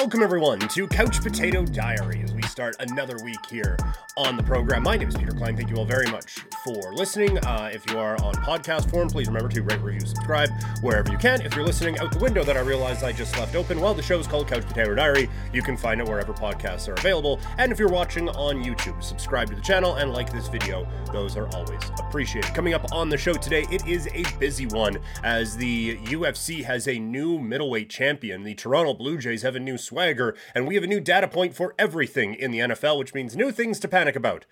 Welcome, 0.00 0.22
everyone, 0.22 0.60
to 0.60 0.86
Couch 0.86 1.20
Potato 1.20 1.62
Diary 1.62 2.22
as 2.24 2.32
we 2.32 2.40
start 2.44 2.74
another 2.80 3.22
week 3.22 3.44
here 3.50 3.76
on 4.16 4.34
the 4.34 4.42
program. 4.42 4.82
My 4.82 4.96
name 4.96 5.08
is 5.08 5.14
Peter 5.14 5.30
Klein. 5.30 5.54
Thank 5.54 5.68
you 5.68 5.76
all 5.76 5.84
very 5.84 6.10
much 6.10 6.38
for 6.64 6.94
listening. 6.94 7.36
Uh, 7.38 7.70
if 7.70 7.88
you 7.90 7.98
are 7.98 8.16
on 8.22 8.32
podcast 8.36 8.90
form, 8.90 9.08
please 9.10 9.26
remember 9.26 9.50
to 9.50 9.62
rate, 9.62 9.78
review, 9.82 10.00
subscribe 10.00 10.48
wherever 10.80 11.12
you 11.12 11.18
can. 11.18 11.42
If 11.42 11.54
you're 11.54 11.66
listening 11.66 11.98
out 11.98 12.12
the 12.12 12.18
window 12.18 12.42
that 12.44 12.56
I 12.56 12.60
realized 12.60 13.04
I 13.04 13.12
just 13.12 13.36
left 13.38 13.54
open, 13.54 13.78
well, 13.78 13.92
the 13.92 14.00
show 14.02 14.18
is 14.18 14.26
called 14.26 14.48
Couch 14.48 14.66
Potato 14.66 14.94
Diary. 14.94 15.28
You 15.52 15.60
can 15.62 15.76
find 15.76 16.00
it 16.00 16.08
wherever 16.08 16.32
podcasts 16.32 16.88
are 16.88 16.94
available. 16.94 17.38
And 17.58 17.70
if 17.70 17.78
you're 17.78 17.90
watching 17.90 18.30
on 18.30 18.64
YouTube, 18.64 19.02
subscribe 19.02 19.50
to 19.50 19.54
the 19.54 19.60
channel 19.60 19.96
and 19.96 20.14
like 20.14 20.32
this 20.32 20.48
video. 20.48 20.88
Those 21.12 21.36
are 21.36 21.46
always 21.54 21.82
appreciated. 21.98 22.54
Coming 22.54 22.72
up 22.72 22.90
on 22.90 23.10
the 23.10 23.18
show 23.18 23.34
today, 23.34 23.66
it 23.70 23.86
is 23.86 24.08
a 24.14 24.24
busy 24.38 24.64
one 24.64 24.98
as 25.24 25.58
the 25.58 25.98
UFC 25.98 26.64
has 26.64 26.88
a 26.88 26.98
new 26.98 27.38
middleweight 27.38 27.90
champion. 27.90 28.42
The 28.42 28.54
Toronto 28.54 28.94
Blue 28.94 29.18
Jays 29.18 29.42
have 29.42 29.56
a 29.56 29.60
new 29.60 29.76
swagger, 29.90 30.36
and 30.54 30.68
we 30.68 30.76
have 30.76 30.84
a 30.84 30.86
new 30.86 31.00
data 31.00 31.26
point 31.26 31.54
for 31.54 31.74
everything 31.76 32.34
in 32.34 32.52
the 32.52 32.60
NFL, 32.60 32.96
which 32.96 33.12
means 33.12 33.34
new 33.34 33.50
things 33.50 33.80
to 33.80 33.88
panic 33.88 34.14
about. 34.14 34.46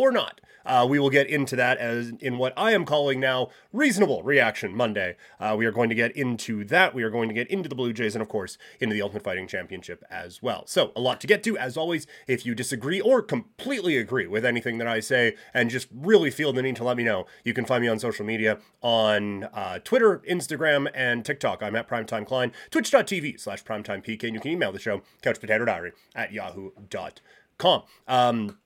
Or 0.00 0.10
not. 0.10 0.40
Uh, 0.64 0.86
we 0.88 0.98
will 0.98 1.10
get 1.10 1.26
into 1.26 1.54
that 1.56 1.76
as 1.76 2.12
in 2.20 2.38
what 2.38 2.54
I 2.56 2.72
am 2.72 2.86
calling 2.86 3.20
now 3.20 3.50
reasonable 3.70 4.22
reaction 4.22 4.74
Monday. 4.74 5.16
Uh, 5.38 5.54
we 5.58 5.66
are 5.66 5.70
going 5.70 5.90
to 5.90 5.94
get 5.94 6.16
into 6.16 6.64
that. 6.64 6.94
We 6.94 7.02
are 7.02 7.10
going 7.10 7.28
to 7.28 7.34
get 7.34 7.48
into 7.48 7.68
the 7.68 7.74
Blue 7.74 7.92
Jays 7.92 8.14
and, 8.14 8.22
of 8.22 8.28
course, 8.30 8.56
into 8.80 8.94
the 8.94 9.02
Ultimate 9.02 9.22
Fighting 9.22 9.46
Championship 9.46 10.02
as 10.10 10.40
well. 10.40 10.66
So, 10.66 10.92
a 10.96 11.00
lot 11.02 11.20
to 11.20 11.26
get 11.26 11.42
to. 11.44 11.58
As 11.58 11.76
always, 11.76 12.06
if 12.26 12.46
you 12.46 12.54
disagree 12.54 12.98
or 12.98 13.20
completely 13.20 13.98
agree 13.98 14.26
with 14.26 14.42
anything 14.42 14.78
that 14.78 14.88
I 14.88 15.00
say 15.00 15.36
and 15.52 15.68
just 15.68 15.88
really 15.94 16.30
feel 16.30 16.54
the 16.54 16.62
need 16.62 16.76
to 16.76 16.84
let 16.84 16.96
me 16.96 17.04
know, 17.04 17.26
you 17.44 17.52
can 17.52 17.66
find 17.66 17.82
me 17.82 17.88
on 17.88 17.98
social 17.98 18.24
media 18.24 18.58
on 18.80 19.44
uh, 19.52 19.80
Twitter, 19.80 20.22
Instagram, 20.30 20.90
and 20.94 21.26
TikTok. 21.26 21.62
I'm 21.62 21.76
at 21.76 21.88
Primetime 21.90 22.26
Klein, 22.26 22.52
twitch.tv 22.70 23.38
slash 23.38 23.62
primetimepk, 23.64 24.24
and 24.24 24.32
you 24.32 24.40
can 24.40 24.50
email 24.50 24.72
the 24.72 24.78
show, 24.78 25.02
couchpotato 25.22 25.66
diary 25.66 25.92
at 26.14 26.32
yahoo.com. 26.32 27.82
Um, 28.08 28.56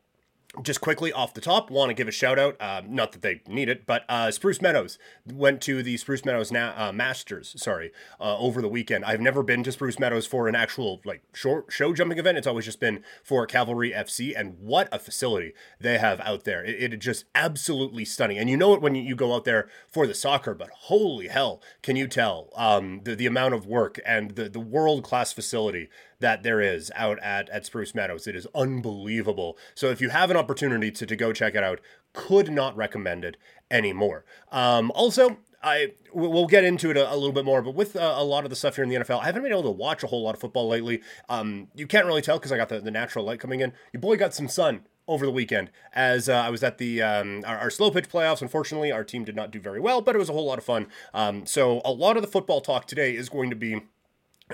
just 0.63 0.81
quickly 0.81 1.13
off 1.13 1.35
the 1.35 1.41
top, 1.41 1.71
want 1.71 1.91
to 1.91 1.95
give 1.95 2.09
a 2.09 2.13
shout 2.13 2.39
out. 2.39 2.57
Uh, 2.61 2.83
not 2.87 3.13
that 3.13 3.23
they 3.23 3.41
need 3.49 3.69
it, 3.69 3.87
but 3.87 4.05
uh, 4.09 4.31
Spruce 4.31 4.61
Meadows 4.61 4.99
went 5.27 5.61
to 5.63 5.83
the 5.83 5.97
Spruce 5.97 6.25
Meadows 6.25 6.53
Na- 6.53 6.75
uh, 6.77 6.93
Masters. 6.93 7.55
Sorry, 7.57 7.93
uh, 8.21 8.39
over 8.39 8.63
the 8.63 8.69
weekend. 8.69 9.05
I've 9.05 9.21
never 9.21 9.43
been 9.43 9.63
to 9.65 9.73
Spruce 9.73 9.99
Meadows 9.99 10.27
for 10.27 10.49
an 10.49 10.55
actual 10.55 11.01
like 11.05 11.23
short 11.33 11.67
show 11.71 11.93
jumping 11.93 12.19
event. 12.19 12.39
It's 12.39 12.47
always 12.47 12.65
just 12.65 12.81
been 12.81 13.03
for 13.23 13.47
Cavalry 13.47 13.91
FC, 13.93 14.39
and 14.39 14.59
what 14.59 14.89
a 14.93 14.99
facility 14.99 15.53
they 15.81 15.99
have 15.99 16.21
out 16.21 16.45
there! 16.45 16.65
It, 16.65 16.99
just 16.99 17.25
absolutely 17.35 18.05
stunning. 18.05 18.39
And 18.39 18.49
you 18.49 18.57
know 18.57 18.75
it 18.75 18.81
when 18.81 18.95
you 18.95 19.17
go 19.17 19.35
out 19.35 19.45
there 19.45 19.69
for 19.89 20.07
the 20.07 20.15
soccer, 20.15 20.55
but 20.55 20.71
holy 20.71 21.29
hell, 21.29 21.61
can 21.83 21.97
you 21.97 22.07
tell 22.07 22.51
um, 22.55 23.01
the 23.05 23.15
the 23.15 23.27
amount 23.27 23.55
of 23.55 23.67
work 23.67 23.99
and 24.07 24.33
the 24.33 24.49
the 24.49 24.61
world 24.61 25.03
class 25.03 25.33
facility 25.33 25.89
that 26.25 26.43
there 26.43 26.59
is 26.59 26.91
out 26.95 27.19
at, 27.19 27.51
at 27.51 27.67
Spruce 27.67 27.95
Meadows. 27.95 28.27
It 28.27 28.35
is 28.35 28.47
unbelievable. 28.55 29.59
So 29.75 29.91
if 29.91 30.01
you 30.01 30.09
have 30.09 30.31
an 30.31 30.39
opportunity 30.39 30.91
to, 30.91 31.05
to 31.05 31.17
go 31.17 31.35
check 31.35 31.55
it 31.55 31.63
out, 31.63 31.83
could 32.15 32.51
not 32.51 32.75
recommend 32.75 33.27
it 33.27 33.37
anymore. 33.71 34.25
Um, 34.51 34.91
also, 34.95 35.37
I 35.63 35.93
we'll 36.15 36.47
get 36.47 36.65
into 36.65 36.91
it 36.91 36.97
a, 36.97 37.13
a 37.13 37.15
little 37.15 37.33
bit 37.33 37.45
more, 37.45 37.61
but 37.61 37.75
with 37.75 37.95
uh, 37.95 38.15
a 38.17 38.25
lot 38.25 38.45
of 38.45 38.51
the 38.51 38.57
stuff 38.57 38.77
here 38.77 38.85
in 38.85 38.89
the 38.89 38.97
NFL, 38.97 39.21
I 39.21 39.27
haven't 39.27 39.43
been 39.43 39.53
able 39.53 39.65
to 39.65 39.71
watch 39.71 40.03
a 40.03 40.07
whole 40.07 40.23
lot 40.23 40.35
of 40.35 40.41
football 40.41 40.67
lately. 40.67 41.03
Um, 41.29 41.69
you 41.75 41.87
can't 41.87 42.07
really 42.07 42.23
tell 42.23 42.39
because 42.39 42.53
I 42.53 42.57
got 42.57 42.71
the, 42.71 42.81
the 42.81 42.91
natural 42.91 43.27
light 43.27 43.39
coming 43.39 43.61
in. 43.61 43.75
Your 43.93 44.01
boy 44.01 44.17
got 44.17 44.33
some 44.33 44.49
sun 44.49 44.87
over 45.07 45.27
the 45.27 45.33
weekend 45.33 45.71
as 45.93 46.31
uh, 46.31 46.37
I 46.37 46.49
was 46.49 46.63
at 46.63 46.79
the 46.79 47.03
um, 47.03 47.45
our, 47.47 47.59
our, 47.59 47.71
slow 47.71 47.91
pitch 47.91 48.09
playoffs. 48.09 48.41
Unfortunately, 48.41 48.91
our 48.91 49.05
team 49.05 49.25
did 49.25 49.37
not 49.37 49.51
do 49.51 49.61
very 49.61 49.79
well, 49.79 50.01
but 50.01 50.15
it 50.15 50.19
was 50.19 50.31
a 50.31 50.33
whole 50.33 50.47
lot 50.47 50.57
of 50.57 50.65
fun. 50.65 50.87
Um, 51.13 51.45
so 51.45 51.83
a 51.85 51.93
lot 51.93 52.17
of 52.17 52.23
the 52.23 52.29
football 52.29 52.63
talk 52.63 52.87
today 52.87 53.15
is 53.15 53.29
going 53.29 53.51
to 53.51 53.57
be 53.57 53.83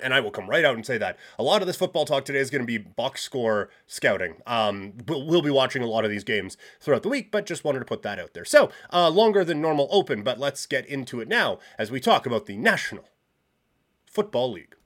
and 0.02 0.14
I 0.14 0.20
will 0.20 0.30
come 0.30 0.48
right 0.48 0.64
out 0.64 0.74
and 0.74 0.84
say 0.84 0.98
that 0.98 1.18
a 1.38 1.42
lot 1.42 1.60
of 1.60 1.66
this 1.66 1.76
football 1.76 2.04
talk 2.04 2.24
today 2.24 2.38
is 2.38 2.50
going 2.50 2.62
to 2.62 2.66
be 2.66 2.78
box 2.78 3.22
score 3.22 3.70
scouting. 3.86 4.36
Um, 4.46 4.94
we'll, 5.06 5.26
we'll, 5.26 5.42
be 5.42 5.50
watching 5.50 5.82
a 5.82 5.86
lot 5.86 6.04
of 6.04 6.10
these 6.10 6.24
games 6.24 6.56
throughout 6.80 7.02
the 7.02 7.08
week, 7.08 7.30
but 7.30 7.46
just 7.46 7.64
wanted 7.64 7.78
to 7.78 7.84
put 7.84 8.02
that 8.02 8.18
out 8.18 8.34
there. 8.34 8.44
So, 8.44 8.70
uh, 8.92 9.08
longer 9.08 9.44
than 9.44 9.60
normal 9.60 9.88
open, 9.90 10.22
but 10.22 10.38
let's 10.38 10.66
get 10.66 10.86
into 10.86 11.20
it 11.20 11.28
now 11.28 11.58
as 11.78 11.90
we 11.90 11.98
talk 11.98 12.26
about 12.26 12.46
the 12.46 12.56
National 12.56 13.08
Football 14.06 14.52
League. 14.52 14.76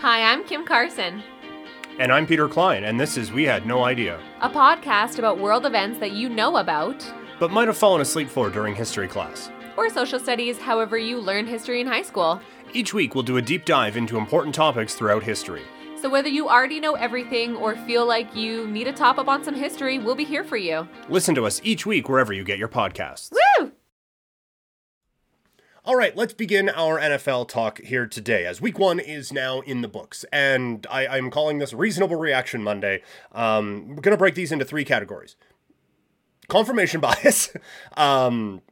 Hi, 0.00 0.32
I'm 0.32 0.44
Kim 0.44 0.66
Carson. 0.66 1.22
And 1.98 2.12
I'm 2.12 2.26
Peter 2.26 2.46
Klein, 2.46 2.84
and 2.84 3.00
this 3.00 3.16
is 3.16 3.32
We 3.32 3.44
Had 3.44 3.66
No 3.66 3.84
Idea, 3.84 4.20
a 4.42 4.50
podcast 4.50 5.18
about 5.18 5.38
world 5.38 5.64
events 5.64 5.98
that 6.00 6.12
you 6.12 6.28
know 6.28 6.58
about, 6.58 7.10
but 7.40 7.50
might 7.50 7.68
have 7.68 7.78
fallen 7.78 8.02
asleep 8.02 8.28
for 8.28 8.50
during 8.50 8.74
history 8.74 9.08
class, 9.08 9.50
or 9.76 9.90
social 9.90 10.18
studies, 10.18 10.58
however, 10.58 10.98
you 10.98 11.18
learned 11.18 11.48
history 11.48 11.80
in 11.80 11.86
high 11.86 12.02
school. 12.02 12.40
Each 12.72 12.92
week, 12.92 13.14
we'll 13.14 13.24
do 13.24 13.36
a 13.36 13.42
deep 13.42 13.64
dive 13.64 13.96
into 13.96 14.18
important 14.18 14.54
topics 14.54 14.94
throughout 14.94 15.22
history. 15.22 15.62
So, 16.00 16.10
whether 16.10 16.28
you 16.28 16.48
already 16.48 16.78
know 16.80 16.94
everything 16.94 17.56
or 17.56 17.74
feel 17.74 18.06
like 18.06 18.34
you 18.36 18.66
need 18.68 18.86
a 18.86 18.92
top 18.92 19.18
up 19.18 19.28
on 19.28 19.42
some 19.42 19.54
history, 19.54 19.98
we'll 19.98 20.14
be 20.14 20.24
here 20.24 20.44
for 20.44 20.56
you. 20.56 20.86
Listen 21.08 21.34
to 21.34 21.46
us 21.46 21.60
each 21.64 21.86
week 21.86 22.08
wherever 22.08 22.32
you 22.32 22.44
get 22.44 22.58
your 22.58 22.68
podcasts. 22.68 23.32
Woo! 23.32 23.72
All 25.86 25.94
right, 25.94 26.16
let's 26.16 26.34
begin 26.34 26.68
our 26.68 26.98
NFL 26.98 27.46
talk 27.46 27.80
here 27.80 28.08
today, 28.08 28.44
as 28.44 28.60
week 28.60 28.76
one 28.76 28.98
is 28.98 29.32
now 29.32 29.60
in 29.60 29.82
the 29.82 29.88
books. 29.88 30.24
And 30.32 30.84
I, 30.90 31.16
am 31.16 31.30
calling 31.30 31.58
this 31.58 31.72
Reasonable 31.72 32.16
Reaction 32.16 32.60
Monday. 32.60 33.02
Um, 33.30 33.90
we're 33.90 34.02
going 34.02 34.10
to 34.10 34.16
break 34.16 34.34
these 34.34 34.50
into 34.50 34.64
three 34.64 34.84
categories 34.84 35.36
confirmation 36.48 37.00
bias, 37.22 37.50
um, 37.96 38.62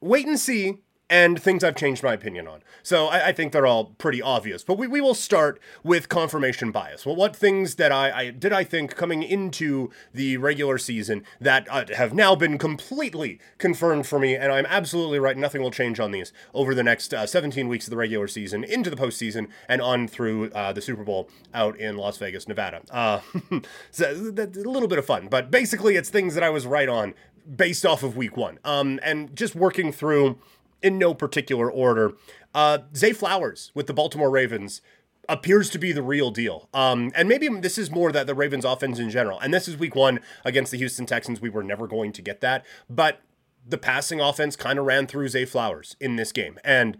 wait 0.00 0.26
and 0.26 0.38
see, 0.38 0.78
and 1.08 1.40
things 1.40 1.62
I've 1.62 1.76
changed 1.76 2.02
my 2.02 2.12
opinion 2.12 2.48
on. 2.48 2.62
So 2.82 3.06
I, 3.06 3.28
I, 3.28 3.32
think 3.32 3.52
they're 3.52 3.66
all 3.66 3.86
pretty 3.98 4.20
obvious. 4.20 4.64
But 4.64 4.76
we, 4.76 4.86
we 4.86 5.00
will 5.00 5.14
start 5.14 5.60
with 5.84 6.08
confirmation 6.08 6.72
bias. 6.72 7.06
Well, 7.06 7.14
what 7.14 7.36
things 7.36 7.76
that 7.76 7.92
I, 7.92 8.10
I 8.10 8.30
did 8.30 8.52
I 8.52 8.64
think 8.64 8.96
coming 8.96 9.22
into 9.22 9.90
the 10.12 10.36
regular 10.38 10.78
season 10.78 11.24
that 11.40 11.66
uh, 11.70 11.84
have 11.94 12.12
now 12.12 12.34
been 12.34 12.58
completely 12.58 13.38
confirmed 13.58 14.06
for 14.06 14.18
me, 14.18 14.34
and 14.34 14.52
I'm 14.52 14.66
absolutely 14.66 15.18
right. 15.18 15.36
Nothing 15.36 15.62
will 15.62 15.70
change 15.70 16.00
on 16.00 16.10
these 16.10 16.32
over 16.52 16.74
the 16.74 16.82
next 16.82 17.14
uh, 17.14 17.26
17 17.26 17.68
weeks 17.68 17.86
of 17.86 17.90
the 17.90 17.96
regular 17.96 18.26
season, 18.26 18.64
into 18.64 18.90
the 18.90 18.96
postseason, 18.96 19.48
and 19.68 19.80
on 19.80 20.08
through 20.08 20.50
uh, 20.50 20.72
the 20.72 20.80
Super 20.80 21.04
Bowl 21.04 21.30
out 21.54 21.78
in 21.78 21.96
Las 21.96 22.18
Vegas, 22.18 22.48
Nevada. 22.48 22.82
Uh, 22.90 23.20
so 23.90 24.30
that's 24.32 24.58
a 24.58 24.68
little 24.68 24.88
bit 24.88 24.98
of 24.98 25.06
fun, 25.06 25.28
but 25.28 25.50
basically 25.50 25.94
it's 25.94 26.10
things 26.10 26.34
that 26.34 26.42
I 26.42 26.50
was 26.50 26.66
right 26.66 26.88
on 26.88 27.14
based 27.54 27.86
off 27.86 28.02
of 28.02 28.16
week 28.16 28.36
one. 28.36 28.58
Um, 28.64 28.98
and 29.02 29.34
just 29.36 29.54
working 29.54 29.92
through 29.92 30.38
in 30.82 30.98
no 30.98 31.14
particular 31.14 31.70
order. 31.70 32.12
Uh, 32.54 32.78
Zay 32.94 33.12
Flowers 33.12 33.70
with 33.74 33.86
the 33.86 33.94
Baltimore 33.94 34.30
Ravens 34.30 34.80
appears 35.28 35.70
to 35.70 35.78
be 35.78 35.92
the 35.92 36.02
real 36.02 36.30
deal. 36.30 36.68
Um, 36.72 37.10
and 37.14 37.28
maybe 37.28 37.48
this 37.48 37.78
is 37.78 37.90
more 37.90 38.12
that 38.12 38.26
the 38.26 38.34
Ravens 38.34 38.64
offense 38.64 38.98
in 38.98 39.10
general. 39.10 39.40
And 39.40 39.52
this 39.52 39.66
is 39.68 39.76
week 39.76 39.94
one 39.94 40.20
against 40.44 40.70
the 40.70 40.78
Houston 40.78 41.06
Texans. 41.06 41.40
We 41.40 41.50
were 41.50 41.64
never 41.64 41.86
going 41.86 42.12
to 42.12 42.22
get 42.22 42.40
that. 42.40 42.64
But 42.88 43.20
the 43.66 43.78
passing 43.78 44.20
offense 44.20 44.54
kind 44.54 44.78
of 44.78 44.84
ran 44.84 45.06
through 45.06 45.28
Zay 45.28 45.44
Flowers 45.44 45.96
in 46.00 46.16
this 46.16 46.30
game. 46.30 46.58
And 46.64 46.96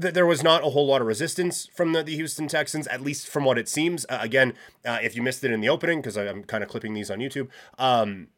th- 0.00 0.14
there 0.14 0.26
was 0.26 0.42
not 0.42 0.64
a 0.64 0.70
whole 0.70 0.86
lot 0.86 1.02
of 1.02 1.06
resistance 1.06 1.68
from 1.74 1.92
the, 1.92 2.02
the 2.02 2.16
Houston 2.16 2.48
Texans, 2.48 2.86
at 2.86 3.02
least 3.02 3.28
from 3.28 3.44
what 3.44 3.58
it 3.58 3.68
seems. 3.68 4.06
Uh, 4.08 4.18
again, 4.20 4.54
uh, 4.84 4.98
if 5.02 5.14
you 5.14 5.22
missed 5.22 5.44
it 5.44 5.50
in 5.50 5.60
the 5.60 5.68
opening, 5.68 6.00
because 6.00 6.16
I'm 6.16 6.44
kind 6.44 6.64
of 6.64 6.70
clipping 6.70 6.94
these 6.94 7.10
on 7.10 7.18
YouTube, 7.18 7.48
um, 7.78 8.28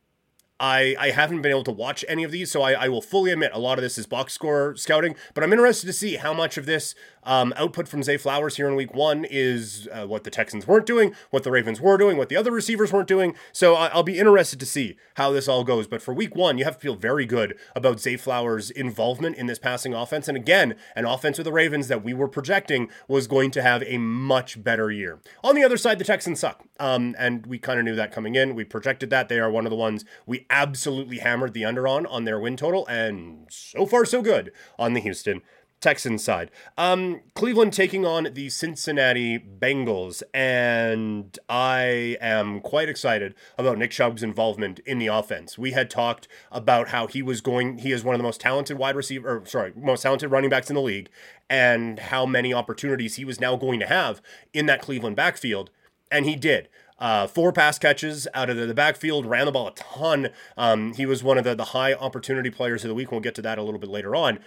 I, 0.61 0.97
I 0.99 1.11
haven't 1.11 1.43
been 1.43 1.53
able 1.53 1.65
to 1.65 1.73
watch 1.73 2.05
any 2.09 2.25
of 2.25 2.33
these, 2.33 2.51
so 2.51 2.63
I, 2.63 2.73
I 2.73 2.89
will 2.89 3.03
fully 3.03 3.31
admit 3.31 3.53
a 3.55 3.59
lot 3.59 3.79
of 3.79 3.83
this 3.83 3.97
is 3.97 4.07
box 4.07 4.33
score 4.33 4.75
scouting, 4.77 5.15
but 5.35 5.45
I'm 5.45 5.53
interested 5.53 5.87
to 5.87 5.93
see 5.93 6.17
how 6.17 6.33
much 6.33 6.57
of 6.57 6.67
this 6.67 6.95
um, 7.25 7.53
output 7.57 7.89
from 7.89 8.03
Zay 8.03 8.17
Flowers 8.17 8.57
here 8.57 8.69
in 8.69 8.75
week 8.75 8.95
one 8.95 9.25
is 9.25 9.89
uh, 9.93 10.07
what 10.07 10.25
the 10.25 10.31
Texans 10.31 10.67
weren't 10.67 10.87
doing, 10.87 11.15
what 11.31 11.45
the 11.45 11.51
Ravens 11.51 11.81
were 11.81 11.99
doing, 11.99 12.17
what 12.17 12.29
the 12.29 12.37
other 12.37 12.51
receivers 12.51 12.93
weren't 12.93 13.09
doing. 13.09 13.35
So 13.53 13.75
I, 13.75 13.95
will 13.95 14.03
be 14.03 14.19
interested 14.19 14.61
to 14.61 14.67
see 14.67 14.97
how 15.17 15.31
this 15.31 15.49
all 15.49 15.65
goes. 15.65 15.87
But 15.87 16.03
for 16.03 16.15
week 16.15 16.35
one, 16.35 16.59
you 16.59 16.65
have 16.65 16.75
to 16.75 16.81
feel 16.81 16.95
very 16.95 17.27
good 17.27 17.57
about 17.75 18.01
Zay 18.01 18.17
Flowers' 18.17 18.71
involvement 18.71 19.37
in 19.37 19.47
this 19.47 19.59
passing 19.59 19.95
offense. 19.95 20.29
And 20.29 20.37
again, 20.37 20.75
an 20.97 21.05
offense 21.05 21.39
with 21.39 21.45
the 21.45 21.53
Ravens 21.53 21.89
that 21.89 22.05
we 22.05 22.15
were 22.15 22.29
projecting 22.29 22.89
was 23.07 23.27
going 23.27 23.51
to 23.53 23.63
have 23.63 23.83
a 23.87 23.99
much 23.99 24.63
better 24.63 24.91
year. 24.91 25.21
On 25.43 25.55
the 25.55 25.65
other 25.65 25.77
side, 25.77 25.99
the 25.99 26.05
Texans 26.05 26.41
suck. 26.41 26.65
Um, 26.81 27.15
and 27.19 27.47
we 27.47 27.59
kind 27.59 27.79
of 27.79 27.85
knew 27.85 27.97
that 27.97 28.13
coming 28.13 28.35
in. 28.35 28.55
We 28.55 28.65
projected 28.65 29.11
that. 29.11 29.29
They 29.29 29.41
are 29.41 29.51
one 29.51 29.67
of 29.67 29.71
the 29.71 29.77
ones 29.77 30.05
we 30.27 30.47
absolutely 30.51 31.19
hammered 31.19 31.55
the 31.55 31.65
under 31.65 31.89
on 31.89 32.07
on 32.07 32.25
their 32.25 32.39
win 32.39 32.57
total. 32.57 32.87
And 32.87 33.47
so 33.51 33.87
far, 33.87 34.05
so 34.05 34.23
good 34.23 34.53
on 34.79 34.95
the 34.95 35.01
Houston 35.01 35.43
Texans 35.81 36.25
side. 36.25 36.51
Um, 36.77 37.21
Cleveland 37.35 37.73
taking 37.73 38.05
on 38.05 38.29
the 38.33 38.49
Cincinnati 38.51 39.39
Bengals, 39.39 40.23
and 40.35 41.39
I 41.49 42.17
am 42.21 42.61
quite 42.61 42.89
excited 42.89 43.35
about 43.57 43.79
Nick 43.79 43.93
Chubb's 43.93 44.23
involvement 44.23 44.81
in 44.81 44.99
the 44.99 45.07
offense. 45.07 45.57
We 45.57 45.73
had 45.73 45.89
talked 45.89 46.27
about 46.51 46.89
how 46.89 47.07
he 47.07 47.23
was 47.23 47.41
going, 47.41 47.79
he 47.79 47.93
is 47.93 48.03
one 48.03 48.15
of 48.15 48.19
the 48.19 48.25
most 48.25 48.41
talented 48.41 48.77
wide 48.77 48.97
receiver, 48.97 49.39
or 49.39 49.47
sorry, 49.47 49.73
most 49.77 50.03
talented 50.03 50.33
running 50.33 50.51
backs 50.51 50.69
in 50.69 50.75
the 50.75 50.83
league, 50.83 51.11
and 51.49 52.01
how 52.01 52.27
many 52.27 52.53
opportunities 52.53 53.15
he 53.15 53.25
was 53.25 53.41
now 53.41 53.55
going 53.55 53.79
to 53.79 53.87
have 53.87 54.21
in 54.53 54.67
that 54.67 54.83
Cleveland 54.83 55.15
backfield, 55.15 55.71
and 56.11 56.27
he 56.27 56.35
did. 56.35 56.69
Uh, 56.99 57.29
four 57.29 57.53
pass 57.53 57.79
catches 57.79 58.27
out 58.35 58.51
of 58.51 58.57
the, 58.57 58.75
backfield, 58.75 59.25
ran 59.25 59.47
the 59.47 59.53
ball 59.53 59.69
a 59.69 59.75
ton. 59.75 60.31
Um, 60.57 60.95
he 60.95 61.07
was 61.07 61.23
one 61.23 61.39
of 61.39 61.45
the, 61.45 61.55
the 61.55 61.67
high 61.67 61.95
opportunity 61.95 62.51
players 62.51 62.83
of 62.83 62.89
the 62.89 62.95
week. 62.95 63.13
We'll 63.13 63.21
get 63.21 63.37
to 63.37 63.43
that 63.43 63.57
a 63.57 63.63
little 63.63 63.79
bit 63.79 63.89
later 63.89 64.17
on 64.17 64.41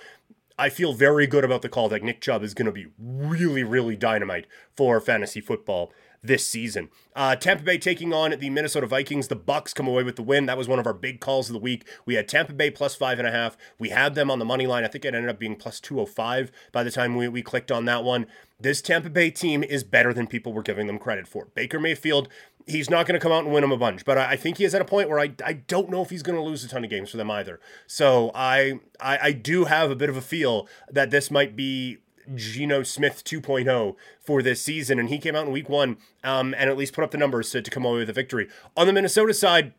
I 0.61 0.69
feel 0.69 0.93
very 0.93 1.25
good 1.25 1.43
about 1.43 1.63
the 1.63 1.69
call 1.69 1.89
that 1.89 2.03
Nick 2.03 2.21
Chubb 2.21 2.43
is 2.43 2.53
going 2.53 2.67
to 2.67 2.71
be 2.71 2.85
really, 2.99 3.63
really 3.63 3.95
dynamite 3.95 4.45
for 4.77 5.01
fantasy 5.01 5.41
football 5.41 5.91
this 6.21 6.45
season. 6.45 6.89
Uh, 7.15 7.35
Tampa 7.35 7.63
Bay 7.63 7.79
taking 7.79 8.13
on 8.13 8.37
the 8.37 8.51
Minnesota 8.51 8.85
Vikings. 8.85 9.27
The 9.27 9.35
Bucs 9.35 9.73
come 9.73 9.87
away 9.87 10.03
with 10.03 10.17
the 10.17 10.21
win. 10.21 10.45
That 10.45 10.59
was 10.59 10.67
one 10.67 10.77
of 10.77 10.85
our 10.85 10.93
big 10.93 11.19
calls 11.19 11.49
of 11.49 11.53
the 11.53 11.59
week. 11.59 11.87
We 12.05 12.13
had 12.13 12.27
Tampa 12.27 12.53
Bay 12.53 12.69
plus 12.69 12.93
five 12.93 13.17
and 13.17 13.27
a 13.27 13.31
half. 13.31 13.57
We 13.79 13.89
had 13.89 14.13
them 14.13 14.29
on 14.29 14.37
the 14.37 14.45
money 14.45 14.67
line. 14.67 14.83
I 14.83 14.87
think 14.87 15.03
it 15.03 15.15
ended 15.15 15.31
up 15.31 15.39
being 15.39 15.55
plus 15.55 15.79
205 15.79 16.51
by 16.71 16.83
the 16.83 16.91
time 16.91 17.15
we, 17.15 17.27
we 17.27 17.41
clicked 17.41 17.71
on 17.71 17.85
that 17.85 18.03
one. 18.03 18.27
This 18.59 18.83
Tampa 18.83 19.09
Bay 19.09 19.31
team 19.31 19.63
is 19.63 19.83
better 19.83 20.13
than 20.13 20.27
people 20.27 20.53
were 20.53 20.61
giving 20.61 20.85
them 20.85 20.99
credit 20.99 21.27
for. 21.27 21.47
Baker 21.55 21.79
Mayfield, 21.79 22.29
he's 22.67 22.89
not 22.89 23.05
going 23.05 23.19
to 23.19 23.23
come 23.23 23.31
out 23.31 23.43
and 23.43 23.53
win 23.53 23.61
them 23.61 23.71
a 23.71 23.77
bunch, 23.77 24.05
but 24.05 24.17
I, 24.17 24.31
I, 24.31 24.35
think 24.35 24.57
he 24.57 24.63
is 24.63 24.73
at 24.75 24.81
a 24.81 24.85
point 24.85 25.09
where 25.09 25.19
I, 25.19 25.33
I 25.45 25.53
don't 25.53 25.89
know 25.89 26.01
if 26.01 26.09
he's 26.09 26.23
going 26.23 26.37
to 26.37 26.41
lose 26.41 26.63
a 26.63 26.67
ton 26.67 26.83
of 26.83 26.89
games 26.89 27.09
for 27.09 27.17
them 27.17 27.31
either. 27.31 27.59
So 27.87 28.31
I, 28.33 28.79
I 28.99 29.19
I 29.21 29.31
do 29.31 29.65
have 29.65 29.91
a 29.91 29.95
bit 29.95 30.09
of 30.09 30.17
a 30.17 30.21
feel 30.21 30.67
that 30.89 31.11
this 31.11 31.31
might 31.31 31.55
be 31.55 31.97
Geno 32.35 32.83
Smith 32.83 33.23
2.0 33.23 33.95
for 34.19 34.41
this 34.41 34.61
season, 34.61 34.99
and 34.99 35.09
he 35.09 35.17
came 35.17 35.35
out 35.35 35.47
in 35.47 35.51
week 35.51 35.69
one 35.69 35.97
um, 36.23 36.53
and 36.57 36.69
at 36.69 36.77
least 36.77 36.93
put 36.93 37.03
up 37.03 37.11
the 37.11 37.17
numbers 37.17 37.49
to, 37.51 37.61
to 37.61 37.71
come 37.71 37.85
away 37.85 37.99
with 37.99 38.09
a 38.09 38.13
victory. 38.13 38.47
On 38.77 38.87
the 38.87 38.93
Minnesota 38.93 39.33
side, 39.33 39.73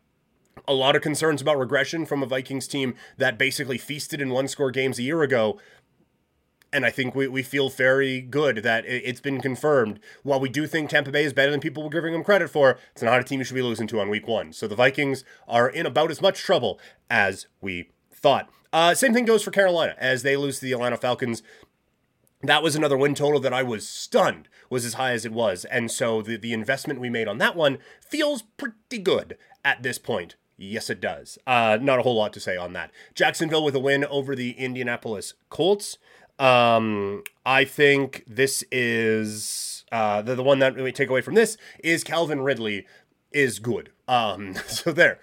a 0.67 0.73
lot 0.73 0.95
of 0.95 1.01
concerns 1.01 1.41
about 1.41 1.57
regression 1.57 2.05
from 2.05 2.23
a 2.23 2.25
Vikings 2.25 2.67
team 2.67 2.95
that 3.17 3.37
basically 3.37 3.77
feasted 3.77 4.21
in 4.21 4.29
one 4.29 4.47
score 4.47 4.71
games 4.71 4.99
a 4.99 5.03
year 5.03 5.21
ago. 5.21 5.59
And 6.73 6.85
I 6.85 6.89
think 6.89 7.15
we, 7.15 7.27
we 7.27 7.43
feel 7.43 7.69
very 7.69 8.19
good 8.19 8.57
that 8.57 8.85
it, 8.85 9.05
has 9.05 9.21
been 9.21 9.39
confirmed. 9.39 9.99
While 10.23 10.39
we 10.39 10.49
do 10.49 10.67
think 10.67 10.89
Tampa 10.89 11.11
Bay 11.11 11.23
is 11.23 11.33
better 11.33 11.51
than 11.51 11.59
people 11.59 11.83
were 11.83 11.89
giving 11.89 12.13
them 12.13 12.23
credit 12.23 12.49
for, 12.49 12.77
it's 12.91 13.03
not 13.03 13.19
a 13.19 13.23
team 13.23 13.39
you 13.39 13.45
should 13.45 13.55
be 13.55 13.61
losing 13.61 13.87
to 13.87 14.01
on 14.01 14.09
week 14.09 14.27
one. 14.27 14.51
So 14.51 14.67
the 14.67 14.75
Vikings 14.75 15.23
are 15.47 15.69
in 15.69 15.85
about 15.85 16.11
as 16.11 16.21
much 16.21 16.41
trouble 16.41 16.79
as 17.09 17.47
we 17.61 17.89
thought. 18.11 18.49
Uh, 18.73 18.95
same 18.95 19.13
thing 19.13 19.25
goes 19.25 19.43
for 19.43 19.51
Carolina 19.51 19.95
as 19.99 20.23
they 20.23 20.35
lose 20.35 20.59
to 20.59 20.65
the 20.65 20.71
Atlanta 20.73 20.97
Falcons 20.97 21.43
that 22.43 22.61
was 22.61 22.75
another 22.75 22.97
win 22.97 23.15
total 23.15 23.39
that 23.39 23.53
I 23.53 23.63
was 23.63 23.87
stunned 23.87 24.49
was 24.69 24.85
as 24.85 24.95
high 24.95 25.13
as 25.13 25.25
it 25.25 25.31
was. 25.31 25.65
And 25.65 25.89
so 25.89 26.21
the, 26.21 26.35
the 26.37 26.53
investment 26.53 26.99
we 26.99 27.09
made 27.09 27.27
on 27.27 27.37
that 27.37 27.55
one 27.55 27.79
feels 28.01 28.43
pretty 28.57 28.99
good 28.99 29.37
at 29.63 29.81
this 29.81 29.97
point. 29.97 30.35
Yes, 30.57 30.89
it 30.89 31.01
does. 31.01 31.37
Uh, 31.47 31.77
not 31.81 31.99
a 31.99 32.03
whole 32.03 32.15
lot 32.15 32.33
to 32.33 32.39
say 32.39 32.57
on 32.57 32.73
that. 32.73 32.91
Jacksonville 33.15 33.63
with 33.63 33.75
a 33.75 33.79
win 33.79 34.05
over 34.05 34.35
the 34.35 34.51
Indianapolis 34.51 35.33
Colts. 35.49 35.97
Um, 36.43 37.23
I 37.45 37.63
think 37.63 38.25
this 38.27 38.65
is 38.69 39.85
uh, 39.93 40.21
the, 40.21 40.35
the 40.35 40.43
one 40.43 40.59
that 40.59 40.75
we 40.75 40.91
take 40.91 41.09
away 41.09 41.21
from 41.21 41.35
this 41.35 41.57
is 41.81 42.03
Calvin 42.03 42.41
Ridley 42.41 42.85
is 43.31 43.59
good. 43.59 43.91
Um, 44.09 44.53
so 44.67 44.91
there, 44.91 45.19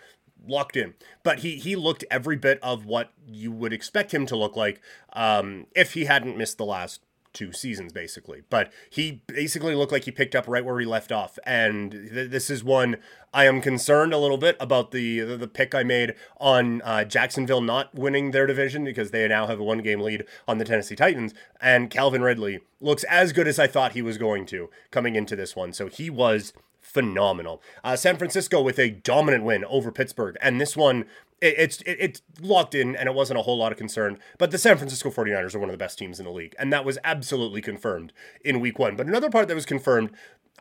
locked 0.47 0.77
in. 0.77 0.95
But 1.23 1.41
he 1.41 1.57
he 1.57 1.77
looked 1.77 2.05
every 2.11 2.37
bit 2.37 2.59
of 2.63 2.87
what 2.87 3.11
you 3.27 3.53
would 3.53 3.75
expect 3.75 4.15
him 4.15 4.25
to 4.27 4.37
look 4.37 4.57
like 4.57 4.81
um, 5.13 5.67
if 5.77 5.93
he 5.93 6.07
hadn't 6.07 6.39
missed 6.39 6.57
the 6.57 6.65
last 6.65 7.03
two 7.33 7.53
seasons 7.53 7.93
basically. 7.93 8.43
But 8.51 8.73
he 8.91 9.23
basically 9.27 9.75
looked 9.75 9.93
like 9.93 10.05
he 10.05 10.11
picked 10.11 10.35
up 10.35 10.47
right 10.49 10.65
where 10.65 10.79
he 10.81 10.87
left 10.87 11.13
off. 11.13 11.39
And 11.45 11.93
th- 11.93 12.31
this 12.31 12.51
is 12.51 12.65
one 12.65 12.97
i 13.33 13.45
am 13.45 13.61
concerned 13.61 14.13
a 14.13 14.19
little 14.19 14.39
bit 14.39 14.57
about 14.59 14.91
the 14.91 15.21
the, 15.21 15.47
pick 15.47 15.73
i 15.73 15.85
made 15.85 16.17
on 16.41 16.83
uh, 16.83 17.05
jacksonville 17.05 17.61
not 17.61 17.95
winning 17.95 18.33
their 18.33 18.45
division 18.45 18.83
because 18.83 19.13
they 19.13 19.29
now 19.29 19.47
have 19.47 19.61
a 19.61 19.63
one 19.63 19.79
game 19.79 20.01
lead 20.01 20.25
on 20.49 20.59
the 20.59 20.65
tennessee 20.65 20.97
titans. 20.97 21.33
And 21.61 21.91
calvin 21.91 22.23
ridley 22.23 22.61
looks 22.81 23.05
as 23.05 23.33
good 23.33 23.47
as 23.47 23.59
i 23.59 23.67
thought 23.67 23.93
he 23.93 24.03
was 24.03 24.19
going 24.19 24.47
to 24.47 24.71
coming 24.91 25.15
into 25.15 25.37
this 25.37 25.55
one. 25.55 25.73
So 25.73 25.87
he 25.87 26.11
was 26.11 26.53
phenomenal. 26.81 27.63
Uh, 27.85 27.97
San 27.97 28.17
Francisco 28.17 28.61
with 28.61 28.79
a 28.79 28.91
dominant 28.91 29.45
win 29.45 29.65
over 29.67 29.93
Pittsburgh. 29.93 30.37
And 30.41 30.61
this 30.61 30.77
one 30.77 31.07
it, 31.41 31.55
it's 31.59 31.81
it, 31.83 31.97
it's 32.01 32.23
locked 32.41 32.75
in 32.75 32.97
and 32.97 33.09
it 33.09 33.15
wasn't 33.15 33.39
a 33.39 33.43
whole 33.43 33.59
lot 33.59 33.73
of 33.73 33.79
concern. 33.79 34.19
But 34.39 34.51
the 34.51 34.59
San 34.59 34.77
Francisco 34.77 35.11
49ers 35.11 35.55
are 35.55 35.59
one 35.59 35.69
of 35.69 35.75
the 35.75 35.79
best 35.79 35.99
teams 35.99 36.19
in 36.19 36.25
the 36.25 36.33
league. 36.33 36.55
And 36.59 36.73
that 36.73 36.85
was 36.85 36.99
absolutely 37.05 37.61
confirmed 37.61 38.13
in 38.45 38.61
week 38.61 38.79
one. 38.79 38.97
But 38.97 39.07
another 39.07 39.31
part 39.31 39.49
that 39.49 39.55
was 39.55 39.67
confirmed 39.67 40.11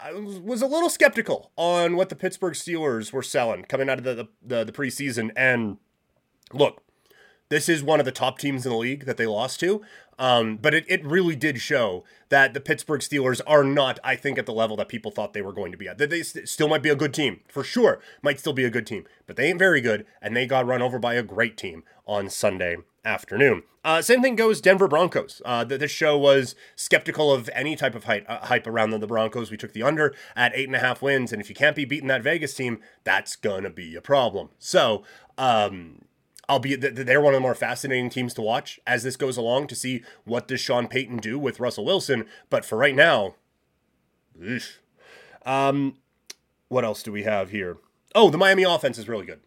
I 0.02 0.14
was 0.14 0.62
a 0.62 0.68
little 0.68 0.90
skeptical 0.90 1.52
on 1.58 1.98
what 1.98 2.10
the 2.10 2.16
Pittsburgh 2.16 2.54
Steelers 2.54 3.12
were 3.12 3.24
selling 3.24 3.66
coming 3.66 3.90
out 3.90 3.98
of 3.98 4.04
the, 4.06 4.16
the, 4.16 4.28
the, 4.42 4.64
the 4.64 4.72
preseason. 4.72 5.32
And 5.36 5.78
look, 6.54 6.82
this 7.50 7.68
is 7.68 7.84
one 7.84 8.00
of 8.00 8.06
the 8.06 8.12
top 8.12 8.40
teams 8.40 8.66
in 8.66 8.72
the 8.72 8.78
league 8.78 9.06
that 9.06 9.18
they 9.18 9.28
lost 9.28 9.60
to. 9.60 9.82
Um, 10.20 10.58
but 10.58 10.74
it, 10.74 10.86
it 10.90 11.04
really 11.06 11.36
did 11.36 11.62
show 11.62 12.04
that 12.28 12.54
the 12.54 12.60
Pittsburgh 12.60 13.00
Steelers 13.00 13.40
are 13.48 13.64
not, 13.64 14.00
I 14.04 14.18
think, 14.18 14.38
at 14.38 14.46
the 14.46 14.54
level 14.54 14.76
that 14.78 14.90
people 14.90 15.12
thought 15.12 15.34
they 15.34 15.42
were 15.42 15.54
going 15.54 15.72
to 15.72 15.78
be 15.78 15.88
at. 15.88 15.98
They, 15.98 16.06
they 16.08 16.24
still 16.24 16.68
might 16.68 16.84
be 16.84 16.90
a 16.90 16.96
good 16.96 17.14
team, 17.14 17.40
for 17.48 17.64
sure, 17.64 18.02
might 18.22 18.38
still 18.38 18.52
be 18.54 18.66
a 18.66 18.70
good 18.70 18.86
team, 18.86 19.06
but 19.28 19.38
they 19.38 19.50
ain't 19.50 19.60
very 19.60 19.80
good, 19.80 20.06
and 20.22 20.36
they 20.36 20.46
got 20.46 20.68
run 20.68 20.82
over 20.82 21.00
by 21.00 21.14
a 21.14 21.24
great 21.24 21.56
team 21.56 21.84
on 22.06 22.30
Sunday 22.30 22.78
afternoon. 23.06 23.64
Uh, 23.86 24.02
same 24.02 24.22
thing 24.22 24.36
goes 24.36 24.60
Denver 24.60 24.90
Broncos. 24.90 25.42
Uh, 25.46 25.64
this 25.64 25.90
show 25.90 26.18
was 26.18 26.54
skeptical 26.76 27.32
of 27.32 27.50
any 27.54 27.78
type 27.78 27.96
of 27.96 28.04
hype, 28.04 28.26
uh, 28.28 28.40
hype 28.40 28.68
around 28.68 28.90
the, 28.90 28.98
the 28.98 29.08
Broncos. 29.08 29.50
We 29.50 29.58
took 29.58 29.72
the 29.72 29.84
under 29.84 30.14
at 30.36 30.52
eight 30.54 30.68
and 30.68 30.76
a 30.76 30.80
half 30.80 31.02
wins, 31.02 31.32
and 31.32 31.42
if 31.42 31.48
you 31.48 31.56
can't 31.56 31.78
be 31.78 31.86
beating 31.86 32.10
that 32.10 32.24
Vegas 32.24 32.54
team, 32.54 32.82
that's 33.06 33.38
gonna 33.38 33.70
be 33.70 33.96
a 33.96 34.02
problem. 34.02 34.50
So, 34.60 35.04
um, 35.38 36.02
albeit 36.50 36.82
that 36.82 36.96
they're 36.96 37.22
one 37.22 37.34
of 37.34 37.38
the 37.38 37.42
more 37.42 37.56
fascinating 37.56 38.10
teams 38.10 38.34
to 38.34 38.42
watch 38.42 38.80
as 38.88 39.04
this 39.04 39.16
goes 39.16 39.38
along 39.38 39.68
to 39.68 39.76
see 39.76 40.04
what 40.26 40.48
does 40.48 40.60
Sean 40.60 40.88
Payton 40.88 41.18
do 41.18 41.38
with 41.38 41.60
Russell 41.60 41.86
Wilson. 41.86 42.26
But 42.50 42.66
for 42.66 42.78
right 42.78 42.96
now, 42.96 43.36
um, 45.46 45.98
what 46.68 46.84
else 46.84 47.04
do 47.04 47.12
we 47.12 47.24
have 47.24 47.52
here? 47.52 47.78
Oh, 48.16 48.30
the 48.30 48.38
Miami 48.38 48.64
offense 48.64 48.98
is 48.98 49.08
really 49.08 49.26
good. 49.26 49.40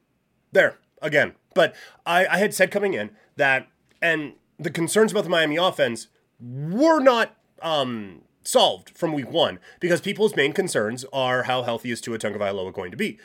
There 0.52 0.78
again, 1.00 1.34
but 1.54 1.75
I, 2.06 2.26
I 2.26 2.38
had 2.38 2.54
said 2.54 2.70
coming 2.70 2.94
in 2.94 3.10
that, 3.37 3.69
and 4.00 4.34
the 4.58 4.70
concerns 4.70 5.10
about 5.10 5.25
the 5.25 5.31
Miami 5.31 5.56
offense 5.56 6.08
were 6.40 7.00
not 7.00 7.37
um, 7.60 8.22
solved 8.44 8.90
from 8.90 9.12
week 9.12 9.31
one 9.31 9.58
because 9.81 10.00
people's 10.00 10.37
main 10.37 10.52
concerns 10.52 11.04
are 11.12 11.44
how 11.44 11.62
healthy 11.62 11.90
is 11.90 12.00
Tua 12.00 12.19
Tagovailoa 12.19 12.72
going 12.72 12.90
to 12.90 12.96
be. 12.96 13.19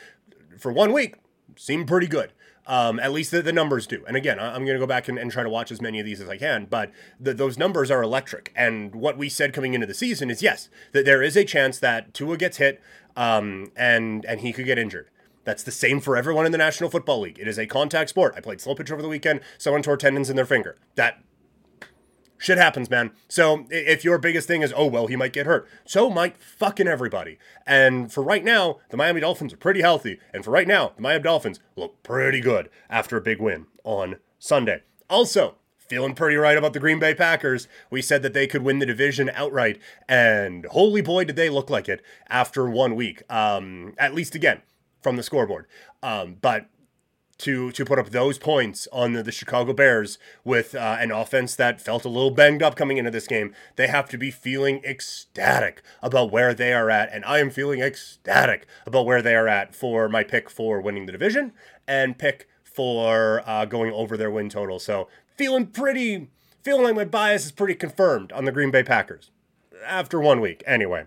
For 0.58 0.72
one 0.72 0.92
week, 0.92 1.16
seemed 1.56 1.86
pretty 1.86 2.06
good. 2.06 2.32
Um, 2.68 3.00
at 3.00 3.12
least 3.12 3.30
the, 3.30 3.40
the, 3.40 3.50
numbers 3.50 3.86
do. 3.86 4.04
And 4.06 4.14
again, 4.14 4.38
I'm 4.38 4.66
going 4.66 4.74
to 4.74 4.78
go 4.78 4.86
back 4.86 5.08
and, 5.08 5.18
and, 5.18 5.32
try 5.32 5.42
to 5.42 5.48
watch 5.48 5.72
as 5.72 5.80
many 5.80 6.00
of 6.00 6.04
these 6.04 6.20
as 6.20 6.28
I 6.28 6.36
can, 6.36 6.66
but 6.66 6.92
the, 7.18 7.32
those 7.32 7.56
numbers 7.56 7.90
are 7.90 8.02
electric. 8.02 8.52
And 8.54 8.94
what 8.94 9.16
we 9.16 9.30
said 9.30 9.54
coming 9.54 9.72
into 9.72 9.86
the 9.86 9.94
season 9.94 10.30
is 10.30 10.42
yes, 10.42 10.68
that 10.92 11.06
there 11.06 11.22
is 11.22 11.34
a 11.34 11.46
chance 11.46 11.78
that 11.78 12.12
Tua 12.12 12.36
gets 12.36 12.58
hit 12.58 12.82
um, 13.16 13.72
and 13.74 14.24
and 14.26 14.40
he 14.40 14.52
could 14.52 14.66
get 14.66 14.78
injured. 14.78 15.08
That's 15.44 15.62
the 15.62 15.72
same 15.72 16.00
for 16.00 16.16
everyone 16.16 16.44
in 16.44 16.52
the 16.52 16.58
National 16.58 16.90
Football 16.90 17.20
League. 17.20 17.38
It 17.38 17.48
is 17.48 17.58
a 17.58 17.66
contact 17.66 18.10
sport. 18.10 18.34
I 18.36 18.40
played 18.40 18.60
slow 18.60 18.74
pitch 18.74 18.92
over 18.92 19.00
the 19.00 19.08
weekend. 19.08 19.40
Someone 19.56 19.82
tore 19.82 19.96
tendons 19.96 20.28
in 20.28 20.36
their 20.36 20.44
finger. 20.44 20.76
That 20.94 21.22
shit 22.38 22.58
happens, 22.58 22.88
man. 22.88 23.10
So 23.28 23.66
if 23.70 24.04
your 24.04 24.18
biggest 24.18 24.48
thing 24.48 24.62
is, 24.62 24.72
oh, 24.74 24.86
well, 24.86 25.06
he 25.06 25.16
might 25.16 25.32
get 25.32 25.46
hurt, 25.46 25.68
so 25.84 26.08
might 26.08 26.36
fucking 26.38 26.88
everybody. 26.88 27.38
And 27.66 28.12
for 28.12 28.22
right 28.22 28.44
now, 28.44 28.78
the 28.90 28.96
Miami 28.96 29.20
Dolphins 29.20 29.52
are 29.52 29.58
pretty 29.58 29.80
healthy. 29.80 30.18
And 30.32 30.44
for 30.44 30.50
right 30.50 30.68
now, 30.68 30.92
the 30.96 31.02
Miami 31.02 31.24
Dolphins 31.24 31.60
look 31.76 32.02
pretty 32.02 32.40
good 32.40 32.70
after 32.88 33.16
a 33.16 33.22
big 33.22 33.40
win 33.40 33.66
on 33.84 34.16
Sunday. 34.38 34.82
Also, 35.10 35.56
feeling 35.88 36.14
pretty 36.14 36.36
right 36.36 36.56
about 36.56 36.72
the 36.72 36.80
Green 36.80 36.98
Bay 36.98 37.14
Packers. 37.14 37.66
We 37.90 38.02
said 38.02 38.22
that 38.22 38.34
they 38.34 38.46
could 38.46 38.62
win 38.62 38.78
the 38.78 38.86
division 38.86 39.30
outright, 39.34 39.80
and 40.08 40.66
holy 40.66 41.00
boy, 41.00 41.24
did 41.24 41.36
they 41.36 41.50
look 41.50 41.70
like 41.70 41.88
it 41.88 42.02
after 42.28 42.68
one 42.68 42.94
week. 42.94 43.22
Um, 43.30 43.94
at 43.98 44.14
least 44.14 44.34
again 44.34 44.62
from 45.00 45.16
the 45.16 45.22
scoreboard. 45.22 45.66
Um, 46.02 46.36
but 46.40 46.66
to 47.38 47.70
to 47.72 47.84
put 47.84 47.98
up 47.98 48.10
those 48.10 48.38
points 48.38 48.88
on 48.92 49.12
the, 49.12 49.22
the 49.22 49.32
Chicago 49.32 49.72
Bears 49.72 50.18
with 50.44 50.74
uh, 50.74 50.96
an 51.00 51.10
offense 51.10 51.54
that 51.56 51.80
felt 51.80 52.04
a 52.04 52.08
little 52.08 52.30
banged 52.30 52.62
up 52.62 52.76
coming 52.76 52.98
into 52.98 53.10
this 53.10 53.26
game. 53.26 53.54
They 53.76 53.86
have 53.86 54.08
to 54.10 54.18
be 54.18 54.30
feeling 54.30 54.82
ecstatic 54.84 55.82
about 56.02 56.30
where 56.30 56.52
they 56.52 56.72
are 56.72 56.90
at, 56.90 57.10
and 57.12 57.24
I 57.24 57.38
am 57.38 57.50
feeling 57.50 57.80
ecstatic 57.80 58.66
about 58.86 59.06
where 59.06 59.22
they 59.22 59.34
are 59.34 59.48
at 59.48 59.74
for 59.74 60.08
my 60.08 60.24
pick 60.24 60.50
for 60.50 60.80
winning 60.80 61.06
the 61.06 61.12
division 61.12 61.52
and 61.86 62.18
pick 62.18 62.48
for 62.62 63.42
uh, 63.46 63.64
going 63.64 63.92
over 63.92 64.16
their 64.16 64.30
win 64.30 64.48
total. 64.48 64.78
So 64.78 65.08
feeling 65.36 65.66
pretty, 65.66 66.28
feeling 66.62 66.84
like 66.84 66.96
my 66.96 67.04
bias 67.04 67.46
is 67.46 67.52
pretty 67.52 67.74
confirmed 67.74 68.32
on 68.32 68.44
the 68.44 68.52
Green 68.52 68.70
Bay 68.70 68.82
Packers 68.82 69.30
after 69.86 70.20
one 70.20 70.40
week. 70.40 70.62
Anyway 70.66 71.06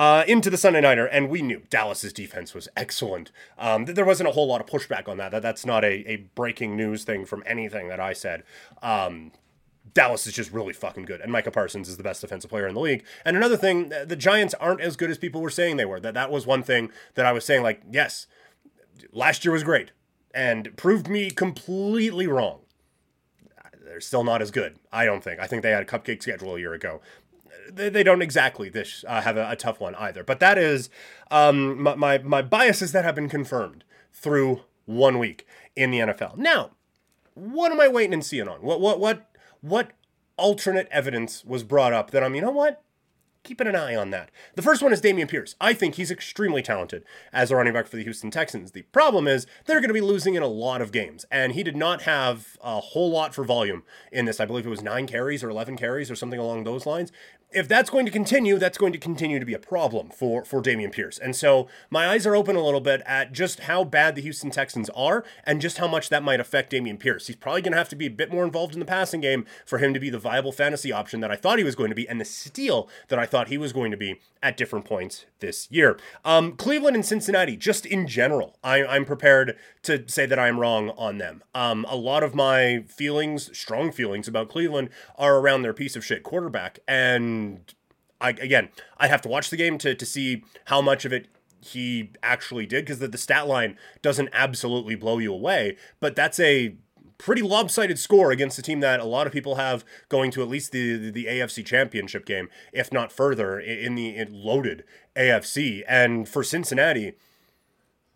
uh, 0.00 0.24
into 0.26 0.48
the 0.48 0.56
Sunday 0.56 0.80
Nighter, 0.80 1.04
and 1.04 1.28
we 1.28 1.42
knew 1.42 1.60
Dallas's 1.68 2.14
defense 2.14 2.54
was 2.54 2.68
excellent. 2.74 3.30
Um, 3.58 3.84
there 3.84 4.06
wasn't 4.06 4.30
a 4.30 4.32
whole 4.32 4.46
lot 4.46 4.62
of 4.62 4.66
pushback 4.66 5.06
on 5.06 5.18
that. 5.18 5.30
that 5.30 5.42
that's 5.42 5.66
not 5.66 5.84
a, 5.84 6.10
a 6.10 6.16
breaking 6.34 6.74
news 6.74 7.04
thing 7.04 7.26
from 7.26 7.42
anything 7.44 7.88
that 7.88 8.00
I 8.00 8.14
said. 8.14 8.42
Um, 8.82 9.32
Dallas 9.92 10.26
is 10.26 10.32
just 10.32 10.52
really 10.52 10.72
fucking 10.72 11.04
good, 11.04 11.20
and 11.20 11.30
Micah 11.30 11.50
Parsons 11.50 11.86
is 11.86 11.98
the 11.98 12.02
best 12.02 12.22
defensive 12.22 12.48
player 12.48 12.66
in 12.66 12.72
the 12.72 12.80
league. 12.80 13.04
And 13.26 13.36
another 13.36 13.58
thing, 13.58 13.90
the 13.90 14.16
Giants 14.16 14.54
aren't 14.54 14.80
as 14.80 14.96
good 14.96 15.10
as 15.10 15.18
people 15.18 15.42
were 15.42 15.50
saying 15.50 15.76
they 15.76 15.84
were. 15.84 16.00
That 16.00 16.14
that 16.14 16.30
was 16.30 16.46
one 16.46 16.62
thing 16.62 16.90
that 17.14 17.26
I 17.26 17.32
was 17.32 17.44
saying. 17.44 17.62
Like, 17.62 17.82
yes, 17.92 18.26
last 19.12 19.44
year 19.44 19.52
was 19.52 19.64
great, 19.64 19.90
and 20.32 20.74
proved 20.78 21.08
me 21.10 21.30
completely 21.30 22.26
wrong. 22.26 22.60
They're 23.84 24.00
still 24.00 24.24
not 24.24 24.40
as 24.40 24.50
good. 24.50 24.78
I 24.90 25.04
don't 25.04 25.22
think. 25.22 25.40
I 25.40 25.46
think 25.46 25.62
they 25.62 25.72
had 25.72 25.82
a 25.82 25.86
cupcake 25.86 26.22
schedule 26.22 26.56
a 26.56 26.58
year 26.58 26.72
ago 26.72 27.02
they, 27.70 27.88
they 27.88 28.02
don't 28.02 28.22
exactly 28.22 28.68
this 28.68 29.04
uh, 29.06 29.20
have 29.22 29.36
a, 29.36 29.50
a, 29.50 29.56
tough 29.56 29.80
one 29.80 29.94
either. 29.96 30.22
But 30.22 30.40
that 30.40 30.58
is 30.58 30.90
um, 31.30 31.82
my, 31.82 31.94
my, 31.94 32.18
my 32.18 32.42
biases 32.42 32.92
that 32.92 33.04
have 33.04 33.14
been 33.14 33.28
confirmed 33.28 33.84
through 34.12 34.62
one 34.86 35.18
week 35.18 35.46
in 35.76 35.90
the 35.90 35.98
NFL. 35.98 36.36
Now, 36.36 36.70
what 37.34 37.72
am 37.72 37.80
I 37.80 37.88
waiting 37.88 38.12
and 38.12 38.24
seeing 38.24 38.48
on? 38.48 38.60
What 38.60 38.80
what 38.80 38.98
what 38.98 39.30
what 39.60 39.92
alternate 40.36 40.88
evidence 40.90 41.44
was 41.44 41.62
brought 41.62 41.92
up 41.92 42.10
that 42.10 42.24
I'm, 42.24 42.34
you 42.34 42.40
know 42.40 42.50
what? 42.50 42.82
keeping 43.42 43.66
an 43.66 43.76
eye 43.76 43.94
on 43.94 44.10
that. 44.10 44.30
The 44.54 44.62
first 44.62 44.82
one 44.82 44.92
is 44.92 45.00
Dameon 45.00 45.28
Pierce. 45.28 45.56
I 45.60 45.72
think 45.72 45.94
he's 45.94 46.10
extremely 46.10 46.62
talented 46.62 47.04
as 47.32 47.50
a 47.50 47.56
running 47.56 47.72
back 47.72 47.86
for 47.86 47.96
the 47.96 48.02
Houston 48.02 48.30
Texans. 48.30 48.72
The 48.72 48.82
problem 48.82 49.26
is 49.26 49.46
they're 49.64 49.80
going 49.80 49.88
to 49.88 49.94
be 49.94 50.00
losing 50.00 50.34
in 50.34 50.42
a 50.42 50.48
lot 50.48 50.82
of 50.82 50.92
games, 50.92 51.24
and 51.30 51.52
he 51.52 51.62
did 51.62 51.76
not 51.76 52.02
have 52.02 52.58
a 52.62 52.80
whole 52.80 53.10
lot 53.10 53.34
for 53.34 53.44
volume 53.44 53.82
in 54.12 54.26
this. 54.26 54.40
I 54.40 54.44
believe 54.44 54.66
it 54.66 54.70
was 54.70 54.82
nine 54.82 55.06
carries 55.06 55.42
or 55.42 55.48
11 55.48 55.76
carries 55.76 56.10
or 56.10 56.16
something 56.16 56.38
along 56.38 56.64
those 56.64 56.86
lines 56.86 57.12
if 57.52 57.66
that's 57.66 57.90
going 57.90 58.06
to 58.06 58.12
continue, 58.12 58.58
that's 58.58 58.78
going 58.78 58.92
to 58.92 58.98
continue 58.98 59.38
to 59.38 59.46
be 59.46 59.54
a 59.54 59.58
problem 59.58 60.10
for 60.10 60.44
for 60.44 60.62
Dameon 60.62 60.92
Pierce. 60.92 61.18
And 61.18 61.34
so 61.34 61.68
my 61.90 62.08
eyes 62.08 62.26
are 62.26 62.36
open 62.36 62.56
a 62.56 62.64
little 62.64 62.80
bit 62.80 63.02
at 63.06 63.32
just 63.32 63.60
how 63.60 63.84
bad 63.84 64.14
the 64.14 64.22
Houston 64.22 64.50
Texans 64.50 64.88
are 64.90 65.24
and 65.44 65.60
just 65.60 65.78
how 65.78 65.88
much 65.88 66.08
that 66.10 66.22
might 66.22 66.40
affect 66.40 66.72
Dameon 66.72 66.98
Pierce. 66.98 67.26
He's 67.26 67.36
probably 67.36 67.62
going 67.62 67.72
to 67.72 67.78
have 67.78 67.88
to 67.90 67.96
be 67.96 68.06
a 68.06 68.10
bit 68.10 68.32
more 68.32 68.44
involved 68.44 68.74
in 68.74 68.80
the 68.80 68.86
passing 68.86 69.20
game 69.20 69.46
for 69.66 69.78
him 69.78 69.92
to 69.94 70.00
be 70.00 70.10
the 70.10 70.18
viable 70.18 70.52
fantasy 70.52 70.92
option 70.92 71.20
that 71.20 71.30
I 71.30 71.36
thought 71.36 71.58
he 71.58 71.64
was 71.64 71.74
going 71.74 71.90
to 71.90 71.96
be 71.96 72.08
and 72.08 72.20
the 72.20 72.24
steal 72.24 72.88
that 73.08 73.18
I 73.18 73.26
thought 73.26 73.48
he 73.48 73.58
was 73.58 73.72
going 73.72 73.90
to 73.90 73.96
be 73.96 74.20
at 74.42 74.56
different 74.56 74.84
points 74.84 75.26
this 75.40 75.70
year. 75.70 75.98
Um, 76.24 76.52
Cleveland 76.52 76.96
and 76.96 77.04
Cincinnati, 77.04 77.56
just 77.56 77.84
in 77.84 78.06
general, 78.06 78.56
I, 78.64 78.78
am 78.96 79.04
prepared 79.04 79.56
to 79.82 80.04
say 80.08 80.24
that 80.26 80.38
I 80.38 80.48
am 80.48 80.58
wrong 80.58 80.90
on 80.90 81.18
them. 81.18 81.42
Um, 81.54 81.84
a 81.88 81.96
lot 81.96 82.22
of 82.22 82.34
my 82.34 82.84
feelings, 82.86 83.56
strong 83.56 83.92
feelings 83.92 84.28
about 84.28 84.48
Cleveland, 84.48 84.88
are 85.16 85.36
around 85.36 85.62
their 85.62 85.74
piece 85.74 85.94
of 85.94 86.04
shit 86.04 86.22
quarterback 86.22 86.78
and 86.88 87.39
and 87.40 87.74
I 88.20 88.30
again, 88.30 88.68
I 88.98 89.08
have 89.08 89.22
to 89.22 89.28
watch 89.28 89.50
the 89.50 89.56
game 89.56 89.78
to 89.78 89.94
to 89.94 90.06
see 90.06 90.44
how 90.66 90.80
much 90.80 91.04
of 91.04 91.12
it 91.12 91.28
he 91.62 92.10
actually 92.22 92.66
did 92.66 92.84
because 92.84 93.00
the, 93.00 93.08
the 93.08 93.18
stat 93.18 93.46
line 93.46 93.76
doesn't 94.02 94.30
absolutely 94.32 94.94
blow 94.94 95.18
you 95.18 95.32
away, 95.32 95.76
but 96.00 96.16
that's 96.16 96.40
a 96.40 96.76
pretty 97.18 97.42
lopsided 97.42 97.98
score 97.98 98.30
against 98.30 98.58
a 98.58 98.62
team 98.62 98.80
that 98.80 98.98
a 98.98 99.04
lot 99.04 99.26
of 99.26 99.32
people 99.32 99.56
have 99.56 99.84
going 100.08 100.30
to 100.30 100.42
at 100.42 100.48
least 100.48 100.72
the 100.72 100.96
the, 100.96 101.10
the 101.10 101.24
AFC 101.26 101.64
Championship 101.64 102.24
game, 102.24 102.48
if 102.72 102.92
not 102.92 103.12
further, 103.12 103.58
in 103.58 103.94
the 103.94 104.24
loaded 104.30 104.84
AFC. 105.16 105.82
And 105.86 106.28
for 106.28 106.42
Cincinnati, 106.42 107.14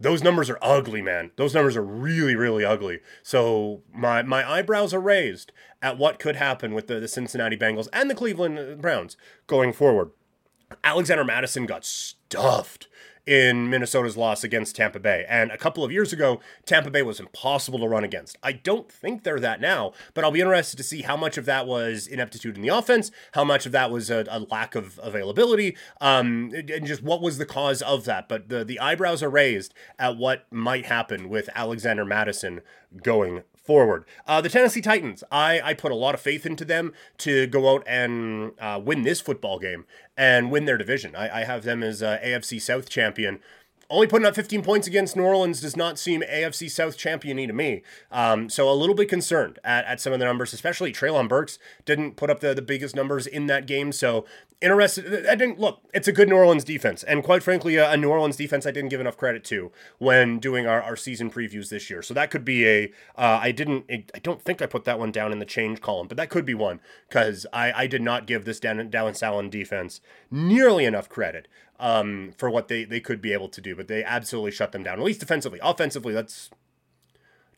those 0.01 0.23
numbers 0.23 0.51
are 0.51 0.59
ugly, 0.61 1.01
man. 1.03 1.31
Those 1.37 1.55
numbers 1.55 1.77
are 1.77 1.85
really, 1.85 2.35
really 2.35 2.65
ugly. 2.65 3.01
So 3.23 3.83
my 3.93 4.23
my 4.23 4.49
eyebrows 4.49 4.93
are 4.93 5.01
raised 5.01 5.53
at 5.81 5.99
what 5.99 6.19
could 6.19 6.37
happen 6.37 6.75
with 6.75 6.89
the, 6.89 6.99
the 6.99 7.09
Cincinnati 7.09 7.57
Bengals 7.57 7.89
and 7.93 8.11
the 8.11 8.15
Cleveland 8.15 8.59
uh, 8.59 8.75
Browns 8.75 9.17
going 9.47 9.73
forward. 9.73 10.11
Alexander 10.83 11.25
Mattison 11.25 11.67
got 11.67 11.85
stuffed 12.41 12.89
in 13.27 13.71
Minnesota's 13.71 14.17
loss 14.17 14.45
against 14.45 14.77
Tampa 14.77 15.01
Bay. 15.01 15.25
And 15.29 15.51
a 15.51 15.57
couple 15.57 15.85
of 15.85 15.91
years 15.91 16.13
ago, 16.13 16.41
Tampa 16.67 16.91
Bay 16.91 17.03
was 17.03 17.21
impossible 17.21 17.79
to 17.79 17.89
run 17.89 18.05
against. 18.05 18.37
I 18.43 18.53
don't 18.53 18.91
think 18.91 19.23
they're 19.23 19.41
that 19.41 19.61
now, 19.61 19.93
but 20.13 20.25
I'll 20.25 20.31
be 20.31 20.41
interested 20.41 20.77
to 20.77 20.83
see 20.83 21.03
how 21.03 21.17
much 21.17 21.39
of 21.39 21.47
that 21.47 21.67
was 21.67 22.07
ineptitude 22.07 22.57
in 22.57 22.63
the 22.63 22.69
offense, 22.69 23.11
how 23.33 23.45
much 23.45 23.67
of 23.67 23.73
that 23.73 23.91
was 23.91 24.11
a, 24.11 24.27
a 24.29 24.41
lack 24.41 24.75
of 24.75 25.01
availability, 25.03 25.77
um, 26.01 26.53
and 26.55 26.87
just 26.87 27.03
what 27.03 27.23
was 27.23 27.39
the 27.39 27.47
cause 27.47 27.81
of 27.83 28.05
that. 28.05 28.29
But 28.29 28.49
the, 28.49 28.65
the 28.65 28.79
eyebrows 28.79 29.23
are 29.23 29.31
raised 29.31 29.73
at 29.99 30.17
what 30.17 30.45
might 30.51 30.87
happen 30.87 31.29
with 31.29 31.49
Alexander 31.55 32.05
Mattison 32.05 32.61
going 33.03 33.43
forward. 33.65 34.05
Uh, 34.27 34.41
the 34.41 34.49
Tennessee 34.49 34.83
Titans, 34.83 35.25
I, 35.33 35.61
I 35.63 35.75
put 35.75 35.91
a 35.91 35.97
lot 35.97 36.15
of 36.15 36.21
faith 36.21 36.45
into 36.45 36.65
them 36.65 36.93
to 37.19 37.47
go 37.47 37.75
out 37.75 37.83
and 37.87 38.53
uh, 38.61 38.81
win 38.83 39.03
this 39.03 39.21
football 39.21 39.59
game 39.59 39.87
and 40.17 40.51
win 40.51 40.67
their 40.67 40.77
division. 40.77 41.17
I, 41.17 41.41
I 41.41 41.45
have 41.45 41.65
them 41.65 41.83
as 41.83 42.03
uh, 42.03 42.19
AFC 42.23 42.61
South 42.61 42.89
champion 42.89 43.41
only 43.95 44.07
putting 44.07 44.27
up 44.27 44.35
15 44.35 44.63
points 44.63 44.87
against 44.87 45.17
New 45.17 45.23
Orleans 45.23 45.61
does 45.61 45.77
not 45.77 45.99
seem 45.99 46.23
AFC 46.23 46.71
South 46.71 46.99
championy 46.99 47.47
to 47.47 47.53
me. 47.53 47.83
Um, 48.11 48.51
so 48.51 48.69
a 48.69 48.75
little 48.75 48.95
bit 48.95 49.09
concerned 49.09 49.59
at, 49.63 49.85
at 49.85 50.01
some 50.01 50.13
of 50.13 50.19
the 50.19 50.25
numbers, 50.25 50.53
especially 50.53 50.93
Treylon 50.93 51.29
Burks 51.29 51.59
didn't 51.85 52.17
put 52.17 52.29
up 52.29 52.41
the, 52.41 52.55
the 52.55 52.63
biggest 52.63 52.97
numbers 52.97 53.27
in 53.27 53.47
that 53.47 53.67
game. 53.67 53.93
So 53.93 54.25
interested. 54.61 55.27
I 55.27 55.35
didn't 55.35 55.61
look. 55.61 55.81
It's 55.93 56.09
a 56.09 56.13
good 56.13 56.29
New 56.29 56.37
Orleans 56.37 56.65
defense, 56.65 57.03
and 57.03 57.23
quite 57.23 57.43
frankly, 57.43 57.77
a, 57.77 57.93
a 57.93 57.97
New 57.97 58.09
Orleans 58.09 58.37
defense 58.37 58.67
I 58.67 58.71
didn't 58.71 58.91
give 58.91 59.01
enough 59.01 59.17
credit 59.17 59.45
to 59.45 59.71
when 59.99 60.39
doing 60.39 60.67
our, 60.67 60.83
our 60.83 60.97
season 60.97 61.31
previews 61.31 61.69
this 61.69 61.91
year. 61.91 62.03
So 62.03 62.15
that 62.15 62.31
could 62.31 62.45
be 62.45 62.67
a. 62.67 62.85
Uh, 63.17 63.39
I 63.43 63.53
didn't. 63.53 63.85
I 63.89 64.19
don't 64.23 64.43
think 64.43 64.63
I 64.63 64.67
put 64.67 64.85
that 64.85 64.99
one 64.99 65.13
down 65.13 65.33
in 65.33 65.39
the 65.39 65.45
change 65.45 65.81
column, 65.81 66.09
but 66.09 66.17
that 66.17 66.31
could 66.31 66.45
be 66.45 66.55
one 66.55 66.81
because 67.09 67.47
I, 67.53 67.73
I 67.73 67.87
did 67.87 68.03
not 68.03 68.27
give 68.27 68.45
this 68.45 68.59
Dennis 68.61 69.23
Allen 69.23 69.51
defense 69.51 70.01
nearly 70.31 70.85
enough 70.85 71.09
credit 71.09 71.47
um, 71.79 72.33
for 72.37 72.51
what 72.51 72.69
they, 72.69 72.85
they 72.85 73.01
could 73.01 73.21
be 73.21 73.33
able 73.33 73.49
to 73.49 73.61
do, 73.61 73.75
but 73.75 73.89
they 73.89 74.05
absolutely 74.05 74.51
shut 74.51 74.73
them 74.73 74.83
down, 74.83 74.99
at 74.99 75.05
least 75.05 75.21
defensively. 75.21 75.59
Offensively, 75.63 76.13
that's 76.13 76.51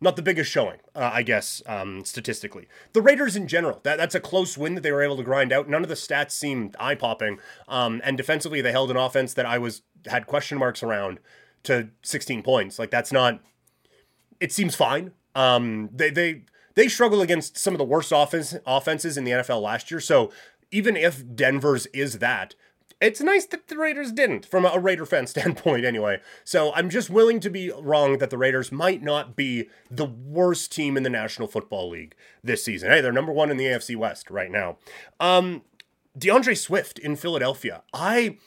not 0.01 0.17
the 0.17 0.23
biggest 0.23 0.51
showing, 0.51 0.79
uh, 0.95 1.11
I 1.13 1.23
guess, 1.23 1.63
um, 1.67 2.05
statistically. 2.05 2.69
The 2.93 3.03
Raiders 3.03 3.37
in 3.37 3.49
general, 3.49 3.81
that, 3.83 3.97
that's 3.97 4.15
a 4.15 4.21
close 4.21 4.59
win 4.59 4.75
that 4.75 4.83
they 4.83 4.93
were 4.93 5.03
able 5.03 5.17
to 5.17 5.23
grind 5.23 5.53
out. 5.53 5.69
None 5.69 5.83
of 5.83 5.89
the 5.89 5.95
stats 5.95 6.33
seemed 6.33 6.77
eye 6.79 6.95
popping. 6.95 7.39
Um, 7.69 8.01
and 8.05 8.17
defensively, 8.17 8.61
they 8.61 8.73
held 8.73 8.91
an 8.91 8.97
offense 8.97 9.35
that 9.35 9.47
I 9.47 9.59
was 9.59 9.83
had 10.07 10.27
question 10.27 10.59
marks 10.59 10.83
around 10.83 11.19
to 11.65 11.89
16 12.03 12.43
points. 12.43 12.79
Like 12.79 12.91
that's 12.91 13.13
not. 13.13 13.41
It 14.39 14.53
seems 14.53 14.75
fine. 14.75 15.13
Um, 15.35 15.89
they 15.93 16.11
they 16.11 16.43
they 16.75 16.89
struggle 16.89 17.23
against 17.23 17.57
some 17.57 17.75
of 17.75 17.79
the 17.79 17.85
worst 17.85 18.13
offense 18.15 18.55
offenses 18.67 19.17
in 19.17 19.25
the 19.25 19.33
NFL 19.33 19.63
last 19.63 19.91
year. 19.91 20.01
So 20.01 20.31
even 20.71 20.97
if 20.97 21.25
Denver's 21.35 21.87
is 21.87 22.19
that, 22.19 22.55
it's 23.01 23.21
nice 23.21 23.45
that 23.47 23.69
the 23.69 23.77
Raiders 23.77 24.11
didn't, 24.11 24.47
from 24.47 24.65
a 24.65 24.79
Raider 24.79 25.05
fan 25.05 25.27
standpoint, 25.27 25.85
anyway. 25.85 26.21
So 26.45 26.73
I'm 26.75 26.89
just 26.91 27.11
willing 27.11 27.41
to 27.41 27.51
be 27.51 27.71
wrong 27.71 28.19
that 28.19 28.31
the 28.31 28.39
Raiders 28.39 28.73
might 28.73 29.03
not 29.03 29.37
be 29.37 29.69
the 29.91 30.07
worst 30.07 30.73
team 30.73 30.97
in 30.97 31.03
the 31.03 31.11
National 31.11 31.49
Football 31.49 31.91
League 31.91 32.15
this 32.43 32.65
season. 32.65 32.91
Hey, 32.91 33.01
they're 33.01 33.13
number 33.13 33.33
one 33.33 33.51
in 33.51 33.57
the 33.57 33.65
AFC 33.65 33.97
West 33.97 34.31
right 34.31 34.51
now. 34.51 34.79
Um, 35.21 35.63
D'Andre 36.17 36.55
Swift 36.55 36.99
in 36.99 37.17
Philadelphia. 37.17 37.83
I. 37.93 38.39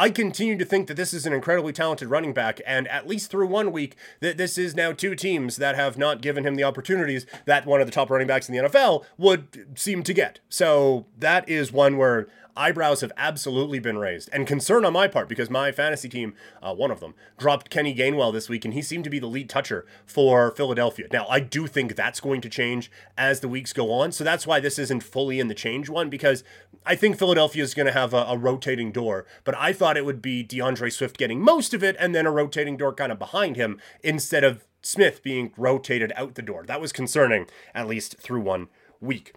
I 0.00 0.10
continue 0.10 0.56
to 0.56 0.64
think 0.64 0.86
that 0.86 0.94
this 0.94 1.12
is 1.12 1.26
an 1.26 1.32
incredibly 1.32 1.72
talented 1.72 2.08
running 2.08 2.32
back, 2.32 2.60
and 2.64 2.86
at 2.86 3.08
least 3.08 3.32
through 3.32 3.48
one 3.48 3.72
week, 3.72 3.96
that 4.20 4.36
this 4.36 4.56
is 4.56 4.76
now 4.76 4.92
two 4.92 5.16
teams 5.16 5.56
that 5.56 5.74
have 5.74 5.98
not 5.98 6.20
given 6.22 6.46
him 6.46 6.54
the 6.54 6.62
opportunities 6.62 7.26
that 7.46 7.66
one 7.66 7.80
of 7.80 7.88
the 7.88 7.92
top 7.92 8.08
running 8.08 8.28
backs 8.28 8.48
in 8.48 8.54
the 8.54 8.62
NFL 8.62 9.04
would 9.16 9.76
seem 9.76 10.04
to 10.04 10.14
get. 10.14 10.38
So 10.48 11.06
that 11.18 11.48
is 11.48 11.72
one 11.72 11.96
where 11.96 12.28
eyebrows 12.58 13.00
have 13.00 13.12
absolutely 13.16 13.78
been 13.78 13.98
raised, 13.98 14.28
and 14.32 14.46
concern 14.46 14.84
on 14.84 14.92
my 14.92 15.08
part 15.08 15.28
because 15.28 15.48
my 15.48 15.70
fantasy 15.72 16.08
team, 16.08 16.34
uh, 16.62 16.74
one 16.74 16.90
of 16.90 17.00
them, 17.00 17.14
dropped 17.38 17.70
Kenny 17.70 17.94
Gainwell 17.94 18.32
this 18.32 18.48
week, 18.48 18.64
and 18.64 18.74
he 18.74 18.82
seemed 18.82 19.04
to 19.04 19.10
be 19.10 19.18
the 19.18 19.26
lead 19.26 19.48
toucher 19.48 19.86
for 20.04 20.50
Philadelphia. 20.50 21.06
Now, 21.12 21.26
I 21.28 21.40
do 21.40 21.66
think 21.66 21.94
that's 21.94 22.20
going 22.20 22.40
to 22.40 22.48
change 22.48 22.90
as 23.16 23.40
the 23.40 23.48
weeks 23.48 23.72
go 23.72 23.92
on, 23.92 24.12
so 24.12 24.24
that's 24.24 24.46
why 24.46 24.60
this 24.60 24.78
isn't 24.78 25.02
fully 25.02 25.40
in 25.40 25.48
the 25.48 25.54
change 25.54 25.88
one 25.88 26.10
because 26.10 26.42
I 26.84 26.96
think 26.96 27.18
Philadelphia 27.18 27.62
is 27.62 27.74
going 27.74 27.86
to 27.86 27.92
have 27.92 28.12
a, 28.12 28.24
a 28.28 28.36
rotating 28.36 28.92
door, 28.92 29.26
but 29.44 29.56
I 29.56 29.72
thought 29.72 29.96
it 29.96 30.04
would 30.04 30.22
be 30.22 30.42
D'Andre 30.42 30.90
Swift 30.90 31.16
getting 31.18 31.40
most 31.40 31.74
of 31.74 31.84
it 31.84 31.96
and 31.98 32.14
then 32.14 32.26
a 32.26 32.30
rotating 32.30 32.76
door 32.76 32.92
kind 32.92 33.12
of 33.12 33.18
behind 33.18 33.56
him 33.56 33.78
instead 34.02 34.44
of 34.44 34.64
Smith 34.82 35.22
being 35.22 35.52
rotated 35.56 36.12
out 36.16 36.34
the 36.34 36.42
door. 36.42 36.64
That 36.66 36.80
was 36.80 36.92
concerning, 36.92 37.46
at 37.74 37.86
least 37.86 38.18
through 38.18 38.40
one 38.40 38.68
week. 39.00 39.34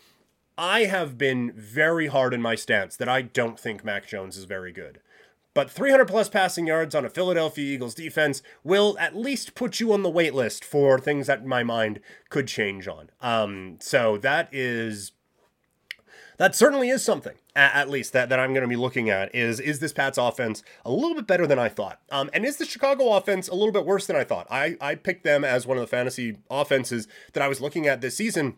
I 0.62 0.84
have 0.84 1.18
been 1.18 1.54
very 1.54 2.06
hard 2.06 2.36
in 2.36 2.42
my 2.42 2.54
stance 2.54 2.96
that 2.98 3.10
I 3.10 3.24
don't 3.24 3.60
think 3.60 3.84
Mac 3.84 4.08
Jones 4.08 4.38
is 4.38 4.44
very 4.44 4.72
good. 4.72 5.00
But 5.56 5.72
300 5.72 6.08
plus 6.08 6.30
passing 6.30 6.68
yards 6.68 6.94
on 6.94 7.04
a 7.04 7.10
Philadelphia 7.10 7.74
Eagles 7.74 7.96
defense 7.96 8.44
will 8.64 8.96
at 9.00 9.16
least 9.16 9.56
put 9.56 9.80
you 9.80 9.92
on 9.92 10.04
the 10.04 10.10
wait 10.10 10.36
list 10.36 10.64
for 10.64 11.00
things 11.00 11.26
that 11.26 11.44
my 11.44 11.64
mind 11.64 12.00
could 12.30 12.48
change 12.48 12.88
on. 12.88 13.10
Um, 13.22 13.78
so 13.82 14.18
that 14.18 14.50
is 14.52 15.14
that 16.38 16.56
certainly 16.56 16.90
is 16.90 17.04
something 17.04 17.38
at, 17.56 17.90
least 17.90 18.14
that, 18.14 18.30
that 18.30 18.40
i'm 18.40 18.52
going 18.54 18.64
to 18.64 18.68
be 18.68 18.76
looking 18.76 19.10
at 19.10 19.34
is 19.36 19.60
is 19.60 19.80
this 19.80 19.94
pat's 19.94 20.18
offense 20.18 20.64
a 20.84 20.92
little 20.92 21.14
bit 21.14 21.28
better 21.28 21.46
than 21.46 21.60
i 21.60 21.70
thought 21.70 22.00
um, 22.12 22.32
and 22.34 22.46
is 22.46 22.58
the 22.58 22.66
chicago 22.66 23.12
offense 23.12 23.48
a 23.48 23.54
little 23.54 23.74
bit 23.74 23.86
worse 23.86 24.08
than 24.08 24.16
i 24.16 24.24
thought 24.24 24.48
i 24.50 24.76
i 24.82 24.96
picked 24.96 25.24
them 25.24 25.44
as 25.44 25.68
one 25.68 25.78
of 25.78 25.82
the 25.82 25.88
fantasy 25.88 26.38
offenses 26.50 27.08
that 27.34 27.44
i 27.44 27.48
was 27.48 27.62
looking 27.62 27.86
at 27.86 28.02
this 28.02 28.18
season 28.18 28.56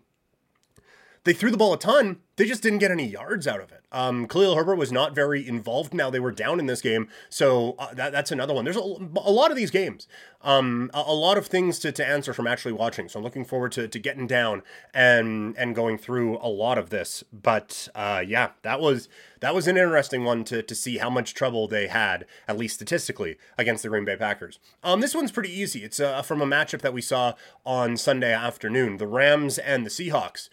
they 1.23 1.33
threw 1.33 1.51
the 1.51 1.57
ball 1.57 1.73
a 1.73 1.79
ton. 1.79 2.17
They 2.35 2.45
just 2.45 2.63
didn't 2.63 2.79
get 2.79 2.91
any 2.91 3.05
yards 3.05 3.47
out 3.47 3.61
of 3.61 3.71
it. 3.71 3.83
Um, 3.91 4.27
Khalil 4.27 4.55
Herbert 4.55 4.75
was 4.75 4.91
not 4.91 5.13
very 5.13 5.47
involved. 5.47 5.93
Now 5.93 6.09
they 6.09 6.19
were 6.19 6.31
down 6.31 6.59
in 6.59 6.65
this 6.65 6.81
game, 6.81 7.07
so 7.29 7.75
uh, 7.77 7.93
that, 7.93 8.11
that's 8.11 8.31
another 8.31 8.55
one. 8.55 8.65
There's 8.65 8.75
a, 8.75 8.79
a 8.79 9.31
lot 9.31 9.51
of 9.51 9.55
these 9.55 9.69
games, 9.69 10.07
um, 10.41 10.89
a, 10.95 11.03
a, 11.05 11.13
lot 11.13 11.37
of 11.37 11.45
things 11.45 11.77
to, 11.79 11.91
to 11.91 12.05
answer 12.05 12.33
from 12.33 12.47
actually 12.47 12.71
watching. 12.71 13.07
So 13.07 13.19
I'm 13.19 13.23
looking 13.23 13.45
forward 13.45 13.71
to, 13.73 13.87
to 13.87 13.99
getting 13.99 14.25
down 14.25 14.63
and 14.95 15.55
and 15.57 15.75
going 15.75 15.99
through 15.99 16.39
a 16.39 16.49
lot 16.49 16.79
of 16.79 16.89
this. 16.89 17.23
But 17.31 17.87
uh, 17.93 18.23
yeah, 18.25 18.51
that 18.63 18.81
was 18.81 19.09
that 19.41 19.53
was 19.53 19.67
an 19.67 19.77
interesting 19.77 20.23
one 20.23 20.43
to 20.45 20.63
to 20.63 20.73
see 20.73 20.97
how 20.97 21.11
much 21.11 21.35
trouble 21.35 21.67
they 21.67 21.87
had, 21.87 22.25
at 22.47 22.57
least 22.57 22.75
statistically, 22.75 23.37
against 23.59 23.83
the 23.83 23.89
Green 23.89 24.05
Bay 24.05 24.17
Packers. 24.17 24.57
Um, 24.83 25.01
this 25.01 25.13
one's 25.13 25.31
pretty 25.31 25.51
easy. 25.51 25.83
It's 25.83 25.99
uh, 25.99 26.23
from 26.23 26.41
a 26.41 26.47
matchup 26.47 26.81
that 26.81 26.93
we 26.95 27.01
saw 27.01 27.33
on 27.63 27.95
Sunday 27.95 28.33
afternoon: 28.33 28.97
the 28.97 29.07
Rams 29.07 29.59
and 29.59 29.85
the 29.85 29.91
Seahawks. 29.91 30.49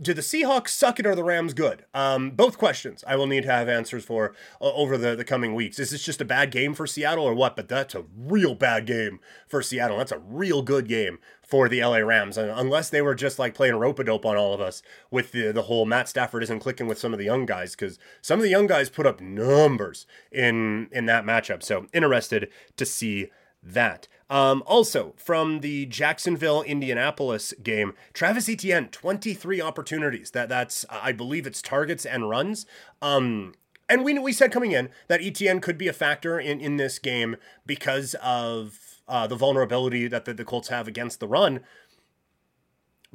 Do 0.00 0.14
the 0.14 0.22
Seahawks 0.22 0.68
suck 0.68 0.98
it 0.98 1.06
or 1.06 1.14
the 1.14 1.24
Rams 1.24 1.54
good? 1.54 1.84
Um, 1.94 2.30
both 2.30 2.58
questions 2.58 3.04
I 3.06 3.16
will 3.16 3.26
need 3.26 3.42
to 3.42 3.50
have 3.50 3.68
answers 3.68 4.04
for 4.04 4.34
uh, 4.60 4.72
over 4.72 4.96
the, 4.96 5.16
the 5.16 5.24
coming 5.24 5.54
weeks. 5.54 5.78
Is 5.78 5.90
this 5.90 6.04
just 6.04 6.20
a 6.20 6.24
bad 6.24 6.50
game 6.50 6.74
for 6.74 6.86
Seattle 6.86 7.24
or 7.24 7.34
what? 7.34 7.56
But 7.56 7.68
that's 7.68 7.94
a 7.94 8.04
real 8.16 8.54
bad 8.54 8.86
game 8.86 9.20
for 9.46 9.62
Seattle. 9.62 9.98
That's 9.98 10.12
a 10.12 10.18
real 10.18 10.62
good 10.62 10.88
game 10.88 11.18
for 11.42 11.68
the 11.68 11.82
LA 11.82 11.98
Rams. 11.98 12.36
Unless 12.36 12.90
they 12.90 13.02
were 13.02 13.14
just 13.14 13.38
like 13.38 13.54
playing 13.54 13.76
rope 13.76 13.98
a 13.98 14.04
dope 14.04 14.26
on 14.26 14.36
all 14.36 14.52
of 14.52 14.60
us 14.60 14.82
with 15.10 15.32
the, 15.32 15.52
the 15.52 15.62
whole 15.62 15.86
Matt 15.86 16.08
Stafford 16.08 16.42
isn't 16.42 16.60
clicking 16.60 16.86
with 16.86 16.98
some 16.98 17.12
of 17.12 17.18
the 17.18 17.24
young 17.24 17.46
guys, 17.46 17.76
because 17.76 17.98
some 18.20 18.38
of 18.38 18.42
the 18.42 18.50
young 18.50 18.66
guys 18.66 18.90
put 18.90 19.06
up 19.06 19.20
numbers 19.20 20.06
in 20.32 20.88
in 20.92 21.06
that 21.06 21.24
matchup. 21.24 21.62
So 21.62 21.86
interested 21.92 22.50
to 22.76 22.86
see 22.86 23.30
that. 23.66 24.08
Um, 24.28 24.62
also, 24.66 25.14
from 25.16 25.60
the 25.60 25.86
Jacksonville 25.86 26.62
Indianapolis 26.62 27.54
game, 27.62 27.94
Travis 28.12 28.48
Etienne, 28.48 28.88
23 28.88 29.60
opportunities. 29.60 30.30
That 30.32 30.48
that's 30.48 30.84
I 30.90 31.12
believe 31.12 31.46
it's 31.46 31.62
targets 31.62 32.04
and 32.04 32.28
runs. 32.28 32.66
Um, 33.00 33.54
and 33.88 34.04
we 34.04 34.18
we 34.18 34.32
said 34.32 34.50
coming 34.50 34.72
in 34.72 34.88
that 35.08 35.22
Etienne 35.22 35.60
could 35.60 35.78
be 35.78 35.88
a 35.88 35.92
factor 35.92 36.40
in 36.40 36.60
in 36.60 36.76
this 36.76 36.98
game 36.98 37.36
because 37.64 38.14
of 38.22 39.00
uh, 39.08 39.26
the 39.26 39.36
vulnerability 39.36 40.08
that 40.08 40.24
the, 40.24 40.34
the 40.34 40.44
Colts 40.44 40.68
have 40.68 40.88
against 40.88 41.20
the 41.20 41.28
run 41.28 41.60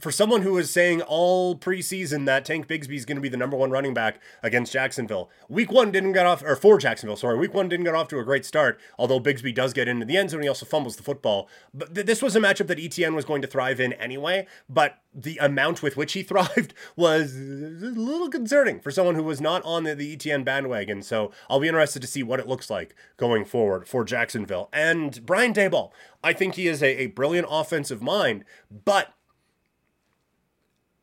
for 0.02 0.12
someone 0.12 0.42
who 0.42 0.54
was 0.54 0.72
saying 0.72 1.02
all 1.04 1.56
preseason 1.56 2.26
that 2.26 2.44
Tank 2.44 2.68
Bigsby 2.68 2.96
is 2.96 3.06
going 3.06 3.18
to 3.18 3.22
be 3.22 3.30
the 3.30 3.38
number 3.38 3.56
one 3.56 3.70
running 3.70 3.94
back 3.94 4.20
against 4.42 4.74
Jacksonville, 4.74 5.30
week 5.48 5.72
one 5.72 5.92
didn't 5.92 6.14
get 6.14 6.26
off, 6.26 6.44
or 6.44 6.56
for 6.56 6.80
Jacksonville, 6.80 7.16
sorry, 7.16 7.38
week 7.38 7.54
one 7.54 7.70
didn't 7.70 7.86
get 7.86 7.94
off 7.94 8.08
to 8.08 8.20
a 8.20 8.24
great 8.24 8.44
start, 8.44 8.80
although 8.98 9.20
Bigsby 9.20 9.54
does 9.54 9.74
get 9.74 9.88
into 9.88 10.06
the 10.06 10.18
end 10.18 10.32
zone. 10.32 10.42
He 10.42 10.48
also 10.48 10.66
fumbles 10.66 10.96
the 10.96 11.04
football. 11.04 11.48
But 11.74 11.94
th- 11.94 12.08
this 12.08 12.22
was 12.22 12.36
a 12.36 12.40
matchup 12.40 12.68
that 12.68 12.80
Etienne 12.80 13.14
was 13.14 13.26
going 13.26 13.44
to 13.44 13.48
thrive 13.48 13.80
in 13.80 13.94
anyway, 13.94 14.48
but 14.68 14.98
the 15.14 15.38
amount 15.38 15.84
with 15.84 15.96
which 15.96 16.14
he 16.14 16.24
thrived 16.24 16.74
was 16.96 17.36
a 17.36 17.40
little 17.40 18.30
concerning 18.30 18.80
for 18.80 18.90
someone 18.90 19.16
who 19.16 19.24
was 19.24 19.40
not 19.40 19.64
on 19.64 19.84
the, 19.84 19.94
the 19.94 20.14
Etienne 20.14 20.44
bandwagon. 20.44 21.04
So 21.04 21.32
I'll 21.48 21.60
be 21.60 21.68
interested 21.68 22.02
to 22.02 22.08
see 22.08 22.24
what 22.24 22.40
it 22.40 22.48
looks 22.48 22.70
like 22.70 22.96
going 23.18 23.46
forward 23.46 23.88
for 23.88 24.04
Jacksonville. 24.04 24.70
And 24.74 25.24
Brian 25.26 25.54
Daboll, 25.54 25.92
I 26.24 26.34
think 26.34 26.56
he 26.56 26.68
is 26.68 26.82
a, 26.82 27.04
a 27.04 27.08
brilliant 27.08 27.48
offensive 27.50 28.02
mind, 28.02 28.46
but 28.84 29.14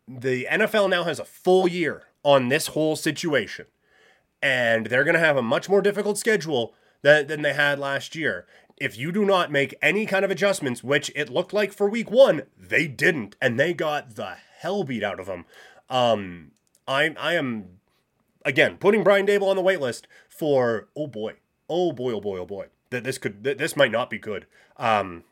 the 0.09 0.47
NFL 0.51 0.89
now 0.91 1.05
has 1.05 1.19
a 1.19 1.25
full 1.25 1.69
year 1.69 2.05
on 2.25 2.49
this 2.49 2.69
whole 2.69 2.97
situation, 2.97 3.67
and 4.43 4.87
they're 4.87 5.05
going 5.05 5.15
to 5.15 5.21
have 5.21 5.37
a 5.37 5.43
much 5.43 5.69
more 5.69 5.83
difficult 5.83 6.19
schedule 6.19 6.75
than, 7.03 7.27
than 7.27 7.43
they 7.43 7.53
had 7.53 7.79
last 7.79 8.15
year. 8.17 8.47
If 8.79 8.97
you 8.97 9.13
do 9.13 9.25
not 9.25 9.53
make 9.53 9.75
any 9.83 10.07
kind 10.07 10.25
of 10.25 10.31
adjustments, 10.31 10.83
which 10.83 11.11
it 11.15 11.29
looked 11.29 11.53
like 11.53 11.73
for 11.73 11.89
week 11.89 12.11
one, 12.11 12.43
they 12.57 12.87
didn't, 12.87 13.37
and 13.41 13.59
they 13.59 13.75
got 13.75 14.15
the 14.15 14.37
hell 14.61 14.85
beat 14.85 15.03
out 15.03 15.21
of 15.21 15.27
them. 15.27 15.45
Um, 15.91 16.53
I, 16.87 17.15
I 17.19 17.35
am, 17.35 17.81
again, 18.45 18.77
putting 18.79 19.03
Brian 19.03 19.27
Daboll 19.27 19.51
on 19.51 19.57
the 19.57 19.63
wait 19.63 19.81
list 19.81 20.07
for, 20.29 20.89
oh 20.97 21.09
boy, 21.09 21.35
oh 21.69 21.93
boy, 21.93 22.13
oh 22.13 22.21
boy, 22.21 22.39
oh 22.39 22.47
boy. 22.47 22.67
That 22.91 23.05
this 23.05 23.19
could, 23.19 23.45
this 23.45 23.77
might 23.77 23.91
not 23.91 24.09
be 24.09 24.19
good. 24.19 24.47
Um, 24.79 25.25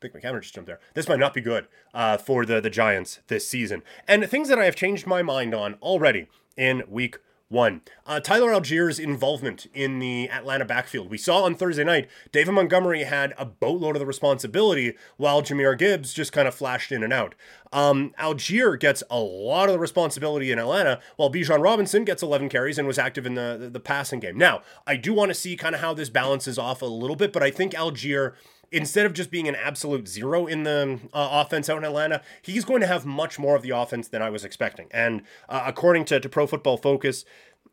I 0.00 0.02
think 0.02 0.14
my 0.14 0.20
camera 0.20 0.40
just 0.40 0.54
jumped 0.54 0.66
there. 0.66 0.80
This 0.94 1.08
might 1.08 1.18
not 1.18 1.34
be 1.34 1.42
good 1.42 1.66
uh, 1.92 2.16
for 2.16 2.46
the, 2.46 2.58
the 2.58 2.70
Giants 2.70 3.20
this 3.28 3.46
season. 3.46 3.82
And 4.08 4.26
things 4.26 4.48
that 4.48 4.58
I 4.58 4.64
have 4.64 4.74
changed 4.74 5.06
my 5.06 5.20
mind 5.20 5.54
on 5.54 5.74
already 5.74 6.26
in 6.56 6.84
week 6.88 7.18
one. 7.50 7.82
Uh, 8.06 8.18
Tyler 8.18 8.52
Allgeier's 8.52 8.98
involvement 8.98 9.66
in 9.74 9.98
the 9.98 10.30
Atlanta 10.30 10.64
backfield. 10.64 11.10
We 11.10 11.18
saw 11.18 11.42
on 11.42 11.54
Thursday 11.54 11.84
night, 11.84 12.08
David 12.32 12.52
Montgomery 12.52 13.02
had 13.02 13.34
a 13.36 13.44
boatload 13.44 13.96
of 13.96 14.00
the 14.00 14.06
responsibility 14.06 14.94
while 15.18 15.42
Jahmyr 15.42 15.76
Gibbs 15.76 16.14
just 16.14 16.32
kind 16.32 16.48
of 16.48 16.54
flashed 16.54 16.92
in 16.92 17.02
and 17.02 17.12
out. 17.12 17.34
Um, 17.72 18.14
Allgeier 18.18 18.78
gets 18.78 19.02
a 19.10 19.18
lot 19.18 19.68
of 19.68 19.74
the 19.74 19.80
responsibility 19.80 20.50
in 20.50 20.58
Atlanta, 20.58 21.00
while 21.16 21.30
Bijan 21.30 21.62
Robinson 21.62 22.04
gets 22.04 22.22
11 22.22 22.48
carries 22.48 22.78
and 22.78 22.86
was 22.86 22.98
active 22.98 23.26
in 23.26 23.34
the, 23.34 23.58
the, 23.60 23.68
the 23.68 23.80
passing 23.80 24.20
game. 24.20 24.38
Now, 24.38 24.62
I 24.86 24.96
do 24.96 25.12
want 25.12 25.30
to 25.30 25.34
see 25.34 25.56
kind 25.56 25.74
of 25.74 25.80
how 25.82 25.92
this 25.92 26.08
balances 26.08 26.58
off 26.58 26.80
a 26.80 26.86
little 26.86 27.16
bit, 27.16 27.32
but 27.32 27.42
I 27.42 27.50
think 27.50 27.72
Allgeier 27.72 28.34
instead 28.72 29.06
of 29.06 29.12
just 29.12 29.30
being 29.30 29.48
an 29.48 29.56
absolute 29.56 30.06
zero 30.08 30.46
in 30.46 30.62
the 30.62 31.00
uh, 31.12 31.28
offense 31.44 31.68
out 31.68 31.78
in 31.78 31.84
Atlanta, 31.84 32.22
he's 32.42 32.64
going 32.64 32.80
to 32.80 32.86
have 32.86 33.04
much 33.04 33.38
more 33.38 33.56
of 33.56 33.62
the 33.62 33.70
offense 33.70 34.08
than 34.08 34.22
I 34.22 34.30
was 34.30 34.44
expecting. 34.44 34.88
And 34.90 35.22
uh, 35.48 35.64
according 35.66 36.04
to, 36.06 36.20
to 36.20 36.28
Pro 36.28 36.46
Football 36.46 36.76
Focus, 36.76 37.24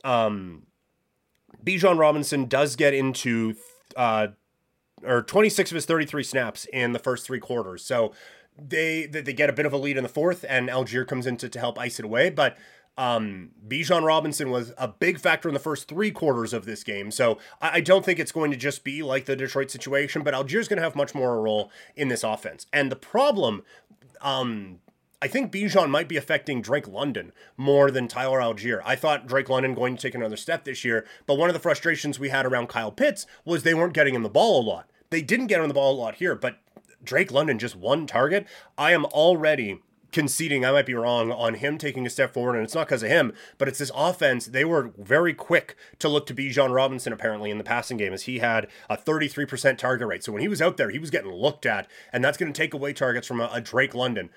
um, 0.04 0.64
Bijan 1.64 1.98
Robinson 1.98 2.46
does 2.46 2.76
get 2.76 2.94
into 2.94 3.56
uh, 3.96 4.28
or 5.04 5.22
26 5.22 5.72
of 5.72 5.76
his 5.76 5.86
33 5.86 6.24
snaps 6.24 6.66
in 6.74 6.94
the 6.94 7.00
first 7.00 7.26
three 7.26 7.40
quarters. 7.40 7.84
So 7.84 8.14
they 8.60 9.06
they 9.06 9.34
get 9.34 9.50
a 9.50 9.54
bit 9.54 9.68
of 9.68 9.74
a 9.74 9.78
lead 9.78 9.98
in 9.98 10.04
the 10.04 10.10
fourth, 10.10 10.44
and 10.50 10.68
Allgeier 10.68 11.08
comes 11.08 11.28
in 11.28 11.38
to, 11.38 11.50
to 11.50 11.60
help 11.60 11.78
ice 11.78 12.00
it 12.00 12.06
away. 12.06 12.32
But 12.32 12.58
um, 12.98 13.52
Bijan 13.68 14.04
Robinson 14.04 14.50
was 14.50 14.74
a 14.78 14.88
big 14.88 15.20
factor 15.20 15.48
in 15.48 15.54
the 15.54 15.60
first 15.60 15.88
three 15.88 16.12
quarters 16.12 16.54
of 16.54 16.66
this 16.66 16.84
game. 16.84 17.12
So 17.12 17.38
I, 17.62 17.78
I 17.78 17.82
don't 17.82 18.04
think 18.04 18.20
it's 18.20 18.32
going 18.32 18.52
to 18.52 18.58
just 18.58 18.84
be 18.84 19.04
like 19.04 19.26
the 19.26 19.36
Detroit 19.36 19.70
situation, 19.70 20.24
but 20.24 20.34
Allgeier's 20.34 20.68
going 20.68 20.78
to 20.78 20.84
have 20.84 20.96
much 20.96 21.14
more 21.14 21.34
of 21.34 21.40
a 21.40 21.42
role 21.42 21.72
in 21.96 22.08
this 22.08 22.24
offense. 22.24 22.66
And 22.74 22.92
the 22.92 22.96
problem, 22.96 23.64
um, 24.22 24.80
I 25.22 25.28
think 25.28 25.52
Bijan 25.52 25.90
might 25.90 26.08
be 26.08 26.18
affecting 26.18 26.62
Drake 26.62 26.88
London 26.88 27.32
more 27.56 27.92
than 27.92 28.08
Tyler 28.08 28.40
Allgeier. 28.40 28.82
I 28.84 28.96
thought 28.96 29.28
Drake 29.28 29.50
London 29.50 29.76
going 29.76 29.96
to 29.96 30.02
take 30.02 30.16
another 30.16 30.38
step 30.38 30.64
this 30.64 30.84
year, 30.84 31.06
but 31.28 31.38
one 31.38 31.50
of 31.50 31.54
the 31.54 31.60
frustrations 31.60 32.20
we 32.20 32.30
had 32.30 32.46
around 32.46 32.70
Kyle 32.70 32.92
Pitts 32.92 33.28
was 33.46 33.64
they 33.64 33.74
weren't 33.74 33.94
getting 33.94 34.16
him 34.16 34.24
the 34.24 34.30
ball 34.30 34.62
a 34.62 34.68
lot. 34.68 34.90
They 35.10 35.22
didn't 35.22 35.48
get 35.48 35.62
him 35.62 35.68
the 35.68 35.74
ball 35.74 35.94
a 35.94 36.02
lot 36.02 36.16
here, 36.16 36.36
but 36.36 36.58
Drake 37.04 37.32
London 37.32 37.60
just 37.60 37.76
one 37.76 38.08
target. 38.08 38.48
I 38.78 38.92
am 38.92 39.06
already 39.06 39.82
conceding 40.12 40.66
I 40.66 40.72
might 40.72 40.86
be 40.86 40.94
wrong 40.94 41.32
on 41.32 41.56
him 41.56 41.78
taking 41.78 42.06
a 42.06 42.10
step 42.10 42.34
forward, 42.34 42.56
and 42.56 42.64
it's 42.64 42.76
not 42.76 42.88
because 42.88 43.04
of 43.04 43.10
him, 43.10 43.34
but 43.58 43.68
it's 43.68 43.80
this 43.80 43.92
offense. 43.96 44.46
They 44.46 44.66
were 44.66 44.92
very 44.98 45.34
quick 45.34 45.76
to 46.00 46.10
look 46.10 46.26
to 46.28 46.36
Bijan 46.36 46.74
Robinson 46.74 47.14
apparently 47.14 47.52
in 47.52 47.58
the 47.58 47.64
passing 47.64 47.98
game, 47.98 48.14
as 48.14 48.24
he 48.24 48.40
had 48.40 48.68
a 48.90 48.98
33% 48.98 49.78
target 49.78 50.08
rate. 50.08 50.24
So 50.24 50.32
when 50.32 50.42
he 50.42 50.48
was 50.48 50.62
out 50.62 50.78
there, 50.78 50.90
he 50.90 51.00
was 51.00 51.10
getting 51.10 51.32
looked 51.32 51.66
at, 51.66 51.88
and 52.14 52.24
that's 52.24 52.38
going 52.38 52.52
to 52.52 52.58
take 52.58 52.74
away 52.74 52.94
targets 52.94 53.28
from 53.28 53.42
a, 53.42 53.50
a 53.52 53.62
Drake 53.62 53.94
London 53.94 54.30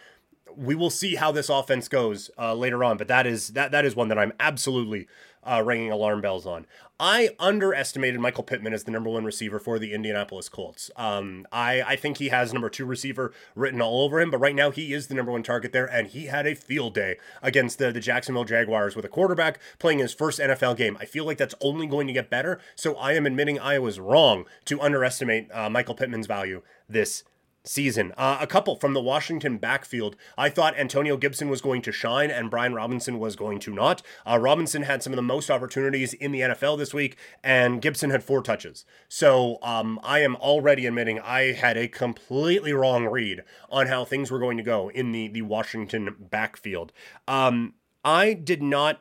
we 0.57 0.75
will 0.75 0.91
see 0.91 1.15
how 1.15 1.31
this 1.33 1.49
offense 1.49 1.89
goes 1.89 2.31
uh, 2.39 2.55
later 2.55 2.83
on, 2.83 2.97
but 2.97 3.09
that 3.09 3.27
is 3.27 3.49
that 3.51 3.71
that 3.71 3.85
is 3.85 3.95
one 3.95 4.09
that 4.09 4.19
I'm 4.19 4.33
absolutely 4.41 5.07
uh, 5.43 5.63
ringing 5.65 5.91
alarm 5.91 6.21
bells 6.21 6.47
on. 6.47 6.67
I 7.03 7.31
underestimated 7.39 8.21
Michael 8.21 8.45
Pittman 8.45 8.75
as 8.75 8.85
the 8.85 8.91
number 8.91 9.09
one 9.09 9.25
receiver 9.25 9.59
for 9.59 9.79
the 9.79 9.95
Indianapolis 9.95 10.51
Colts. 10.51 10.91
Um, 10.97 11.47
I, 11.51 11.81
I 11.81 11.97
think 11.97 12.19
he 12.19 12.29
has 12.29 12.53
number 12.53 12.69
two 12.69 12.85
receiver 12.85 13.33
written 13.55 13.81
all 13.81 14.03
over 14.05 14.21
him, 14.21 14.31
but 14.31 14.37
right 14.37 14.55
now 14.55 14.71
he 14.71 14.93
is 14.93 15.07
the 15.07 15.15
number 15.15 15.33
one 15.33 15.43
target 15.43 15.73
there, 15.73 15.87
and 15.87 16.09
he 16.09 16.27
had 16.27 16.47
a 16.47 16.55
field 16.55 16.93
day 16.93 17.17
against 17.43 17.79
the, 17.79 17.91
the 17.91 18.01
Jacksonville 18.01 18.45
Jaguars 18.45 18.97
with 18.97 19.07
a 19.07 19.09
quarterback 19.09 19.59
playing 19.79 20.01
his 20.01 20.13
first 20.13 20.39
NFL 20.39 20.77
game. 20.77 20.99
I 21.01 21.07
feel 21.07 21.25
like 21.25 21.39
that's 21.39 21.55
only 21.63 21.87
going 21.87 22.07
to 22.07 22.13
get 22.13 22.29
better, 22.29 22.61
so 22.75 22.95
I 22.97 23.15
am 23.15 23.25
admitting 23.25 23.59
I 23.59 23.79
was 23.79 23.99
wrong 23.99 24.45
to 24.67 24.81
underestimate 24.81 25.51
uh, 25.55 25.71
Michael 25.71 25.95
Pittman's 25.95 26.27
value 26.27 26.61
this 26.87 27.25
season. 27.65 28.13
Uh, 28.17 28.39
a 28.41 28.47
couple 28.47 28.77
from 28.77 28.95
the 28.95 29.01
Washington 29.01 29.59
backfield. 29.59 30.17
I 30.37 30.49
thought 30.49 30.79
Antonio 30.79 31.17
Gibson 31.17 31.49
was 31.49 31.61
going 31.61 31.83
to 31.83 31.93
shine 31.93 32.31
and 32.31 32.51
Brian 32.51 32.75
Robinson 32.75 33.19
was 33.19 33.37
going 33.37 33.59
to 33.61 33.73
not. 33.73 34.03
Uh, 34.27 34.39
Robinson 34.39 34.83
had 34.83 35.03
some 35.03 35.13
of 35.13 35.17
the 35.17 35.23
most 35.23 35.51
opportunities 35.51 36.15
in 36.15 36.33
the 36.33 36.41
NFL 36.41 36.79
this 36.79 36.95
week, 36.95 37.17
and 37.45 37.83
Gibson 37.83 38.11
had 38.11 38.25
four 38.25 38.43
touches. 38.43 38.85
So 39.09 39.59
um, 39.63 40.01
I 40.03 40.21
am 40.21 40.37
already 40.37 40.87
admitting 40.87 41.21
I 41.21 41.53
had 41.53 41.77
a 41.77 41.89
completely 41.89 42.73
wrong 42.73 43.07
read 43.07 43.43
on 43.69 43.87
how 43.87 44.05
things 44.05 44.31
were 44.31 44.39
going 44.39 44.57
to 44.57 44.63
go 44.63 44.91
in 44.91 45.13
the, 45.13 45.29
the 45.29 45.43
Washington 45.43 46.15
backfield. 46.19 46.93
Um, 47.29 47.75
I 48.05 48.33
did 48.33 48.63
not 48.63 49.01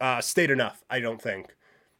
uh, 0.00 0.20
state 0.20 0.50
enough, 0.50 0.82
I 0.90 1.00
don't 1.00 1.22
think 1.22 1.54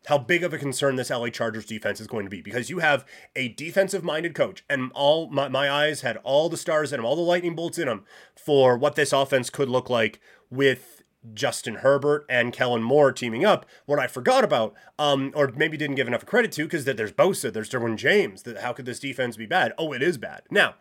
how 0.06 0.18
big 0.18 0.42
of 0.42 0.52
a 0.52 0.58
concern 0.58 0.96
this 0.96 1.10
LA 1.10 1.28
Chargers 1.28 1.64
defense 1.64 2.00
is 2.00 2.06
going 2.06 2.24
to 2.24 2.30
be 2.30 2.40
because 2.40 2.70
you 2.70 2.80
have 2.80 3.04
a 3.36 3.48
defensive 3.48 4.02
minded 4.02 4.34
coach, 4.34 4.64
and 4.68 4.90
all 4.94 5.30
my, 5.30 5.48
my 5.48 5.70
eyes 5.70 6.00
had 6.00 6.16
all 6.18 6.48
the 6.48 6.56
stars 6.56 6.92
in 6.92 6.98
them, 6.98 7.06
all 7.06 7.16
the 7.16 7.22
lightning 7.22 7.54
bolts 7.54 7.78
in 7.78 7.86
them 7.86 8.04
for 8.34 8.76
what 8.76 8.96
this 8.96 9.12
offense 9.12 9.50
could 9.50 9.68
look 9.68 9.88
like 9.88 10.20
with 10.50 11.02
Justin 11.34 11.76
Herbert 11.76 12.26
and 12.28 12.52
Kellen 12.52 12.82
Moore 12.82 13.12
teaming 13.12 13.44
up. 13.44 13.64
What 13.86 13.98
I 13.98 14.08
forgot 14.08 14.42
about, 14.42 14.74
um, 14.98 15.32
or 15.36 15.52
maybe 15.54 15.76
didn't 15.76 15.96
give 15.96 16.08
enough 16.08 16.26
credit 16.26 16.50
to, 16.52 16.64
because 16.64 16.84
that 16.84 16.96
there's 16.96 17.12
Bosa, 17.12 17.52
there's 17.52 17.70
Derwin 17.70 17.96
James. 17.96 18.42
That 18.42 18.58
how 18.58 18.72
could 18.72 18.86
this 18.86 18.98
defense 18.98 19.36
be 19.36 19.46
bad? 19.46 19.72
Oh, 19.78 19.92
it 19.92 20.02
is 20.02 20.18
bad. 20.18 20.42
Now, 20.50 20.74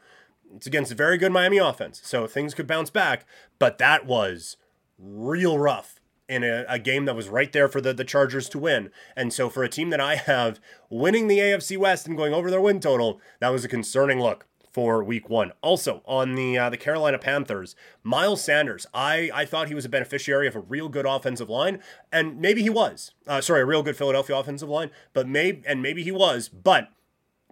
it's 0.55 0.67
against 0.67 0.91
a 0.91 0.95
very 0.95 1.17
good 1.17 1.31
Miami 1.31 1.60
offense, 1.60 2.01
so 2.03 2.27
things 2.27 2.53
could 2.53 2.67
bounce 2.67 2.89
back. 2.89 3.25
But 3.60 3.77
that 3.77 4.05
was 4.05 4.57
real 4.97 5.60
rough 5.60 6.01
in 6.32 6.44
a, 6.46 6.65
a, 6.70 6.80
game 6.80 7.04
that 7.06 7.15
was 7.15 7.28
right 7.28 7.52
there 7.52 7.67
for 7.67 7.82
the, 7.82 7.94
the 7.94 8.06
Chargers 8.06 8.48
to 8.50 8.58
win. 8.58 8.89
And 9.17 9.34
so 9.34 9.50
for 9.50 9.63
a 9.63 9.70
team 9.70 9.89
that 9.89 10.00
I 10.00 10.15
have 10.15 10.62
winning 10.89 11.28
the 11.28 11.39
AFC 11.39 11.78
West 11.78 12.08
and 12.08 12.15
going 12.15 12.34
over 12.34 12.50
their 12.50 12.62
win 12.62 12.80
total, 12.80 13.20
that 13.41 13.50
was 13.50 13.65
a 13.65 13.67
concerning 13.67 14.20
look 14.20 14.46
for 14.72 15.04
week 15.04 15.30
one. 15.30 15.52
Also 15.62 16.02
on 16.06 16.36
the 16.36 16.58
uh, 16.58 16.70
the 16.70 16.78
Carolina 16.78 17.20
Panthers, 17.20 17.76
Miles 18.02 18.41
Sanders. 18.41 18.88
I 18.94 19.30
I 19.34 19.44
thought 19.44 19.67
he 19.67 19.76
was 19.76 19.84
a 19.84 19.89
beneficiary 19.89 20.48
of 20.48 20.56
a 20.56 20.62
real 20.62 20.88
good 20.88 21.06
offensive 21.06 21.50
line, 21.50 21.80
and 22.12 22.39
maybe 22.39 22.62
he 22.62 22.70
was. 22.70 23.12
Uh, 23.28 23.41
sorry, 23.41 23.62
a 23.62 23.65
real 23.65 23.84
good 23.84 23.98
Philadelphia 23.98 24.38
offensive 24.38 24.70
line, 24.70 24.89
but 25.12 25.28
maybe 25.28 25.62
and 25.67 25.82
maybe 25.82 26.02
he 26.04 26.12
was, 26.12 26.48
but 26.48 26.89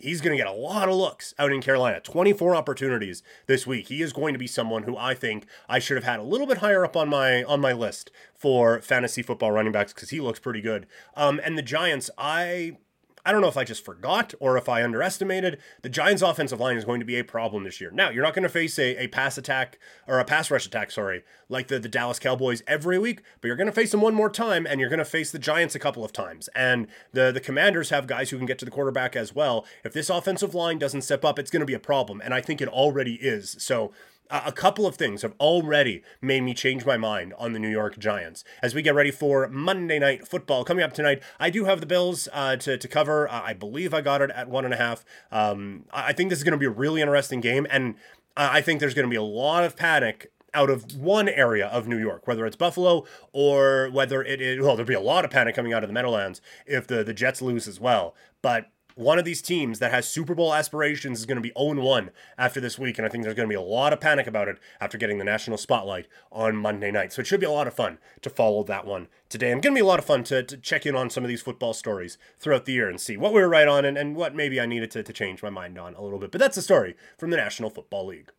he's 0.01 0.21
going 0.21 0.35
to 0.35 0.37
get 0.37 0.47
a 0.47 0.55
lot 0.55 0.89
of 0.89 0.95
looks 0.95 1.33
out 1.37 1.51
in 1.51 1.61
Carolina. 1.61 1.99
24 1.99 2.55
opportunities 2.55 3.23
this 3.47 3.65
week. 3.67 3.87
He 3.87 4.01
is 4.01 4.13
going 4.13 4.33
to 4.33 4.39
be 4.39 4.47
someone 4.47 4.83
who 4.83 4.97
I 4.97 5.13
think 5.13 5.45
I 5.67 5.79
should 5.79 5.97
have 5.97 6.03
had 6.03 6.19
a 6.19 6.23
little 6.23 6.47
bit 6.47 6.59
higher 6.59 6.83
up 6.83 6.95
on 6.95 7.09
my 7.09 7.43
on 7.43 7.59
my 7.61 7.73
list 7.73 8.11
for 8.35 8.81
fantasy 8.81 9.21
football 9.21 9.51
running 9.51 9.71
backs 9.71 9.93
because 9.93 10.09
he 10.09 10.19
looks 10.19 10.39
pretty 10.39 10.61
good. 10.61 10.87
Um, 11.15 11.39
and 11.43 11.57
the 11.57 11.61
Giants, 11.61 12.09
I 12.17 12.77
I 13.25 13.31
don't 13.31 13.41
know 13.41 13.47
if 13.47 13.57
I 13.57 13.63
just 13.63 13.83
forgot 13.83 14.33
or 14.39 14.57
if 14.57 14.69
I 14.69 14.83
underestimated. 14.83 15.59
The 15.81 15.89
Giants' 15.89 16.21
offensive 16.21 16.59
line 16.59 16.77
is 16.77 16.85
going 16.85 16.99
to 16.99 17.05
be 17.05 17.19
a 17.19 17.23
problem 17.23 17.63
this 17.63 17.81
year. 17.81 17.91
Now, 17.91 18.09
you're 18.09 18.23
not 18.23 18.33
going 18.33 18.43
to 18.43 18.49
face 18.49 18.79
a, 18.79 19.03
a 19.03 19.07
pass 19.07 19.37
attack 19.37 19.79
or 20.07 20.19
a 20.19 20.25
pass 20.25 20.49
rush 20.49 20.65
attack, 20.65 20.91
sorry, 20.91 21.23
like 21.49 21.67
the, 21.67 21.79
the 21.79 21.89
Dallas 21.89 22.19
Cowboys 22.19 22.63
every 22.67 22.97
week, 22.97 23.21
but 23.41 23.47
you're 23.47 23.57
going 23.57 23.67
to 23.67 23.73
face 23.73 23.91
them 23.91 24.01
one 24.01 24.13
more 24.13 24.29
time 24.29 24.65
and 24.65 24.79
you're 24.79 24.89
going 24.89 24.99
to 24.99 25.05
face 25.05 25.31
the 25.31 25.39
Giants 25.39 25.75
a 25.75 25.79
couple 25.79 26.03
of 26.05 26.13
times. 26.13 26.49
And 26.55 26.87
the, 27.13 27.31
the 27.31 27.39
Commanders 27.39 27.89
have 27.89 28.07
guys 28.07 28.29
who 28.29 28.37
can 28.37 28.45
get 28.45 28.59
to 28.59 28.65
the 28.65 28.71
quarterback 28.71 29.15
as 29.15 29.35
well. 29.35 29.65
If 29.83 29.93
this 29.93 30.09
offensive 30.09 30.55
line 30.55 30.79
doesn't 30.79 31.01
step 31.01 31.25
up, 31.25 31.37
it's 31.39 31.51
going 31.51 31.61
to 31.61 31.65
be 31.65 31.73
a 31.73 31.79
problem. 31.79 32.21
And 32.23 32.33
I 32.33 32.41
think 32.41 32.61
it 32.61 32.69
already 32.69 33.15
is. 33.15 33.55
So 33.59 33.91
a 34.29 34.51
couple 34.51 34.85
of 34.85 34.95
things 34.95 35.21
have 35.23 35.33
already 35.39 36.03
made 36.21 36.41
me 36.41 36.53
change 36.53 36.85
my 36.85 36.97
mind 36.97 37.33
on 37.37 37.53
the 37.53 37.59
New 37.59 37.69
York 37.69 37.97
Giants. 37.97 38.43
As 38.61 38.75
we 38.75 38.81
get 38.81 38.93
ready 38.93 39.11
for 39.11 39.47
Monday 39.47 39.97
Night 39.97 40.27
Football 40.27 40.63
coming 40.63 40.83
up 40.83 40.93
tonight, 40.93 41.23
I 41.39 41.49
do 41.49 41.65
have 41.65 41.79
the 41.79 41.87
Bills 41.87 42.27
uh, 42.31 42.55
to, 42.57 42.77
to 42.77 42.87
cover. 42.87 43.27
Uh, 43.27 43.41
I 43.43 43.53
believe 43.53 43.93
I 43.93 44.01
got 44.01 44.21
it 44.21 44.29
at 44.31 44.49
one 44.49 44.65
and 44.65 44.73
a 44.73 44.77
half. 44.77 45.03
Um, 45.31 45.85
I 45.91 46.13
think 46.13 46.29
this 46.29 46.39
is 46.39 46.43
going 46.43 46.51
to 46.53 46.57
be 46.57 46.65
a 46.65 46.71
really 46.71 47.01
interesting 47.01 47.41
game, 47.41 47.65
and 47.69 47.95
I 48.37 48.61
think 48.61 48.79
there's 48.79 48.93
going 48.93 49.07
to 49.07 49.09
be 49.09 49.17
a 49.17 49.23
lot 49.23 49.63
of 49.63 49.75
panic 49.75 50.31
out 50.53 50.69
of 50.69 50.95
one 50.95 51.29
area 51.29 51.67
of 51.67 51.87
New 51.87 51.97
York, 51.97 52.27
whether 52.27 52.45
it's 52.45 52.55
Buffalo 52.55 53.05
or 53.31 53.89
whether 53.91 54.23
it 54.23 54.41
is, 54.41 54.59
well, 54.59 54.75
there'll 54.75 54.87
be 54.87 54.93
a 54.93 54.99
lot 54.99 55.25
of 55.25 55.31
panic 55.31 55.55
coming 55.55 55.73
out 55.73 55.83
of 55.83 55.89
the 55.89 55.93
Meadowlands 55.93 56.41
if 56.65 56.87
the, 56.87 57.03
the 57.03 57.13
Jets 57.13 57.41
lose 57.41 57.67
as 57.67 57.79
well. 57.79 58.15
But 58.41 58.71
one 58.99 59.17
of 59.17 59.23
these 59.23 59.41
teams 59.41 59.79
that 59.79 59.91
has 59.91 60.09
Super 60.09 60.35
Bowl 60.35 60.53
aspirations 60.53 61.19
is 61.19 61.25
going 61.25 61.37
to 61.37 61.41
be 61.41 61.53
0 61.57 61.81
1 61.81 62.11
after 62.37 62.59
this 62.59 62.77
week. 62.77 62.97
And 62.97 63.05
I 63.05 63.09
think 63.09 63.23
there's 63.23 63.35
going 63.35 63.47
to 63.47 63.51
be 63.51 63.55
a 63.55 63.61
lot 63.61 63.93
of 63.93 64.01
panic 64.01 64.27
about 64.27 64.49
it 64.49 64.59
after 64.81 64.97
getting 64.97 65.19
the 65.19 65.23
national 65.23 65.57
spotlight 65.57 66.07
on 66.33 66.57
Monday 66.57 66.91
night. 66.91 67.13
So 67.13 67.21
it 67.21 67.27
should 67.27 67.39
be 67.39 67.45
a 67.45 67.51
lot 67.51 67.65
of 67.65 67.73
fun 67.73 67.97
to 68.21 68.29
follow 68.29 68.61
that 68.63 68.85
one 68.85 69.07
today. 69.29 69.51
And 69.51 69.61
going 69.61 69.73
to 69.73 69.79
be 69.79 69.83
a 69.83 69.87
lot 69.87 69.99
of 69.99 70.05
fun 70.05 70.25
to, 70.25 70.43
to 70.43 70.57
check 70.57 70.85
in 70.85 70.95
on 70.95 71.09
some 71.09 71.23
of 71.23 71.29
these 71.29 71.41
football 71.41 71.73
stories 71.73 72.17
throughout 72.39 72.65
the 72.65 72.73
year 72.73 72.89
and 72.89 72.99
see 72.99 73.15
what 73.15 73.33
we 73.33 73.39
were 73.39 73.47
right 73.47 73.69
on 73.69 73.85
and, 73.85 73.97
and 73.97 74.17
what 74.17 74.35
maybe 74.35 74.59
I 74.59 74.65
needed 74.65 74.91
to, 74.91 75.03
to 75.03 75.13
change 75.13 75.41
my 75.41 75.49
mind 75.49 75.77
on 75.77 75.95
a 75.95 76.01
little 76.01 76.19
bit. 76.19 76.31
But 76.31 76.39
that's 76.39 76.57
the 76.57 76.61
story 76.61 76.97
from 77.17 77.29
the 77.29 77.37
National 77.37 77.69
Football 77.69 78.07
League. 78.07 78.31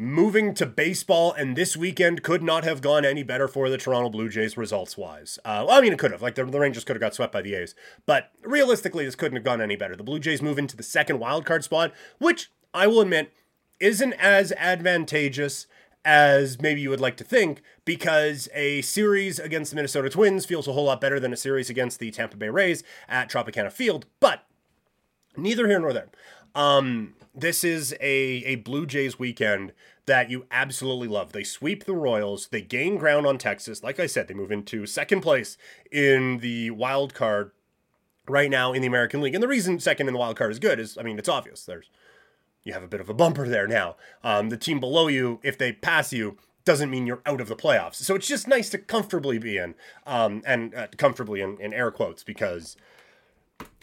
Moving 0.00 0.54
to 0.54 0.64
baseball, 0.64 1.32
and 1.32 1.56
this 1.56 1.76
weekend 1.76 2.22
could 2.22 2.40
not 2.40 2.62
have 2.62 2.80
gone 2.80 3.04
any 3.04 3.24
better 3.24 3.48
for 3.48 3.68
the 3.68 3.76
Toronto 3.76 4.08
Blue 4.08 4.28
Jays 4.28 4.56
results 4.56 4.96
wise. 4.96 5.40
Uh, 5.44 5.64
well, 5.66 5.76
I 5.76 5.80
mean, 5.80 5.92
it 5.92 5.98
could 5.98 6.12
have. 6.12 6.22
Like, 6.22 6.36
the, 6.36 6.44
the 6.44 6.60
Rangers 6.60 6.84
could 6.84 6.94
have 6.94 7.00
got 7.00 7.16
swept 7.16 7.32
by 7.32 7.42
the 7.42 7.56
A's. 7.56 7.74
But 8.06 8.30
realistically, 8.44 9.04
this 9.04 9.16
couldn't 9.16 9.34
have 9.34 9.44
gone 9.44 9.60
any 9.60 9.74
better. 9.74 9.96
The 9.96 10.04
Blue 10.04 10.20
Jays 10.20 10.40
move 10.40 10.56
into 10.56 10.76
the 10.76 10.84
second 10.84 11.18
wildcard 11.18 11.64
spot, 11.64 11.92
which 12.18 12.52
I 12.72 12.86
will 12.86 13.00
admit 13.00 13.32
isn't 13.80 14.12
as 14.12 14.52
advantageous 14.52 15.66
as 16.04 16.62
maybe 16.62 16.80
you 16.80 16.90
would 16.90 17.00
like 17.00 17.16
to 17.16 17.24
think, 17.24 17.60
because 17.84 18.48
a 18.54 18.82
series 18.82 19.40
against 19.40 19.72
the 19.72 19.74
Minnesota 19.74 20.08
Twins 20.08 20.46
feels 20.46 20.68
a 20.68 20.72
whole 20.74 20.84
lot 20.84 21.00
better 21.00 21.18
than 21.18 21.32
a 21.32 21.36
series 21.36 21.70
against 21.70 21.98
the 21.98 22.12
Tampa 22.12 22.36
Bay 22.36 22.50
Rays 22.50 22.84
at 23.08 23.28
Tropicana 23.28 23.72
Field. 23.72 24.06
But 24.20 24.44
neither 25.36 25.66
here 25.66 25.80
nor 25.80 25.92
there. 25.92 26.06
Um, 26.54 27.14
this 27.40 27.64
is 27.64 27.92
a, 28.00 28.42
a 28.44 28.56
Blue 28.56 28.86
Jays 28.86 29.18
weekend 29.18 29.72
that 30.06 30.30
you 30.30 30.46
absolutely 30.50 31.08
love. 31.08 31.32
They 31.32 31.44
sweep 31.44 31.84
the 31.84 31.94
Royals, 31.94 32.48
they 32.48 32.62
gain 32.62 32.96
ground 32.96 33.26
on 33.26 33.38
Texas. 33.38 33.82
Like 33.82 34.00
I 34.00 34.06
said, 34.06 34.28
they 34.28 34.34
move 34.34 34.52
into 34.52 34.86
second 34.86 35.20
place 35.20 35.56
in 35.90 36.38
the 36.38 36.70
wild 36.70 37.14
card 37.14 37.52
right 38.26 38.50
now 38.50 38.72
in 38.72 38.82
the 38.82 38.88
American 38.88 39.20
League. 39.20 39.34
And 39.34 39.42
the 39.42 39.48
reason 39.48 39.80
second 39.80 40.08
in 40.08 40.14
the 40.14 40.20
wild 40.20 40.36
card 40.36 40.50
is 40.50 40.58
good 40.58 40.80
is, 40.80 40.96
I 40.98 41.02
mean, 41.02 41.18
it's 41.18 41.28
obvious. 41.28 41.64
There's 41.64 41.90
you 42.64 42.72
have 42.74 42.82
a 42.82 42.88
bit 42.88 43.00
of 43.00 43.08
a 43.08 43.14
bumper 43.14 43.48
there 43.48 43.66
now. 43.66 43.96
Um, 44.22 44.50
the 44.50 44.56
team 44.56 44.78
below 44.80 45.08
you, 45.08 45.40
if 45.42 45.56
they 45.56 45.72
pass 45.72 46.12
you, 46.12 46.36
doesn't 46.64 46.90
mean 46.90 47.06
you're 47.06 47.22
out 47.24 47.40
of 47.40 47.48
the 47.48 47.56
playoffs. 47.56 47.94
So 47.94 48.14
it's 48.14 48.28
just 48.28 48.46
nice 48.46 48.68
to 48.70 48.78
comfortably 48.78 49.38
be 49.38 49.56
in, 49.56 49.74
um, 50.06 50.42
and 50.44 50.74
uh, 50.74 50.88
comfortably 50.98 51.40
in, 51.40 51.58
in 51.60 51.72
air 51.72 51.90
quotes 51.90 52.22
because 52.22 52.76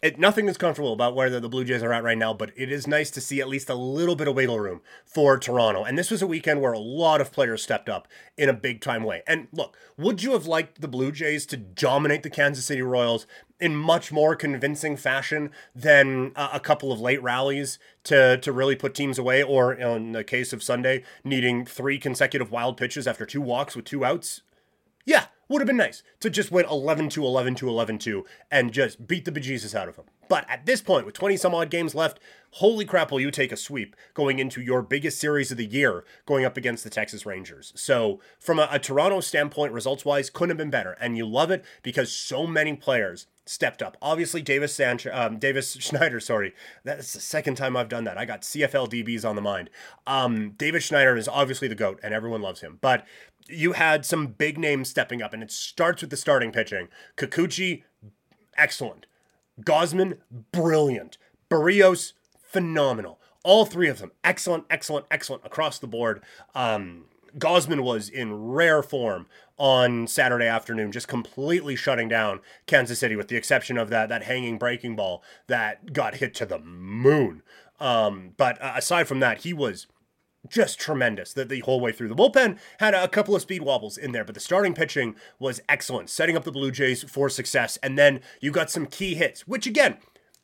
it, 0.05 0.19
nothing 0.19 0.47
is 0.47 0.55
comfortable 0.55 0.93
about 0.93 1.15
where 1.15 1.31
the, 1.31 1.39
the, 1.39 1.49
Blue 1.49 1.63
Jays 1.63 1.81
are 1.81 1.91
at 1.91 2.03
right 2.03 2.17
now, 2.17 2.31
but 2.31 2.51
it 2.55 2.71
is 2.71 2.85
nice 2.85 3.09
to 3.09 3.19
see 3.19 3.41
at 3.41 3.47
least 3.47 3.71
a 3.71 3.75
little 3.75 4.15
bit 4.15 4.27
of 4.27 4.35
wiggle 4.35 4.59
room 4.59 4.81
for 5.03 5.39
Toronto. 5.39 5.83
And 5.83 5.97
this 5.97 6.11
was 6.11 6.21
a 6.21 6.27
weekend 6.27 6.61
where 6.61 6.73
a 6.73 6.79
lot 6.79 7.21
of 7.21 7.31
players 7.31 7.63
stepped 7.63 7.89
up 7.89 8.07
in 8.37 8.47
a 8.47 8.53
big 8.53 8.81
time 8.81 9.03
way. 9.03 9.23
And 9.25 9.47
look, 9.51 9.75
would 9.97 10.21
you 10.21 10.33
have 10.33 10.45
liked 10.45 10.79
the 10.79 10.87
Blue 10.87 11.11
Jays 11.11 11.47
to 11.47 11.57
dominate 11.57 12.21
the 12.21 12.29
Kansas 12.29 12.65
City 12.65 12.83
Royals 12.83 13.25
in 13.59 13.75
much 13.75 14.11
more 14.11 14.35
convincing 14.35 14.95
fashion 14.95 15.49
than 15.73 16.33
a, 16.35 16.49
a 16.53 16.59
couple 16.59 16.91
of 16.91 17.01
late 17.01 17.23
rallies 17.23 17.79
to, 18.03 18.37
to 18.37 18.51
really 18.51 18.75
put 18.75 18.93
teams 18.93 19.17
away, 19.17 19.41
or 19.41 19.73
in 19.73 20.11
the 20.11 20.23
case 20.23 20.53
of 20.53 20.61
Sunday, 20.61 21.03
needing 21.23 21.65
three 21.65 21.97
consecutive 21.97 22.51
wild 22.51 22.77
pitches 22.77 23.07
after 23.07 23.25
two 23.25 23.41
walks 23.41 23.75
with 23.75 23.85
two 23.85 24.05
outs? 24.05 24.43
Yeah, 25.03 25.25
would 25.47 25.61
have 25.61 25.67
been 25.67 25.77
nice 25.77 26.03
to 26.19 26.29
just 26.29 26.51
win 26.51 26.65
11 26.65 27.09
to 27.09 27.23
11 27.23 27.55
to 27.55 27.67
11 27.67 27.99
2 27.99 28.25
and 28.51 28.73
just 28.73 29.07
beat 29.07 29.25
the 29.25 29.31
bejesus 29.31 29.75
out 29.75 29.87
of 29.87 29.95
them. 29.95 30.05
But 30.27 30.45
at 30.49 30.65
this 30.65 30.81
point, 30.81 31.05
with 31.05 31.13
20 31.13 31.37
some 31.37 31.53
odd 31.53 31.69
games 31.69 31.93
left, 31.93 32.19
holy 32.51 32.85
crap, 32.85 33.11
will 33.11 33.19
you 33.19 33.31
take 33.31 33.51
a 33.51 33.57
sweep 33.57 33.95
going 34.13 34.39
into 34.39 34.61
your 34.61 34.81
biggest 34.81 35.19
series 35.19 35.51
of 35.51 35.57
the 35.57 35.65
year 35.65 36.03
going 36.25 36.45
up 36.45 36.57
against 36.57 36.83
the 36.83 36.89
Texas 36.89 37.25
Rangers? 37.25 37.73
So, 37.75 38.19
from 38.39 38.57
a, 38.57 38.67
a 38.71 38.79
Toronto 38.79 39.19
standpoint, 39.19 39.73
results 39.73 40.05
wise, 40.05 40.29
couldn't 40.29 40.49
have 40.49 40.57
been 40.57 40.71
better. 40.71 40.97
And 40.99 41.15
you 41.15 41.27
love 41.27 41.51
it 41.51 41.63
because 41.83 42.11
so 42.11 42.47
many 42.47 42.75
players 42.75 43.27
stepped 43.45 43.81
up. 43.81 43.97
Obviously, 44.01 44.41
Davis 44.41 44.73
Sanchez, 44.73 45.11
um, 45.13 45.37
Davis 45.37 45.73
Schneider. 45.79 46.19
Sorry, 46.19 46.53
that's 46.83 47.13
the 47.13 47.19
second 47.19 47.55
time 47.55 47.77
I've 47.77 47.89
done 47.89 48.03
that. 48.05 48.17
I 48.17 48.25
got 48.25 48.41
CFL 48.41 48.89
DBs 48.89 49.27
on 49.27 49.35
the 49.35 49.41
mind. 49.41 49.69
Um, 50.07 50.51
Davis 50.51 50.83
Schneider 50.83 51.15
is 51.15 51.27
obviously 51.27 51.67
the 51.67 51.75
goat, 51.75 51.99
and 52.03 52.13
everyone 52.13 52.41
loves 52.41 52.61
him. 52.61 52.79
But 52.81 53.05
you 53.47 53.73
had 53.73 54.05
some 54.05 54.27
big 54.27 54.57
names 54.57 54.89
stepping 54.89 55.21
up, 55.21 55.33
and 55.33 55.43
it 55.43 55.51
starts 55.51 56.01
with 56.01 56.09
the 56.09 56.17
starting 56.17 56.51
pitching. 56.51 56.87
Kikuchi, 57.17 57.83
excellent. 58.57 59.05
Gausman, 59.61 60.17
brilliant. 60.51 61.17
Berrios, 61.49 62.13
phenomenal. 62.41 63.19
All 63.43 63.65
three 63.65 63.89
of 63.89 63.99
them, 63.99 64.11
excellent, 64.23 64.65
excellent, 64.71 65.05
excellent 65.11 65.45
across 65.45 65.77
the 65.77 65.87
board. 65.87 66.23
Um, 66.55 67.05
Gausman 67.37 67.81
was 67.81 68.09
in 68.09 68.33
rare 68.33 68.81
form 68.81 69.27
on 69.57 70.07
Saturday 70.07 70.47
afternoon, 70.47 70.91
just 70.91 71.07
completely 71.07 71.75
shutting 71.75 72.09
down 72.09 72.41
Kansas 72.65 72.99
City, 72.99 73.15
with 73.15 73.29
the 73.29 73.37
exception 73.37 73.77
of 73.77 73.89
that 73.89 74.09
that 74.09 74.23
hanging 74.23 74.57
breaking 74.57 74.95
ball 74.95 75.23
that 75.47 75.93
got 75.93 76.15
hit 76.15 76.33
to 76.35 76.45
the 76.45 76.59
moon. 76.59 77.41
Um, 77.79 78.31
but 78.37 78.61
uh, 78.61 78.73
aside 78.75 79.07
from 79.07 79.19
that, 79.19 79.39
he 79.39 79.53
was 79.53 79.87
just 80.49 80.79
tremendous 80.79 81.33
the, 81.33 81.45
the 81.45 81.61
whole 81.61 81.79
way 81.79 81.91
through. 81.91 82.07
The 82.07 82.15
bullpen 82.15 82.59
had 82.79 82.93
a 82.93 83.07
couple 83.07 83.35
of 83.35 83.41
speed 83.41 83.61
wobbles 83.61 83.97
in 83.97 84.11
there, 84.11 84.23
but 84.23 84.35
the 84.35 84.41
starting 84.41 84.73
pitching 84.73 85.15
was 85.39 85.61
excellent, 85.67 86.09
setting 86.09 86.37
up 86.37 86.43
the 86.43 86.51
Blue 86.51 86.71
Jays 86.71 87.03
for 87.03 87.29
success. 87.29 87.77
And 87.81 87.97
then 87.97 88.21
you 88.41 88.51
got 88.51 88.69
some 88.69 88.85
key 88.85 89.15
hits, 89.15 89.47
which 89.47 89.65
again, 89.65 89.97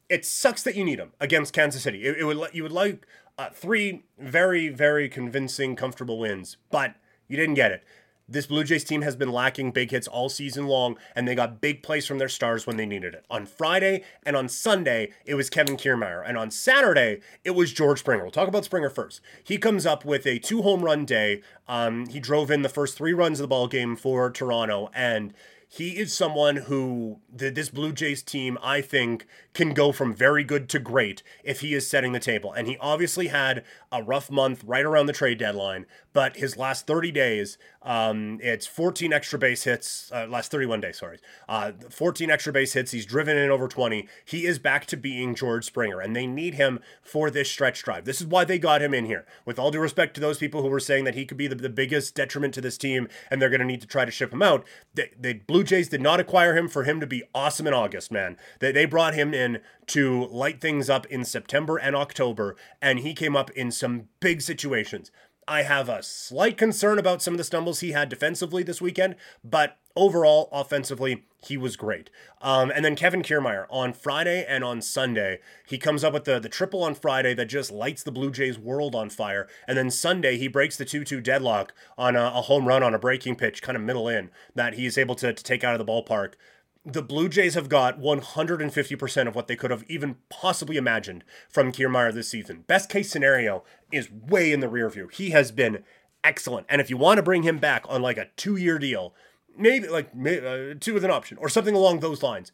it 0.09 0.25
sucks 0.25 0.63
that 0.63 0.75
you 0.75 0.83
need 0.83 0.99
them 0.99 1.13
against 1.19 1.53
Kansas 1.53 1.83
City. 1.83 2.03
It, 2.03 2.17
it 2.17 2.23
would 2.25 2.49
you 2.53 2.63
would 2.63 2.71
like 2.71 3.05
uh, 3.37 3.49
three 3.49 4.03
very 4.19 4.69
very 4.69 5.07
convincing, 5.07 5.75
comfortable 5.75 6.19
wins, 6.19 6.57
but 6.69 6.95
you 7.27 7.37
didn't 7.37 7.55
get 7.55 7.71
it. 7.71 7.83
This 8.27 8.45
Blue 8.45 8.63
Jays 8.63 8.83
team 8.83 9.01
has 9.01 9.15
been 9.15 9.31
lacking 9.31 9.71
big 9.71 9.91
hits 9.91 10.07
all 10.07 10.29
season 10.29 10.67
long, 10.67 10.97
and 11.15 11.27
they 11.27 11.35
got 11.35 11.61
big 11.61 11.83
plays 11.83 12.05
from 12.05 12.17
their 12.17 12.29
stars 12.29 12.65
when 12.65 12.77
they 12.77 12.85
needed 12.85 13.13
it. 13.13 13.25
On 13.29 13.45
Friday 13.45 14.03
and 14.23 14.35
on 14.35 14.47
Sunday, 14.47 15.11
it 15.25 15.35
was 15.35 15.49
Kevin 15.49 15.77
Kiermaier. 15.77 16.23
And 16.25 16.37
on 16.37 16.51
Saturday, 16.51 17.19
it 17.43 17.51
was 17.51 17.73
George 17.73 17.99
Springer. 17.99 18.23
We'll 18.23 18.31
talk 18.31 18.47
about 18.47 18.65
Springer 18.65 18.89
first. 18.89 19.21
He 19.43 19.57
comes 19.57 19.85
up 19.85 20.05
with 20.05 20.25
a 20.25 20.39
two 20.39 20.61
home 20.61 20.83
run 20.83 21.05
day. 21.05 21.41
Um, 21.67 22.07
he 22.07 22.19
drove 22.19 22.51
in 22.51 22.61
the 22.61 22.69
first 22.69 22.97
three 22.97 23.13
runs 23.13 23.39
of 23.39 23.43
the 23.43 23.47
ball 23.49 23.67
game 23.67 23.95
for 23.95 24.29
Toronto, 24.31 24.89
and 24.93 25.33
he 25.73 25.91
is 25.91 26.13
someone 26.13 26.57
who 26.57 27.21
this 27.31 27.69
Blue 27.69 27.93
Jays 27.93 28.21
team, 28.21 28.57
I 28.61 28.81
think, 28.81 29.25
can 29.53 29.73
go 29.73 29.93
from 29.93 30.13
very 30.13 30.43
good 30.43 30.67
to 30.67 30.79
great 30.79 31.23
if 31.45 31.61
he 31.61 31.73
is 31.73 31.89
setting 31.89 32.11
the 32.11 32.19
table. 32.19 32.51
And 32.51 32.67
he 32.67 32.77
obviously 32.81 33.29
had 33.29 33.63
a 33.89 34.03
rough 34.03 34.29
month 34.29 34.65
right 34.65 34.83
around 34.83 35.05
the 35.05 35.13
trade 35.13 35.37
deadline, 35.37 35.85
but 36.11 36.35
his 36.35 36.57
last 36.57 36.87
30 36.87 37.13
days, 37.13 37.57
um, 37.83 38.39
it's 38.43 38.67
14 38.67 39.11
extra 39.11 39.39
base 39.39 39.63
hits, 39.63 40.11
uh, 40.13 40.27
last 40.27 40.51
31 40.51 40.81
days, 40.81 40.99
sorry, 40.99 41.17
uh, 41.49 41.71
14 41.89 42.29
extra 42.29 42.53
base 42.53 42.73
hits. 42.73 42.91
He's 42.91 43.05
driven 43.05 43.37
in 43.37 43.49
over 43.49 43.67
20. 43.67 44.07
He 44.23 44.45
is 44.45 44.59
back 44.59 44.85
to 44.87 44.97
being 44.97 45.33
George 45.33 45.65
Springer, 45.65 45.99
and 45.99 46.15
they 46.15 46.27
need 46.27 46.55
him 46.55 46.79
for 47.01 47.31
this 47.31 47.49
stretch 47.49 47.81
drive. 47.81 48.05
This 48.05 48.21
is 48.21 48.27
why 48.27 48.45
they 48.45 48.59
got 48.59 48.83
him 48.83 48.93
in 48.93 49.05
here. 49.05 49.25
With 49.45 49.57
all 49.57 49.71
due 49.71 49.79
respect 49.79 50.13
to 50.15 50.21
those 50.21 50.37
people 50.37 50.61
who 50.61 50.67
were 50.67 50.79
saying 50.79 51.05
that 51.05 51.15
he 51.15 51.25
could 51.25 51.37
be 51.37 51.47
the, 51.47 51.55
the 51.55 51.69
biggest 51.69 52.13
detriment 52.13 52.53
to 52.53 52.61
this 52.61 52.77
team 52.77 53.07
and 53.31 53.41
they're 53.41 53.49
going 53.49 53.61
to 53.61 53.65
need 53.65 53.81
to 53.81 53.87
try 53.87 54.05
to 54.05 54.11
ship 54.11 54.31
him 54.31 54.43
out, 54.43 54.63
the, 54.93 55.09
the 55.19 55.33
Blue 55.33 55.63
Jays 55.63 55.89
did 55.89 56.01
not 56.01 56.19
acquire 56.19 56.55
him 56.55 56.67
for 56.67 56.83
him 56.83 56.99
to 56.99 57.07
be 57.07 57.23
awesome 57.33 57.65
in 57.65 57.73
August, 57.73 58.11
man. 58.11 58.37
They, 58.59 58.71
they 58.71 58.85
brought 58.85 59.15
him 59.15 59.33
in 59.33 59.59
to 59.87 60.27
light 60.27 60.61
things 60.61 60.89
up 60.89 61.07
in 61.07 61.25
September 61.25 61.77
and 61.77 61.95
October, 61.95 62.55
and 62.81 62.99
he 62.99 63.13
came 63.13 63.35
up 63.35 63.49
in 63.51 63.71
some 63.71 64.07
big 64.19 64.41
situations 64.41 65.11
I 65.47 65.63
have 65.63 65.89
a 65.89 66.03
slight 66.03 66.57
concern 66.57 66.99
about 66.99 67.21
some 67.21 67.33
of 67.33 67.37
the 67.37 67.43
stumbles 67.43 67.79
he 67.79 67.91
had 67.91 68.09
defensively 68.09 68.63
this 68.63 68.81
weekend, 68.81 69.15
but 69.43 69.77
overall, 69.95 70.49
offensively, 70.51 71.25
he 71.43 71.57
was 71.57 71.75
great. 71.75 72.09
Um, 72.41 72.71
and 72.73 72.85
then 72.85 72.95
Kevin 72.95 73.23
Kiermaier 73.23 73.65
on 73.69 73.93
Friday 73.93 74.45
and 74.47 74.63
on 74.63 74.81
Sunday, 74.81 75.39
he 75.65 75.77
comes 75.77 76.03
up 76.03 76.13
with 76.13 76.25
the, 76.25 76.39
the 76.39 76.49
triple 76.49 76.83
on 76.83 76.93
Friday 76.93 77.33
that 77.33 77.45
just 77.45 77.71
lights 77.71 78.03
the 78.03 78.11
Blue 78.11 78.31
Jays 78.31 78.59
world 78.59 78.93
on 78.93 79.09
fire. 79.09 79.47
And 79.67 79.77
then 79.77 79.89
Sunday, 79.89 80.37
he 80.37 80.47
breaks 80.47 80.77
the 80.77 80.85
2 80.85 81.03
2 81.03 81.21
deadlock 81.21 81.73
on 81.97 82.15
a, 82.15 82.25
a, 82.25 82.41
home 82.43 82.67
run 82.67 82.83
on 82.83 82.93
a 82.93 82.99
breaking 82.99 83.35
pitch, 83.35 83.61
kind 83.61 83.75
of 83.75 83.81
middle 83.81 84.07
in, 84.07 84.29
that 84.53 84.75
he's 84.75 84.97
able 84.97 85.15
to, 85.15 85.33
to 85.33 85.43
take 85.43 85.63
out 85.63 85.79
of 85.79 85.85
the 85.85 85.91
ballpark. 85.91 86.33
The 86.83 87.03
Blue 87.03 87.29
Jays 87.29 87.53
have 87.53 87.69
got 87.69 87.99
150% 87.99 89.27
of 89.27 89.35
what 89.35 89.47
they 89.47 89.55
could 89.55 89.69
have 89.69 89.85
even 89.87 90.15
possibly 90.29 90.77
imagined 90.77 91.23
from 91.47 91.71
Kiermaier 91.71 92.11
this 92.11 92.29
season. 92.29 92.63
Best 92.65 92.89
case 92.89 93.11
scenario 93.11 93.63
is 93.91 94.11
way 94.11 94.51
in 94.51 94.61
the 94.61 94.69
rear 94.69 94.89
view. 94.89 95.07
He 95.13 95.29
has 95.29 95.51
been 95.51 95.83
excellent. 96.23 96.65
And 96.69 96.81
if 96.81 96.89
you 96.89 96.97
want 96.97 97.17
to 97.17 97.23
bring 97.23 97.43
him 97.43 97.59
back 97.59 97.85
on 97.87 98.01
like 98.01 98.17
a 98.17 98.29
two 98.35 98.55
year 98.55 98.79
deal, 98.79 99.13
maybe 99.55 99.87
like 99.87 100.09
uh, 100.15 100.73
two 100.79 100.93
with 100.93 101.05
an 101.05 101.11
option 101.11 101.37
or 101.37 101.49
something 101.49 101.75
along 101.75 101.99
those 101.99 102.23
lines. 102.23 102.51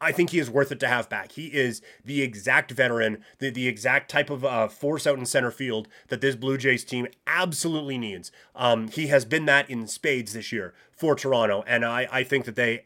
I 0.00 0.12
think 0.12 0.30
he 0.30 0.38
is 0.38 0.48
worth 0.48 0.70
it 0.70 0.78
to 0.80 0.88
have 0.88 1.08
back. 1.08 1.32
He 1.32 1.46
is 1.46 1.82
the 2.04 2.22
exact 2.22 2.70
veteran, 2.70 3.24
the, 3.40 3.50
the 3.50 3.66
exact 3.66 4.08
type 4.08 4.30
of 4.30 4.44
uh, 4.44 4.68
force 4.68 5.08
out 5.08 5.18
in 5.18 5.26
center 5.26 5.50
field 5.50 5.88
that 6.06 6.20
this 6.20 6.36
Blue 6.36 6.56
Jays 6.56 6.84
team 6.84 7.08
absolutely 7.26 7.98
needs. 7.98 8.30
Um, 8.54 8.86
he 8.86 9.08
has 9.08 9.24
been 9.24 9.46
that 9.46 9.68
in 9.68 9.88
spades 9.88 10.34
this 10.34 10.52
year 10.52 10.72
for 10.92 11.16
Toronto, 11.16 11.64
and 11.66 11.84
I, 11.84 12.06
I 12.12 12.22
think 12.22 12.44
that 12.44 12.54
they, 12.54 12.84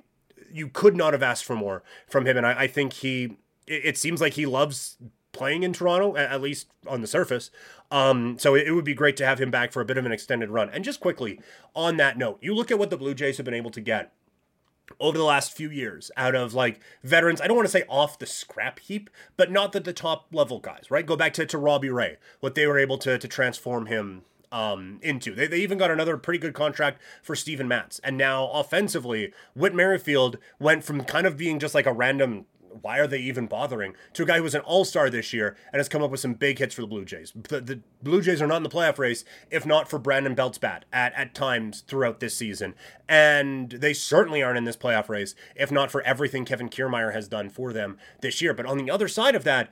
you 0.52 0.68
could 0.68 0.96
not 0.96 1.12
have 1.12 1.22
asked 1.22 1.44
for 1.44 1.56
more 1.56 1.82
from 2.08 2.26
him. 2.26 2.36
And 2.36 2.46
I, 2.46 2.62
I 2.62 2.66
think 2.66 2.94
he, 2.94 3.36
it, 3.66 3.84
it 3.84 3.98
seems 3.98 4.20
like 4.20 4.34
he 4.34 4.46
loves 4.46 4.96
playing 5.32 5.62
in 5.62 5.72
Toronto, 5.72 6.16
at 6.16 6.40
least 6.40 6.68
on 6.86 7.00
the 7.00 7.06
surface. 7.06 7.50
Um, 7.90 8.38
so 8.38 8.54
it, 8.54 8.70
would 8.70 8.84
be 8.84 8.94
great 8.94 9.16
to 9.18 9.26
have 9.26 9.40
him 9.40 9.50
back 9.50 9.72
for 9.72 9.80
a 9.80 9.84
bit 9.84 9.98
of 9.98 10.06
an 10.06 10.12
extended 10.12 10.50
run. 10.50 10.70
And 10.70 10.84
just 10.84 11.00
quickly 11.00 11.40
on 11.74 11.96
that 11.96 12.18
note, 12.18 12.38
you 12.40 12.54
look 12.54 12.70
at 12.70 12.78
what 12.78 12.90
the 12.90 12.96
Blue 12.96 13.14
Jays 13.14 13.38
have 13.38 13.44
been 13.44 13.54
able 13.54 13.70
to 13.70 13.80
get 13.80 14.12
over 15.00 15.16
the 15.16 15.24
last 15.24 15.52
few 15.52 15.70
years 15.70 16.10
out 16.16 16.34
of 16.34 16.54
like 16.54 16.80
veterans, 17.02 17.40
I 17.40 17.46
don't 17.46 17.56
want 17.56 17.66
to 17.66 17.72
say 17.72 17.84
off 17.88 18.18
the 18.18 18.26
scrap 18.26 18.78
heap, 18.78 19.08
but 19.36 19.50
not 19.50 19.72
that 19.72 19.84
the 19.84 19.92
top 19.92 20.26
level 20.32 20.58
guys, 20.58 20.90
right? 20.90 21.06
Go 21.06 21.16
back 21.16 21.32
to, 21.34 21.46
to 21.46 21.58
Robbie 21.58 21.90
Ray, 21.90 22.18
what 22.40 22.54
they 22.54 22.66
were 22.66 22.78
able 22.78 22.98
to, 22.98 23.18
to 23.18 23.28
transform 23.28 23.86
him 23.86 24.22
um, 24.52 25.00
into. 25.02 25.34
They, 25.34 25.46
they 25.46 25.60
even 25.60 25.78
got 25.78 25.90
another 25.90 26.16
pretty 26.16 26.38
good 26.38 26.54
contract 26.54 27.00
for 27.22 27.34
Steven 27.34 27.66
Matz. 27.66 27.98
And 28.04 28.16
now 28.16 28.50
offensively, 28.50 29.32
Whit 29.54 29.74
Merrifield 29.74 30.38
went 30.60 30.84
from 30.84 31.04
kind 31.04 31.26
of 31.26 31.36
being 31.36 31.58
just 31.58 31.74
like 31.74 31.86
a 31.86 31.92
random 31.92 32.46
why 32.80 32.98
are 32.98 33.06
they 33.06 33.18
even 33.18 33.46
bothering? 33.46 33.94
To 34.14 34.22
a 34.22 34.26
guy 34.26 34.38
who 34.38 34.42
was 34.42 34.54
an 34.54 34.62
all 34.62 34.84
star 34.84 35.10
this 35.10 35.32
year 35.32 35.56
and 35.72 35.78
has 35.78 35.88
come 35.88 36.02
up 36.02 36.10
with 36.10 36.20
some 36.20 36.34
big 36.34 36.58
hits 36.58 36.74
for 36.74 36.80
the 36.80 36.86
Blue 36.86 37.04
Jays. 37.04 37.32
The, 37.34 37.60
the, 37.60 37.80
Blue 38.02 38.22
Jays 38.22 38.40
are 38.40 38.46
not 38.46 38.56
in 38.56 38.62
the 38.62 38.70
playoff 38.70 38.98
race 38.98 39.24
if 39.50 39.66
not 39.66 39.88
for 39.88 39.98
Brandon 39.98 40.34
Belt's 40.34 40.58
bat 40.58 40.84
at, 40.92 41.12
at 41.14 41.34
times 41.34 41.82
throughout 41.82 42.20
this 42.20 42.36
season. 42.36 42.74
And 43.08 43.70
they 43.70 43.92
certainly 43.92 44.42
aren't 44.42 44.58
in 44.58 44.64
this 44.64 44.76
playoff 44.76 45.08
race 45.08 45.34
if 45.54 45.70
not 45.70 45.90
for 45.90 46.02
everything 46.02 46.44
Kevin 46.44 46.68
Kiermaier 46.68 47.12
has 47.12 47.28
done 47.28 47.50
for 47.50 47.72
them 47.72 47.98
this 48.20 48.40
year. 48.40 48.54
But 48.54 48.66
on 48.66 48.78
the 48.78 48.90
other 48.90 49.08
side 49.08 49.34
of 49.34 49.44
that, 49.44 49.70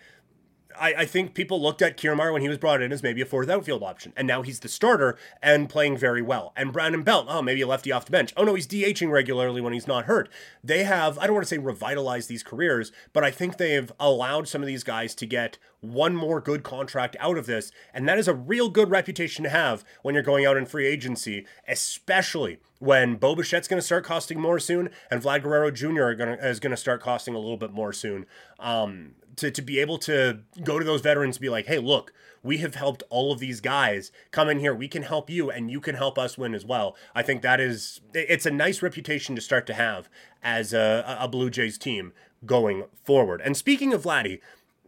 I, 0.78 0.94
I, 0.98 1.04
think 1.04 1.35
people 1.35 1.61
looked 1.61 1.83
at 1.83 1.96
Kiermaier 1.96 2.33
when 2.33 2.42
he 2.42 2.48
was 2.48 2.59
brought 2.59 2.83
in 2.83 2.92
as 2.92 3.02
maybe 3.02 3.20
a 3.20 3.26
fourth 3.26 3.48
outfield 3.48 3.83
option, 3.83 4.12
and 4.16 4.26
now 4.26 4.42
he's 4.42 4.61
the 4.61 4.68
starter 4.68 5.16
and 5.42 5.68
playing 5.68 5.96
very 5.96 6.22
well. 6.22 6.52
And 6.56 6.72
Brandon 6.72 7.02
Belt, 7.02 7.26
oh, 7.28 7.42
maybe 7.42 7.61
a 7.62 7.66
lefty 7.66 7.92
off 7.92 8.04
the 8.04 8.11
bench. 8.11 8.33
Oh 8.37 8.44
no, 8.44 8.54
he's 8.54 8.66
DHing 8.66 9.11
regularly 9.11 9.61
when 9.61 9.72
he's 9.72 9.87
not 9.87 10.06
hurt. 10.06 10.28
They 10.62 10.85
have, 10.85 11.18
I 11.18 11.26
don't 11.26 11.35
want 11.35 11.46
to 11.46 11.54
say 11.54 11.59
revitalized 11.59 12.28
these 12.28 12.42
careers, 12.42 12.92
but 13.12 13.24
I 13.24 13.30
think 13.30 13.56
they've 13.56 13.90
allowed 13.98 14.48
some 14.48 14.62
of 14.62 14.66
these 14.66 14.85
guys 14.85 15.14
to 15.16 15.26
get 15.26 15.59
one 15.80 16.14
more 16.14 16.40
good 16.40 16.62
contract 16.62 17.16
out 17.20 17.38
of 17.38 17.46
this, 17.46 17.72
and 17.94 18.09
that 18.09 18.18
is 18.18 18.28
a 18.28 18.35
real 18.35 18.68
good 18.68 18.90
reputation 18.90 19.44
to 19.44 19.50
have 19.50 19.85
when 20.02 20.14
you're 20.14 20.22
going 20.22 20.44
out 20.44 20.56
in 20.56 20.66
free 20.66 20.87
agency, 20.87 21.46
especially 21.66 22.59
when 22.78 23.16
Bo 23.16 23.37
Bichette's 23.37 23.68
going 23.68 23.80
to 23.80 23.87
start 23.87 24.04
costing 24.04 24.40
more 24.40 24.59
soon, 24.59 24.90
and 25.11 25.22
Vlad 25.22 25.42
Guerrero 25.42 25.70
Jr. 25.70 26.12
Gonna, 26.12 26.38
is 26.40 26.61
going 26.61 26.70
to 26.70 26.76
start 26.76 27.00
costing 27.00 27.35
a 27.35 27.38
little 27.38 27.59
bit 27.59 27.72
more 27.72 27.92
soon. 27.92 28.26
Um, 28.59 29.12
to, 29.40 29.50
to 29.50 29.62
be 29.62 29.79
able 29.81 29.98
to 29.98 30.40
go 30.62 30.79
to 30.79 30.85
those 30.85 31.00
veterans 31.00 31.38
be 31.38 31.48
like, 31.48 31.66
hey, 31.66 31.79
look, 31.79 32.12
we 32.42 32.59
have 32.59 32.74
helped 32.74 33.03
all 33.11 33.33
of 33.33 33.38
these 33.38 33.61
guys 33.61 34.12
come 34.31 34.48
in 34.48 34.61
here. 34.61 34.74
We 34.74 34.88
can 34.88 35.03
help 35.03 35.29
you 35.29 35.50
and 35.50 35.70
you 35.70 35.81
can 35.81 35.94
help 35.94 36.18
us 36.18 36.38
win 36.38 36.55
as 36.55 36.64
well. 36.64 36.96
I 37.14 37.22
think 37.22 37.42
that 37.42 37.61
is, 37.61 38.00
it's 38.14 38.46
a 38.46 38.50
nice 38.50 38.83
reputation 38.83 39.35
to 39.35 39.42
start 39.42 39.66
to 39.66 39.74
have 39.74 40.09
as 40.42 40.72
a, 40.72 41.18
a 41.20 41.29
Blue 41.29 41.50
Jays 41.50 41.79
team 41.79 42.12
going 42.46 42.85
forward. 43.05 43.40
And 43.42 43.57
speaking 43.57 43.92
of 43.92 44.05
Vladdy, 44.05 44.40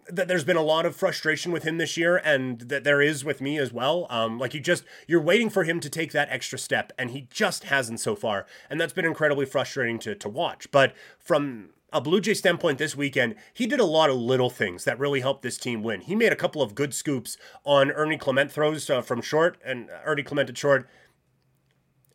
that 0.08 0.28
there's 0.28 0.44
been 0.44 0.56
a 0.56 0.62
lot 0.62 0.84
of 0.84 0.96
frustration 0.96 1.52
with 1.52 1.62
him 1.62 1.78
this 1.78 1.96
year 1.96 2.16
and 2.16 2.60
that 2.62 2.84
there 2.84 3.00
is 3.00 3.24
with 3.24 3.40
me 3.40 3.56
as 3.56 3.72
well 3.72 4.08
um 4.10 4.36
like 4.36 4.52
you 4.52 4.58
just 4.58 4.82
you're 5.06 5.20
waiting 5.20 5.48
for 5.48 5.62
him 5.62 5.78
to 5.78 5.88
take 5.88 6.10
that 6.10 6.28
extra 6.28 6.58
step 6.58 6.92
and 6.98 7.12
he 7.12 7.28
just 7.30 7.64
hasn't 7.64 8.00
so 8.00 8.16
far 8.16 8.44
and 8.68 8.80
that's 8.80 8.92
been 8.92 9.04
incredibly 9.04 9.46
frustrating 9.46 10.00
to 10.00 10.12
to 10.16 10.28
watch 10.28 10.68
but 10.72 10.92
from 11.20 11.68
a 11.92 12.00
Blue 12.00 12.20
Jay 12.20 12.34
standpoint 12.34 12.78
this 12.78 12.96
weekend, 12.96 13.34
he 13.52 13.66
did 13.66 13.80
a 13.80 13.84
lot 13.84 14.10
of 14.10 14.16
little 14.16 14.50
things 14.50 14.84
that 14.84 14.98
really 14.98 15.20
helped 15.20 15.42
this 15.42 15.58
team 15.58 15.82
win. 15.82 16.00
He 16.00 16.14
made 16.14 16.32
a 16.32 16.36
couple 16.36 16.62
of 16.62 16.74
good 16.74 16.94
scoops 16.94 17.36
on 17.64 17.90
Ernie 17.90 18.18
Clement 18.18 18.50
throws 18.50 18.88
uh, 18.88 19.02
from 19.02 19.20
short, 19.20 19.58
and 19.64 19.88
Ernie 20.04 20.22
Clement 20.22 20.50
at 20.50 20.58
short. 20.58 20.88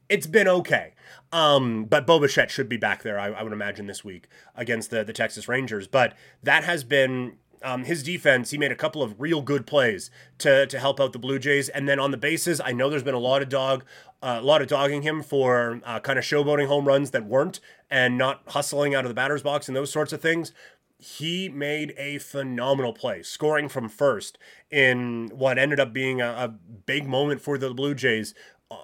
It's 0.10 0.28
been 0.28 0.48
okay. 0.48 0.94
Um, 1.32 1.86
but 1.86 2.08
Bo 2.08 2.20
Bichette 2.20 2.52
should 2.52 2.70
be 2.70 2.78
back 2.78 3.04
there, 3.04 3.20
I, 3.20 3.28
I 3.28 3.44
would 3.44 3.54
imagine, 3.54 3.88
this 3.88 4.04
week 4.04 4.28
against 4.56 4.90
the, 4.90 5.04
the 5.04 5.14
Texas 5.14 5.48
Rangers. 5.48 5.88
But 5.88 6.16
that 6.44 6.64
has 6.64 6.84
been 6.84 7.38
um, 7.64 7.84
his 7.84 8.04
defense, 8.04 8.52
he 8.52 8.58
made 8.58 8.72
a 8.72 8.76
couple 8.76 9.02
of 9.02 9.20
real 9.20 9.42
good 9.42 9.66
plays 9.66 10.12
to 10.40 10.68
to 10.68 10.80
help 10.80 11.00
out 11.00 11.14
the 11.14 11.20
Blue 11.20 11.40
Jays. 11.40 11.70
And 11.70 11.88
then 11.88 12.00
on 12.00 12.12
the 12.12 12.18
bases, 12.18 12.62
I 12.64 12.72
know 12.72 12.90
there's 12.90 13.04
been 13.04 13.14
a 13.14 13.20
lot 13.20 13.42
of 13.42 13.50
dog, 13.50 13.84
a 14.22 14.42
lot 14.42 14.62
of 14.62 14.68
dogging 14.68 15.04
him 15.04 15.22
for 15.22 15.82
uh, 15.86 16.00
kind 16.00 16.18
of 16.18 16.26
showboating 16.26 16.68
home 16.68 16.86
runs 16.86 17.12
that 17.12 17.26
weren't, 17.26 17.60
and 17.90 18.18
not 18.18 18.42
hustling 18.48 18.96
out 18.96 19.06
of 19.06 19.10
the 19.10 19.16
batter's 19.16 19.44
box 19.44 19.68
and 19.68 19.76
those 19.76 19.92
sorts 19.92 20.14
of 20.14 20.22
things. 20.22 20.52
He 21.00 21.48
made 21.48 21.94
a 21.96 22.18
phenomenal 22.18 22.92
play, 22.92 23.22
scoring 23.22 23.70
from 23.70 23.88
first 23.88 24.40
in 24.72 25.30
what 25.32 25.60
ended 25.60 25.80
up 25.80 25.94
being 25.94 26.22
a, 26.22 26.28
a 26.28 26.48
big 26.48 27.08
moment 27.08 27.40
for 27.40 27.58
the 27.60 27.72
Blue 27.72 27.94
Jays 27.94 28.34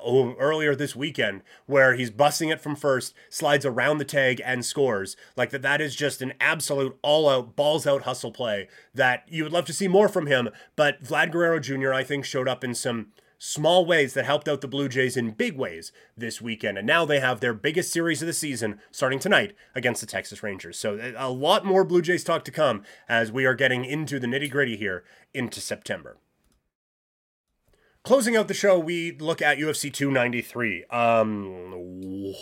earlier 0.06 0.76
this 0.76 0.96
weekend 0.96 1.42
where 1.66 1.94
he's 1.96 2.10
busting 2.10 2.50
it 2.50 2.62
from 2.62 2.76
first, 2.76 3.14
slides 3.30 3.66
around 3.66 3.98
the 3.98 4.06
tag 4.06 4.42
and 4.46 4.64
scores. 4.64 5.18
Like 5.36 5.50
that 5.50 5.62
that 5.62 5.82
is 5.82 5.96
just 5.96 6.22
an 6.22 6.34
absolute 6.40 6.98
all 7.02 7.28
out 7.28 7.56
balls 7.56 7.86
out 7.86 8.04
hustle 8.04 8.32
play 8.32 8.70
that 8.94 9.26
you 9.28 9.44
would 9.44 9.52
love 9.52 9.66
to 9.66 9.74
see 9.74 9.88
more 9.88 10.08
from 10.08 10.28
him, 10.28 10.50
but 10.76 11.04
Vlad 11.04 11.32
Guerrero 11.32 11.60
Jr. 11.60 11.94
I 11.94 12.04
think 12.04 12.26
showed 12.26 12.48
up 12.48 12.64
in 12.64 12.74
some 12.76 13.08
small 13.46 13.86
ways 13.86 14.14
that 14.14 14.24
helped 14.24 14.48
out 14.48 14.62
the 14.62 14.68
Blue 14.70 14.88
Jays 14.88 15.18
in 15.18 15.32
big 15.32 15.58
ways 15.58 15.92
this 16.16 16.42
weekend. 16.42 16.78
And 16.78 16.88
now 16.88 17.04
they 17.04 17.20
have 17.20 17.42
their 17.42 17.54
biggest 17.54 17.92
series 17.92 18.22
of 18.22 18.26
the 18.26 18.32
season 18.32 18.80
starting 18.90 19.20
tonight 19.20 19.54
against 19.76 20.00
the 20.00 20.08
Texas 20.08 20.42
Rangers. 20.42 20.80
So 20.80 20.96
eh, 20.96 21.12
a 21.18 21.30
lot 21.30 21.66
more 21.66 21.84
Blue 21.84 22.02
Jays 22.02 22.24
talk 22.24 22.46
to 22.46 22.52
come 22.52 22.84
as 23.10 23.34
we 23.34 23.44
are 23.44 23.54
getting 23.54 23.84
into 23.84 24.18
the 24.18 24.28
nitty 24.28 24.50
gritty 24.50 24.78
here 24.78 25.04
into 25.34 25.60
September. 25.60 26.16
Closing 28.04 28.36
out 28.36 28.50
the 28.50 28.54
show, 28.54 28.78
we 28.78 29.14
look 29.14 29.42
at 29.42 29.58
UFC 29.58 29.92
293. 29.92 30.84
Um, 30.88 31.72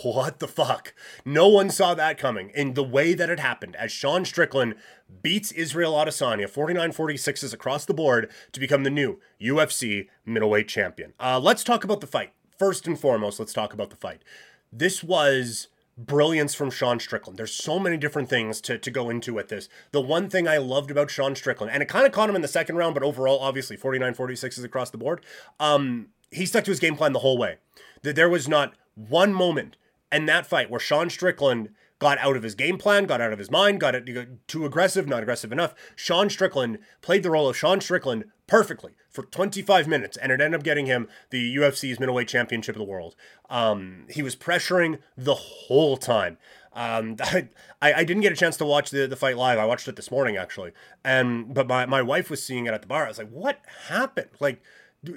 what 0.02 0.40
the 0.40 0.48
fuck? 0.48 0.92
No 1.24 1.46
one 1.46 1.70
saw 1.70 1.94
that 1.94 2.18
coming 2.18 2.50
in 2.50 2.74
the 2.74 2.82
way 2.82 3.14
that 3.14 3.30
it 3.30 3.38
happened 3.38 3.76
as 3.76 3.92
Sean 3.92 4.24
Strickland 4.24 4.74
beats 5.22 5.52
Israel 5.52 5.92
Adesanya 5.92 6.50
49-46s 6.52 7.54
across 7.54 7.84
the 7.84 7.94
board 7.94 8.28
to 8.50 8.58
become 8.58 8.82
the 8.82 8.90
new 8.90 9.20
UFC 9.40 10.08
middleweight 10.26 10.66
champion. 10.66 11.12
Uh, 11.20 11.38
let's 11.38 11.62
talk 11.62 11.84
about 11.84 12.00
the 12.00 12.08
fight. 12.08 12.32
First 12.58 12.88
and 12.88 12.98
foremost, 12.98 13.38
let's 13.38 13.52
talk 13.52 13.72
about 13.72 13.90
the 13.90 13.96
fight. 13.96 14.24
This 14.72 15.04
was 15.04 15.68
brilliance 15.96 16.54
from 16.54 16.70
Sean 16.70 16.98
Strickland. 16.98 17.38
There's 17.38 17.52
so 17.52 17.78
many 17.78 17.96
different 17.96 18.28
things 18.28 18.60
to, 18.62 18.78
to 18.78 18.90
go 18.90 19.10
into 19.10 19.34
with 19.34 19.48
this. 19.48 19.68
The 19.90 20.00
one 20.00 20.28
thing 20.28 20.48
I 20.48 20.58
loved 20.58 20.90
about 20.90 21.10
Sean 21.10 21.34
Strickland, 21.34 21.72
and 21.72 21.82
it 21.82 21.88
kind 21.88 22.06
of 22.06 22.12
caught 22.12 22.30
him 22.30 22.36
in 22.36 22.42
the 22.42 22.48
second 22.48 22.76
round, 22.76 22.94
but 22.94 23.02
overall, 23.02 23.40
obviously, 23.40 23.76
49 23.76 24.14
46 24.14 24.58
is 24.58 24.64
across 24.64 24.90
the 24.90 24.98
board. 24.98 25.24
Um, 25.60 26.08
he 26.30 26.46
stuck 26.46 26.64
to 26.64 26.70
his 26.70 26.80
game 26.80 26.96
plan 26.96 27.12
the 27.12 27.18
whole 27.20 27.38
way. 27.38 27.56
There 28.02 28.28
was 28.28 28.48
not 28.48 28.74
one 28.94 29.32
moment 29.32 29.76
in 30.10 30.26
that 30.26 30.46
fight 30.46 30.70
where 30.70 30.80
Sean 30.80 31.10
Strickland 31.10 31.70
got 32.02 32.18
out 32.18 32.36
of 32.36 32.42
his 32.42 32.56
game 32.56 32.78
plan, 32.78 33.04
got 33.04 33.20
out 33.20 33.32
of 33.32 33.38
his 33.38 33.48
mind, 33.48 33.78
got 33.78 33.94
it 33.94 34.48
too 34.48 34.66
aggressive, 34.66 35.06
not 35.06 35.22
aggressive 35.22 35.52
enough. 35.52 35.72
Sean 35.94 36.28
Strickland 36.28 36.80
played 37.00 37.22
the 37.22 37.30
role 37.30 37.48
of 37.48 37.56
Sean 37.56 37.80
Strickland 37.80 38.24
perfectly 38.48 38.96
for 39.08 39.22
25 39.22 39.86
minutes, 39.86 40.16
and 40.16 40.32
it 40.32 40.40
ended 40.40 40.58
up 40.58 40.64
getting 40.64 40.86
him 40.86 41.06
the 41.30 41.54
UFC's 41.54 42.00
middleweight 42.00 42.26
championship 42.26 42.74
of 42.74 42.80
the 42.80 42.84
world. 42.84 43.14
Um, 43.48 44.06
he 44.10 44.20
was 44.20 44.34
pressuring 44.34 44.98
the 45.16 45.36
whole 45.36 45.96
time. 45.96 46.38
Um, 46.72 47.14
I, 47.20 47.48
I 47.80 48.02
didn't 48.02 48.22
get 48.22 48.32
a 48.32 48.36
chance 48.36 48.56
to 48.56 48.64
watch 48.64 48.90
the, 48.90 49.06
the 49.06 49.14
fight 49.14 49.36
live. 49.36 49.60
I 49.60 49.64
watched 49.64 49.86
it 49.86 49.94
this 49.94 50.10
morning 50.10 50.36
actually, 50.36 50.72
and 51.04 51.54
but 51.54 51.68
my, 51.68 51.86
my 51.86 52.02
wife 52.02 52.30
was 52.30 52.44
seeing 52.44 52.66
it 52.66 52.74
at 52.74 52.82
the 52.82 52.88
bar. 52.88 53.04
I 53.04 53.08
was 53.08 53.18
like, 53.18 53.30
"What 53.30 53.60
happened?" 53.86 54.30
Like, 54.40 54.60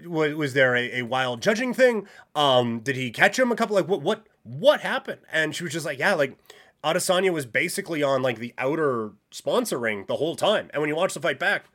was, 0.06 0.36
was 0.36 0.54
there 0.54 0.76
a, 0.76 1.00
a 1.00 1.02
wild 1.02 1.42
judging 1.42 1.74
thing? 1.74 2.08
Um, 2.36 2.82
did 2.82 2.96
he 2.96 3.10
catch 3.10 3.40
him 3.40 3.52
a 3.52 3.56
couple? 3.56 3.76
Like, 3.76 3.88
what 3.88 4.04
what 4.04 4.28
what 4.44 4.82
happened? 4.82 5.22
And 5.32 5.56
she 5.56 5.64
was 5.64 5.74
just 5.74 5.86
like, 5.86 5.98
"Yeah, 5.98 6.14
like." 6.14 6.38
Adesanya 6.86 7.34
was 7.34 7.46
basically 7.48 8.04
on 8.04 8.22
like 8.22 8.38
the 8.38 8.54
outer 8.58 9.14
sponsor 9.32 9.80
ring 9.80 10.06
the 10.08 10.18
whole 10.18 10.36
time. 10.36 10.70
And 10.72 10.82
when 10.82 10.90
you 10.90 10.96
watch 10.96 11.16
the 11.16 11.20
fight 11.20 11.40
back, 11.40 11.66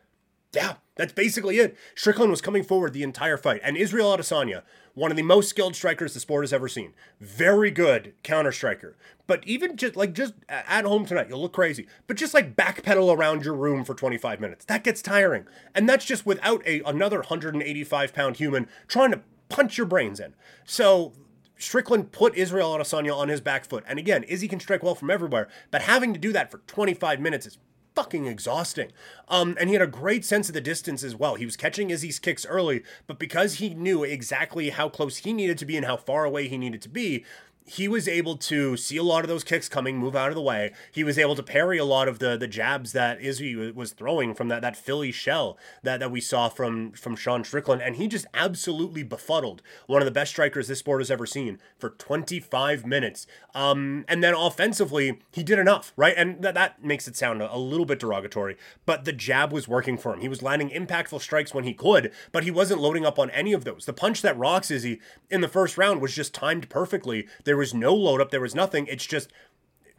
Yeah, 0.52 0.74
that's 0.96 1.12
basically 1.12 1.58
it. 1.58 1.76
Strickland 1.94 2.30
was 2.30 2.40
coming 2.40 2.64
forward 2.64 2.92
the 2.92 3.04
entire 3.04 3.36
fight, 3.36 3.60
and 3.62 3.76
Israel 3.76 4.16
Adesanya, 4.16 4.62
one 4.94 5.12
of 5.12 5.16
the 5.16 5.22
most 5.22 5.48
skilled 5.48 5.76
strikers 5.76 6.12
the 6.12 6.20
sport 6.20 6.42
has 6.42 6.52
ever 6.52 6.66
seen, 6.66 6.92
very 7.20 7.70
good 7.70 8.14
counter 8.24 8.50
striker. 8.50 8.96
But 9.28 9.46
even 9.46 9.76
just 9.76 9.94
like 9.94 10.12
just 10.12 10.34
at 10.48 10.84
home 10.84 11.06
tonight, 11.06 11.28
you'll 11.28 11.42
look 11.42 11.52
crazy. 11.52 11.86
But 12.08 12.16
just 12.16 12.34
like 12.34 12.56
backpedal 12.56 13.16
around 13.16 13.44
your 13.44 13.54
room 13.54 13.84
for 13.84 13.94
25 13.94 14.40
minutes, 14.40 14.64
that 14.64 14.82
gets 14.82 15.02
tiring, 15.02 15.46
and 15.72 15.88
that's 15.88 16.04
just 16.04 16.26
without 16.26 16.66
a 16.66 16.82
another 16.82 17.18
185 17.18 18.12
pound 18.12 18.36
human 18.36 18.68
trying 18.88 19.12
to 19.12 19.20
punch 19.48 19.78
your 19.78 19.86
brains 19.86 20.18
in. 20.18 20.34
So 20.64 21.12
Strickland 21.60 22.12
put 22.12 22.36
Israel 22.36 22.76
Adesanya 22.76 23.14
on 23.14 23.28
his 23.28 23.40
back 23.40 23.64
foot. 23.64 23.84
And 23.86 23.98
again, 23.98 24.22
Izzy 24.24 24.48
can 24.48 24.60
strike 24.60 24.82
well 24.82 24.94
from 24.94 25.10
everywhere, 25.10 25.48
but 25.70 25.82
having 25.82 26.12
to 26.12 26.18
do 26.18 26.32
that 26.32 26.50
for 26.50 26.58
25 26.66 27.20
minutes 27.20 27.46
is 27.46 27.58
fucking 27.94 28.26
exhausting. 28.26 28.90
Um, 29.28 29.56
and 29.60 29.68
he 29.68 29.74
had 29.74 29.82
a 29.82 29.86
great 29.86 30.24
sense 30.24 30.48
of 30.48 30.54
the 30.54 30.60
distance 30.60 31.02
as 31.02 31.16
well. 31.16 31.34
He 31.34 31.44
was 31.44 31.56
catching 31.56 31.90
Izzy's 31.90 32.18
kicks 32.18 32.46
early, 32.46 32.82
but 33.06 33.18
because 33.18 33.54
he 33.54 33.74
knew 33.74 34.04
exactly 34.04 34.70
how 34.70 34.88
close 34.88 35.18
he 35.18 35.32
needed 35.32 35.58
to 35.58 35.66
be 35.66 35.76
and 35.76 35.86
how 35.86 35.96
far 35.96 36.24
away 36.24 36.48
he 36.48 36.56
needed 36.56 36.82
to 36.82 36.88
be, 36.88 37.24
he 37.66 37.86
was 37.86 38.08
able 38.08 38.36
to 38.36 38.76
see 38.76 38.96
a 38.96 39.02
lot 39.02 39.22
of 39.22 39.28
those 39.28 39.44
kicks 39.44 39.68
coming, 39.68 39.96
move 39.96 40.16
out 40.16 40.30
of 40.30 40.34
the 40.34 40.42
way. 40.42 40.72
He 40.90 41.04
was 41.04 41.18
able 41.18 41.36
to 41.36 41.42
parry 41.42 41.78
a 41.78 41.84
lot 41.84 42.08
of 42.08 42.18
the 42.18 42.36
the 42.36 42.48
jabs 42.48 42.92
that 42.92 43.20
Izzy 43.20 43.54
was 43.72 43.92
throwing 43.92 44.34
from 44.34 44.48
that 44.48 44.62
that 44.62 44.76
Philly 44.76 45.12
shell 45.12 45.56
that, 45.82 46.00
that 46.00 46.10
we 46.10 46.20
saw 46.20 46.48
from 46.48 46.92
from 46.92 47.14
Sean 47.16 47.44
Strickland, 47.44 47.82
and 47.82 47.96
he 47.96 48.08
just 48.08 48.26
absolutely 48.34 49.02
befuddled 49.02 49.62
one 49.86 50.02
of 50.02 50.06
the 50.06 50.10
best 50.10 50.32
strikers 50.32 50.68
this 50.68 50.80
sport 50.80 51.00
has 51.00 51.10
ever 51.10 51.26
seen 51.26 51.58
for 51.78 51.90
25 51.90 52.86
minutes. 52.86 53.26
Um, 53.54 54.04
and 54.08 54.22
then 54.22 54.34
offensively, 54.34 55.20
he 55.30 55.42
did 55.42 55.58
enough, 55.58 55.92
right? 55.96 56.14
And 56.16 56.42
that 56.42 56.54
that 56.54 56.84
makes 56.84 57.06
it 57.06 57.16
sound 57.16 57.42
a, 57.42 57.54
a 57.54 57.58
little 57.58 57.86
bit 57.86 58.00
derogatory, 58.00 58.56
but 58.86 59.04
the 59.04 59.12
jab 59.12 59.52
was 59.52 59.68
working 59.68 59.96
for 59.96 60.14
him. 60.14 60.20
He 60.20 60.28
was 60.28 60.42
landing 60.42 60.70
impactful 60.70 61.20
strikes 61.20 61.54
when 61.54 61.64
he 61.64 61.74
could, 61.74 62.12
but 62.32 62.44
he 62.44 62.50
wasn't 62.50 62.80
loading 62.80 63.06
up 63.06 63.18
on 63.18 63.30
any 63.30 63.52
of 63.52 63.64
those. 63.64 63.86
The 63.86 63.92
punch 63.92 64.22
that 64.22 64.38
rocks 64.38 64.70
Izzy 64.70 65.00
in 65.30 65.40
the 65.40 65.48
first 65.48 65.78
round 65.78 66.00
was 66.00 66.14
just 66.14 66.34
timed 66.34 66.68
perfectly. 66.68 67.28
There 67.50 67.56
was 67.56 67.74
no 67.74 67.92
load 67.92 68.20
up, 68.20 68.30
there 68.30 68.40
was 68.40 68.54
nothing. 68.54 68.86
It's 68.86 69.04
just 69.04 69.32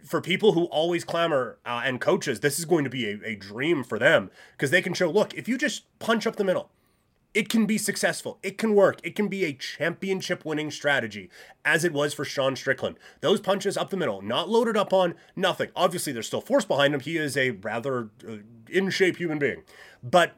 for 0.06 0.22
people 0.22 0.54
who 0.54 0.68
always 0.68 1.04
clamor 1.04 1.58
uh, 1.66 1.82
and 1.84 2.00
coaches, 2.00 2.40
this 2.40 2.58
is 2.58 2.64
going 2.64 2.86
to 2.86 2.90
be 2.90 3.06
a, 3.12 3.20
a 3.26 3.36
dream 3.36 3.84
for 3.84 4.00
them 4.00 4.32
because 4.54 4.72
they 4.72 4.82
can 4.82 4.94
show 4.94 5.12
look, 5.12 5.34
if 5.34 5.50
you 5.50 5.58
just 5.58 5.84
punch 6.00 6.26
up 6.26 6.38
the 6.38 6.46
middle, 6.46 6.70
it 7.34 7.50
can 7.50 7.66
be 7.66 7.78
successful. 7.78 8.40
It 8.42 8.58
can 8.58 8.74
work. 8.74 9.02
It 9.04 9.16
can 9.16 9.28
be 9.28 9.44
a 9.44 9.52
championship 9.52 10.46
winning 10.46 10.72
strategy, 10.72 11.30
as 11.66 11.84
it 11.84 11.92
was 11.92 12.14
for 12.14 12.24
Sean 12.24 12.56
Strickland. 12.56 12.96
Those 13.20 13.42
punches 13.42 13.76
up 13.76 13.90
the 13.90 13.98
middle, 13.98 14.22
not 14.22 14.48
loaded 14.48 14.78
up 14.78 14.94
on 14.94 15.16
nothing. 15.36 15.72
Obviously, 15.76 16.14
there's 16.14 16.28
still 16.28 16.40
force 16.40 16.64
behind 16.64 16.94
him. 16.94 17.02
He 17.02 17.18
is 17.18 17.36
a 17.36 17.52
rather 17.52 18.12
uh, 18.26 18.38
in 18.70 18.90
shape 18.92 19.18
human 19.18 19.40
being. 19.40 19.64
But 20.02 20.38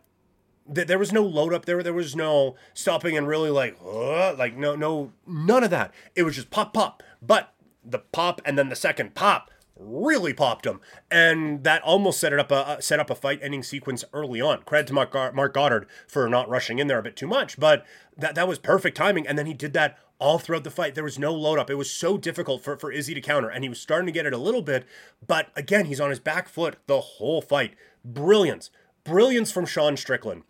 th- 0.73 0.87
there 0.87 0.99
was 0.99 1.11
no 1.11 1.23
load 1.23 1.53
up 1.53 1.65
there. 1.65 1.81
There 1.81 1.93
was 1.93 2.15
no 2.15 2.55
stopping 2.73 3.17
and 3.17 3.27
really 3.27 3.49
like, 3.49 3.77
uh, 3.83 4.35
like 4.35 4.55
no, 4.55 4.75
no, 4.75 5.11
none 5.25 5.63
of 5.63 5.69
that. 5.71 5.93
It 6.15 6.23
was 6.23 6.35
just 6.35 6.51
pop, 6.51 6.73
pop. 6.73 7.01
But 7.21 7.53
the 7.83 7.99
pop 7.99 8.41
and 8.45 8.57
then 8.57 8.69
the 8.69 8.75
second 8.75 9.15
pop 9.15 9.49
really 9.75 10.33
popped 10.33 10.65
him, 10.65 10.79
and 11.09 11.63
that 11.63 11.81
almost 11.81 12.19
set 12.19 12.31
it 12.31 12.39
up 12.39 12.51
a 12.51 12.81
set 12.81 12.99
up 12.99 13.09
a 13.09 13.15
fight-ending 13.15 13.63
sequence 13.63 14.05
early 14.13 14.39
on. 14.39 14.61
Credit 14.63 14.87
to 14.87 14.93
Marc, 14.93 15.13
Marc 15.33 15.53
Goddard 15.53 15.87
for 16.07 16.29
not 16.29 16.47
rushing 16.47 16.79
in 16.79 16.87
there 16.87 16.99
a 16.99 17.03
bit 17.03 17.15
too 17.15 17.27
much, 17.27 17.59
but 17.59 17.85
that 18.15 18.35
that 18.35 18.47
was 18.47 18.59
perfect 18.59 18.95
timing. 18.95 19.27
And 19.27 19.37
then 19.37 19.45
he 19.45 19.53
did 19.53 19.73
that 19.73 19.97
all 20.19 20.39
throughout 20.39 20.63
the 20.63 20.71
fight. 20.71 20.95
There 20.95 21.03
was 21.03 21.19
no 21.19 21.33
load 21.33 21.59
up. 21.59 21.69
It 21.69 21.75
was 21.75 21.91
so 21.91 22.17
difficult 22.17 22.63
for, 22.63 22.77
for 22.77 22.91
Izzy 22.91 23.13
to 23.13 23.21
counter, 23.21 23.49
and 23.49 23.63
he 23.63 23.69
was 23.69 23.81
starting 23.81 24.05
to 24.05 24.11
get 24.11 24.25
it 24.25 24.33
a 24.33 24.37
little 24.37 24.61
bit. 24.61 24.85
But 25.25 25.47
again, 25.55 25.85
he's 25.85 25.99
on 25.99 26.11
his 26.11 26.19
back 26.19 26.47
foot 26.47 26.77
the 26.87 27.01
whole 27.01 27.41
fight. 27.41 27.73
Brilliance. 28.05 28.69
Brilliance 29.03 29.51
from 29.51 29.65
Sean 29.65 29.97
Strickland. 29.97 30.43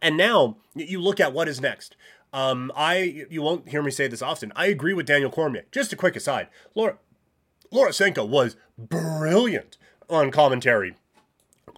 And 0.00 0.16
now 0.16 0.56
you 0.74 1.00
look 1.00 1.20
at 1.20 1.32
what 1.32 1.48
is 1.48 1.60
next. 1.60 1.96
Um, 2.32 2.70
I 2.76 3.26
you 3.30 3.42
won't 3.42 3.68
hear 3.68 3.82
me 3.82 3.90
say 3.90 4.08
this 4.08 4.22
often. 4.22 4.52
I 4.54 4.66
agree 4.66 4.92
with 4.92 5.06
Daniel 5.06 5.30
Cormier. 5.30 5.64
Just 5.72 5.92
a 5.92 5.96
quick 5.96 6.16
aside, 6.16 6.48
Laura 6.74 6.98
Laura 7.70 7.92
Sanko 7.92 8.24
was 8.24 8.56
brilliant 8.78 9.78
on 10.08 10.30
commentary 10.30 10.94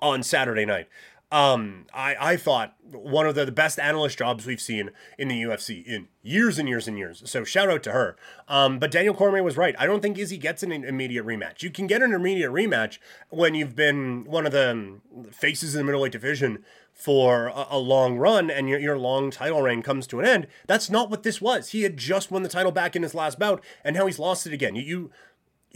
on 0.00 0.22
Saturday 0.22 0.64
night. 0.64 0.88
Um, 1.30 1.84
I, 1.92 2.16
I 2.18 2.36
thought 2.38 2.74
one 2.90 3.26
of 3.26 3.34
the, 3.34 3.44
the 3.44 3.52
best 3.52 3.78
analyst 3.78 4.16
jobs 4.16 4.46
we've 4.46 4.60
seen 4.60 4.90
in 5.18 5.28
the 5.28 5.42
UFC 5.42 5.84
in 5.84 6.08
years 6.22 6.58
and 6.58 6.66
years 6.66 6.88
and 6.88 6.96
years. 6.96 7.22
So 7.26 7.44
shout 7.44 7.68
out 7.68 7.82
to 7.82 7.92
her. 7.92 8.16
Um, 8.48 8.78
but 8.78 8.90
Daniel 8.90 9.14
Cormier 9.14 9.42
was 9.42 9.58
right. 9.58 9.74
I 9.78 9.84
don't 9.84 10.00
think 10.00 10.16
Izzy 10.16 10.38
gets 10.38 10.62
an 10.62 10.72
immediate 10.72 11.26
rematch. 11.26 11.62
You 11.62 11.70
can 11.70 11.86
get 11.86 12.02
an 12.02 12.14
immediate 12.14 12.50
rematch 12.50 12.98
when 13.28 13.54
you've 13.54 13.76
been 13.76 14.24
one 14.24 14.46
of 14.46 14.52
the 14.52 15.00
faces 15.30 15.74
in 15.74 15.80
the 15.80 15.84
middleweight 15.84 16.12
division 16.12 16.64
for 16.94 17.48
a, 17.48 17.66
a 17.70 17.78
long 17.78 18.16
run 18.16 18.50
and 18.50 18.68
your, 18.68 18.78
your 18.78 18.98
long 18.98 19.30
title 19.30 19.60
reign 19.60 19.82
comes 19.82 20.06
to 20.06 20.20
an 20.20 20.26
end. 20.26 20.46
That's 20.66 20.88
not 20.88 21.10
what 21.10 21.24
this 21.24 21.42
was. 21.42 21.70
He 21.70 21.82
had 21.82 21.98
just 21.98 22.30
won 22.30 22.42
the 22.42 22.48
title 22.48 22.72
back 22.72 22.96
in 22.96 23.02
his 23.02 23.14
last 23.14 23.38
bout 23.38 23.62
and 23.84 23.94
now 23.94 24.06
he's 24.06 24.18
lost 24.18 24.46
it 24.46 24.54
again. 24.54 24.74
You, 24.76 24.82
you 24.82 25.10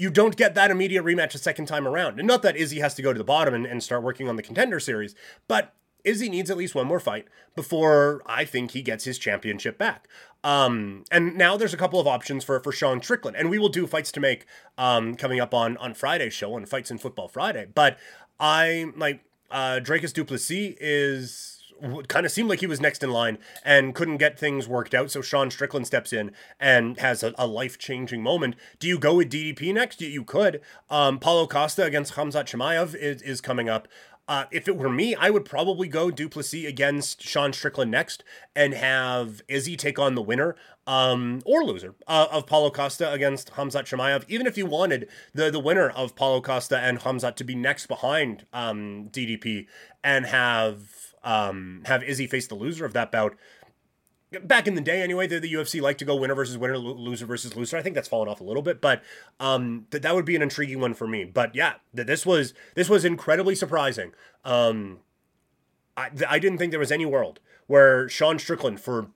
you 0.02 0.10
don't 0.10 0.36
get 0.36 0.56
that 0.56 0.72
immediate 0.72 1.04
rematch 1.04 1.32
a 1.32 1.38
second 1.38 1.66
time 1.66 1.86
around. 1.86 2.18
And 2.18 2.26
not 2.26 2.42
that 2.42 2.56
Izzy 2.56 2.80
has 2.80 2.94
to 2.96 3.02
go 3.02 3.12
to 3.12 3.18
the 3.18 3.24
bottom 3.24 3.54
and, 3.54 3.64
and 3.64 3.80
start 3.80 4.02
working 4.02 4.28
on 4.28 4.34
the 4.34 4.42
contender 4.42 4.80
series, 4.80 5.14
but 5.46 5.72
Izzy 6.02 6.28
needs 6.28 6.50
at 6.50 6.56
least 6.56 6.74
one 6.74 6.88
more 6.88 6.98
fight 6.98 7.26
before 7.54 8.20
I 8.26 8.44
think 8.44 8.72
he 8.72 8.82
gets 8.82 9.04
his 9.04 9.16
championship 9.16 9.78
back. 9.78 10.08
Um, 10.42 11.04
and 11.12 11.36
now 11.36 11.56
there's 11.56 11.72
a 11.72 11.76
couple 11.76 12.00
of 12.00 12.08
options 12.08 12.42
for 12.42 12.58
for 12.58 12.72
Sean 12.72 13.00
Strickland, 13.00 13.36
and 13.36 13.48
we 13.48 13.60
will 13.60 13.68
do 13.68 13.86
fights 13.86 14.10
to 14.12 14.20
make 14.20 14.44
um, 14.76 15.14
coming 15.14 15.38
up 15.38 15.54
on 15.54 15.76
on 15.76 15.94
Friday's 15.94 16.34
show 16.34 16.54
on 16.54 16.66
Fights 16.66 16.90
in 16.90 16.98
Football 16.98 17.28
Friday. 17.28 17.68
But 17.72 17.96
I 18.40 18.86
like 18.96 19.20
uh, 19.52 19.78
Dricus 19.80 20.12
Du 20.12 20.24
Plessis 20.24 20.74
is 20.80 21.51
kind 22.08 22.26
of 22.26 22.32
seemed 22.32 22.48
like 22.48 22.60
he 22.60 22.66
was 22.66 22.80
next 22.80 23.02
in 23.02 23.10
line 23.10 23.38
and 23.64 23.94
couldn't 23.94 24.18
get 24.18 24.38
things 24.38 24.68
worked 24.68 24.94
out. 24.94 25.10
So 25.10 25.22
Sean 25.22 25.50
Strickland 25.50 25.86
steps 25.86 26.12
in 26.12 26.32
and 26.60 26.98
has 26.98 27.22
a, 27.22 27.34
a 27.38 27.46
life 27.46 27.78
changing 27.78 28.22
moment. 28.22 28.56
Do 28.78 28.88
you 28.88 28.98
go 28.98 29.16
with 29.16 29.30
DDP 29.30 29.74
next? 29.74 30.00
You, 30.00 30.08
you 30.08 30.24
could. 30.24 30.60
Um, 30.90 31.18
Paulo 31.18 31.46
Costa 31.46 31.84
against 31.84 32.14
Hamzat 32.14 32.46
Chimaev 32.46 32.94
is, 32.94 33.22
is 33.22 33.40
coming 33.40 33.68
up. 33.68 33.88
Uh, 34.28 34.44
if 34.52 34.68
it 34.68 34.76
were 34.76 34.88
me, 34.88 35.14
I 35.16 35.30
would 35.30 35.44
probably 35.44 35.88
go 35.88 36.10
Du 36.10 36.28
Plessis 36.28 36.64
against 36.64 37.22
Sean 37.22 37.52
Strickland 37.52 37.90
next 37.90 38.22
and 38.54 38.72
have 38.72 39.42
Izzy 39.48 39.76
take 39.76 39.98
on 39.98 40.14
the 40.14 40.22
winner 40.22 40.54
um, 40.86 41.42
or 41.44 41.64
loser 41.64 41.94
uh, 42.06 42.28
of 42.30 42.46
Paulo 42.46 42.70
Costa 42.70 43.12
against 43.12 43.54
Hamzat 43.54 43.84
Chimaev. 43.84 44.24
Even 44.28 44.46
if 44.46 44.56
you 44.56 44.64
wanted 44.64 45.08
the, 45.34 45.50
the 45.50 45.58
winner 45.58 45.90
of 45.90 46.14
Paulo 46.14 46.40
Costa 46.40 46.78
and 46.78 47.00
Hamzat 47.00 47.34
to 47.36 47.44
be 47.44 47.56
next 47.56 47.86
behind 47.86 48.46
um, 48.52 49.08
DDP 49.10 49.66
and 50.04 50.26
have 50.26 51.11
um, 51.24 51.82
have 51.86 52.02
Izzy 52.02 52.26
face 52.26 52.46
the 52.46 52.54
loser 52.54 52.84
of 52.84 52.92
that 52.92 53.12
bout. 53.12 53.36
Back 54.44 54.66
in 54.66 54.74
the 54.74 54.80
day, 54.80 55.02
anyway, 55.02 55.26
the, 55.26 55.38
the 55.38 55.52
UFC 55.52 55.82
liked 55.82 55.98
to 55.98 56.06
go 56.06 56.16
winner 56.16 56.34
versus 56.34 56.56
winner, 56.56 56.78
loser 56.78 57.26
versus 57.26 57.54
loser. 57.54 57.76
I 57.76 57.82
think 57.82 57.94
that's 57.94 58.08
fallen 58.08 58.28
off 58.28 58.40
a 58.40 58.44
little 58.44 58.62
bit, 58.62 58.80
but 58.80 59.02
um, 59.38 59.86
that 59.90 60.00
that 60.02 60.14
would 60.14 60.24
be 60.24 60.36
an 60.36 60.42
intriguing 60.42 60.80
one 60.80 60.94
for 60.94 61.06
me. 61.06 61.24
But 61.24 61.54
yeah, 61.54 61.74
this 61.92 62.24
was 62.24 62.54
this 62.74 62.88
was 62.88 63.04
incredibly 63.04 63.54
surprising. 63.54 64.12
Um, 64.42 65.00
I, 65.98 66.10
I 66.26 66.38
didn't 66.38 66.58
think 66.58 66.70
there 66.70 66.80
was 66.80 66.92
any 66.92 67.04
world 67.04 67.40
where 67.66 68.08
Sean 68.08 68.38
Strickland 68.38 68.80
for 68.80 69.08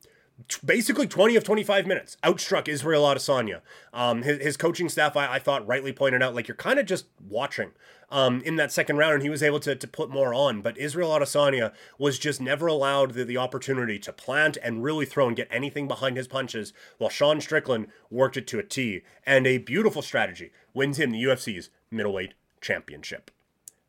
basically 0.65 1.07
20 1.07 1.37
of 1.37 1.45
25 1.45 1.87
minutes 1.87 2.17
outstruck 2.23 2.69
Israel 2.69 3.05
Adesanya. 3.05 3.61
Um, 3.93 4.23
his, 4.23 4.39
his 4.43 4.57
coaching 4.57 4.89
staff, 4.89 5.17
I, 5.17 5.35
I 5.35 5.39
thought, 5.39 5.67
rightly 5.67 5.93
pointed 5.93 6.23
out, 6.23 6.35
like, 6.35 6.49
you're 6.49 6.57
kind 6.57 6.79
of 6.79 6.87
just 6.87 7.07
watching 7.27 7.73
um, 8.11 8.41
in 8.43 8.57
that 8.57 8.73
second 8.73 8.97
round, 8.97 9.15
and 9.15 9.23
he 9.23 9.31
was 9.31 9.43
able 9.43 9.61
to, 9.61 9.75
to 9.75 9.87
put 9.87 10.11
more 10.11 10.35
on. 10.35 10.63
But 10.63 10.79
Israel 10.79 11.11
Adesanya 11.11 11.73
was 11.99 12.19
just 12.19 12.41
never 12.41 12.67
allowed 12.67 13.13
the, 13.13 13.25
the 13.25 13.37
opportunity 13.37 13.99
to 14.01 14.13
plant 14.13 14.59
and 14.63 14.83
really 14.83 15.07
throw 15.07 15.27
and 15.27 15.37
get 15.37 15.49
anything 15.51 15.89
behind 15.89 16.17
his 16.17 16.29
punches, 16.29 16.73
while 16.99 17.11
Sean 17.11 17.41
Strickland 17.41 17.89
worked 18.11 18.37
it 18.37 18.47
to 18.49 18.59
a 18.59 18.63
T. 18.63 19.03
And 19.25 19.47
a 19.47 19.59
beautiful 19.59 20.03
strategy 20.03 20.51
wins 20.75 20.99
him 20.99 21.11
the 21.11 21.23
UFC's 21.23 21.71
middleweight 21.91 22.35
championship 22.61 23.31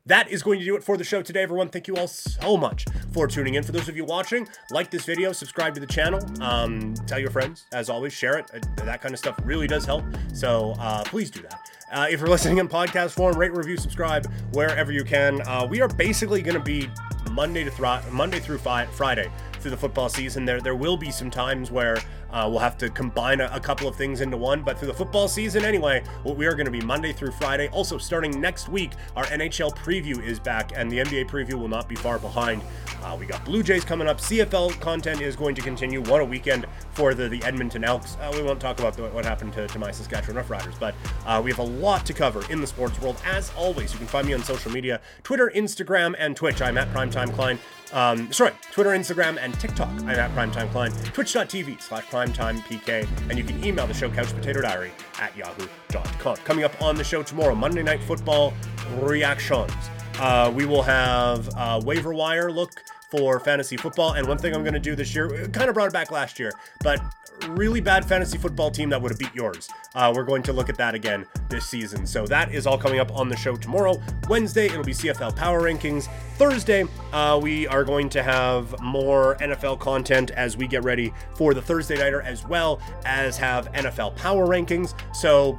that 0.07 0.29
is 0.31 0.41
going 0.41 0.59
to 0.59 0.65
do 0.65 0.75
it 0.75 0.83
for 0.83 0.97
the 0.97 1.03
show 1.03 1.21
today, 1.21 1.43
everyone. 1.43 1.69
Thank 1.69 1.87
you 1.87 1.95
all 1.95 2.07
so 2.07 2.57
much 2.57 2.85
for 3.11 3.27
tuning 3.27 3.55
in. 3.55 3.63
For 3.63 3.73
those 3.73 3.89
of 3.89 3.95
you 3.95 4.05
watching, 4.05 4.47
like 4.71 4.89
this 4.89 5.05
video, 5.05 5.31
subscribe 5.33 5.73
to 5.75 5.79
the 5.79 5.87
channel, 5.87 6.19
um, 6.41 6.93
tell 7.05 7.19
your 7.19 7.29
friends, 7.29 7.65
as 7.73 7.89
always, 7.89 8.13
share 8.13 8.37
it. 8.37 8.49
Uh, 8.53 8.85
that 8.85 9.01
kind 9.01 9.13
of 9.13 9.19
stuff 9.19 9.37
really 9.43 9.67
does 9.67 9.85
help. 9.85 10.03
So 10.33 10.73
uh, 10.79 11.03
please 11.03 11.29
do 11.29 11.41
that. 11.41 11.59
Uh, 11.91 12.07
if 12.09 12.19
you're 12.19 12.29
listening 12.29 12.57
in 12.57 12.67
podcast 12.67 13.11
form, 13.11 13.37
rate, 13.37 13.53
review, 13.53 13.77
subscribe 13.77 14.25
wherever 14.53 14.91
you 14.91 15.03
can. 15.03 15.41
Uh, 15.47 15.65
we 15.69 15.81
are 15.81 15.87
basically 15.87 16.41
going 16.41 16.57
to 16.57 16.63
be 16.63 16.89
Monday 17.31 17.63
to 17.63 18.01
Monday 18.11 18.39
through 18.39 18.57
Friday 18.57 19.31
through 19.67 19.75
the 19.75 19.81
football 19.81 20.07
season. 20.07 20.45
There 20.45 20.61
there 20.61 20.75
will 20.75 20.95
be 20.95 21.11
some 21.11 21.29
times 21.29 21.71
where 21.71 21.97
Uh, 22.29 22.45
we'll 22.49 22.59
have 22.59 22.77
to 22.77 22.89
combine 22.89 23.39
a, 23.39 23.49
a, 23.53 23.59
couple 23.59 23.87
of 23.87 23.95
things 23.95 24.19
into 24.19 24.35
one, 24.35 24.61
but 24.61 24.77
through 24.77 24.89
the 24.89 24.93
football 24.93 25.29
season 25.29 25.63
anyway, 25.63 26.03
we 26.25 26.45
are 26.45 26.55
going 26.55 26.65
to 26.65 26.71
be 26.71 26.81
Monday 26.81 27.13
through 27.13 27.31
Friday. 27.31 27.69
Also, 27.69 27.97
starting 27.97 28.41
next 28.41 28.67
week, 28.67 28.91
our 29.15 29.23
NHL 29.27 29.73
preview 29.77 30.21
is 30.21 30.37
back, 30.37 30.73
and 30.75 30.91
the 30.91 30.97
NBA 30.97 31.29
preview 31.29 31.53
will 31.53 31.69
not 31.69 31.87
be 31.87 31.95
far 31.95 32.19
behind. 32.19 32.61
Uh, 33.01 33.15
we 33.17 33.25
got 33.25 33.45
Blue 33.45 33.63
Jays 33.63 33.85
coming 33.85 34.09
up. 34.09 34.19
CFL 34.19 34.77
content 34.81 35.21
is 35.21 35.37
going 35.37 35.55
to 35.55 35.61
continue. 35.61 36.01
What 36.01 36.19
a 36.19 36.25
weekend 36.25 36.65
for 36.91 37.13
the, 37.13 37.29
the 37.29 37.41
Edmonton 37.43 37.85
Elks. 37.85 38.17
Uh, 38.19 38.29
we 38.35 38.43
won't 38.43 38.59
talk 38.59 38.77
about 38.79 38.97
the, 38.97 39.03
what 39.03 39.23
happened 39.23 39.53
to, 39.53 39.65
to 39.65 39.79
my 39.79 39.91
Saskatchewan 39.91 40.43
Roughriders, 40.43 40.77
but 40.77 40.95
uh, 41.25 41.41
we 41.41 41.49
have 41.49 41.59
a 41.59 41.63
lot 41.63 42.05
to 42.07 42.13
cover 42.13 42.43
in 42.51 42.59
the 42.59 42.67
sports 42.67 42.99
world. 42.99 43.15
As 43.25 43.53
always, 43.55 43.93
you 43.93 43.99
can 43.99 44.07
find 44.07 44.27
me 44.27 44.33
on 44.33 44.43
social 44.43 44.69
media 44.69 44.99
Twitter, 45.23 45.49
Instagram, 45.55 46.13
and 46.19 46.35
Twitch. 46.35 46.61
I'm 46.61 46.77
at 46.77 46.91
Primetime 46.93 47.33
Klein. 47.33 47.57
Um, 47.93 48.33
sorry, 48.33 48.51
Twitter, 48.71 48.89
Instagram, 48.89 49.37
and 49.39 49.56
TikTok. 49.59 49.89
I'm 49.89 50.09
at 50.09 50.31
Primetime 50.31 50.71
Klein. 50.71 50.91
Twitch.tv 50.91 51.81
slash 51.81 52.05
PrimetimePK. 52.05 53.07
And 53.29 53.37
you 53.37 53.43
can 53.43 53.63
email 53.63 53.87
the 53.87 53.93
show 53.93 54.09
Couch 54.09 54.33
Potato 54.33 54.61
Diary 54.61 54.91
at 55.19 55.35
yahoo.com. 55.35 56.37
Coming 56.37 56.63
up 56.63 56.81
on 56.81 56.95
the 56.95 57.03
show 57.03 57.23
tomorrow, 57.23 57.55
Monday 57.55 57.83
Night 57.83 58.01
Football 58.03 58.53
reactions. 58.99 59.71
Uh, 60.19 60.51
we 60.55 60.65
will 60.65 60.81
have 60.81 61.49
a 61.55 61.79
waiver 61.83 62.13
wire 62.13 62.51
look 62.51 62.83
for 63.09 63.39
fantasy 63.39 63.77
football. 63.77 64.13
And 64.13 64.27
one 64.27 64.37
thing 64.37 64.53
I'm 64.53 64.63
going 64.63 64.73
to 64.73 64.79
do 64.79 64.95
this 64.95 65.13
year, 65.15 65.47
kind 65.49 65.69
of 65.69 65.73
brought 65.73 65.87
it 65.87 65.93
back 65.93 66.11
last 66.11 66.39
year, 66.39 66.51
but 66.83 67.01
really 67.49 67.79
bad 67.81 68.05
fantasy 68.05 68.37
football 68.37 68.71
team 68.71 68.89
that 68.89 69.01
would 69.01 69.11
have 69.11 69.19
beat 69.19 69.33
yours. 69.33 69.69
Uh, 69.95 70.11
we're 70.15 70.23
going 70.23 70.43
to 70.43 70.53
look 70.53 70.69
at 70.69 70.77
that 70.77 70.95
again 70.95 71.25
this 71.49 71.65
season. 71.65 72.05
So 72.05 72.25
that 72.27 72.51
is 72.51 72.65
all 72.65 72.77
coming 72.77 72.99
up 72.99 73.11
on 73.15 73.29
the 73.29 73.35
show 73.35 73.55
tomorrow. 73.55 74.01
Wednesday, 74.27 74.65
it'll 74.65 74.83
be 74.83 74.93
CFL 74.93 75.35
Power 75.35 75.61
Rankings. 75.61 76.07
Thursday, 76.37 76.85
uh, 77.13 77.39
we 77.41 77.67
are 77.67 77.83
going 77.83 78.09
to 78.09 78.23
have 78.23 78.79
more 78.81 79.35
NFL 79.37 79.79
content 79.79 80.31
as 80.31 80.57
we 80.57 80.67
get 80.67 80.83
ready 80.83 81.13
for 81.35 81.53
the 81.53 81.61
Thursday 81.61 81.97
Nighter, 81.97 82.21
as 82.21 82.45
well 82.45 82.81
as 83.05 83.37
have 83.37 83.71
NFL 83.73 84.15
Power 84.15 84.47
Rankings. 84.47 84.93
So 85.15 85.57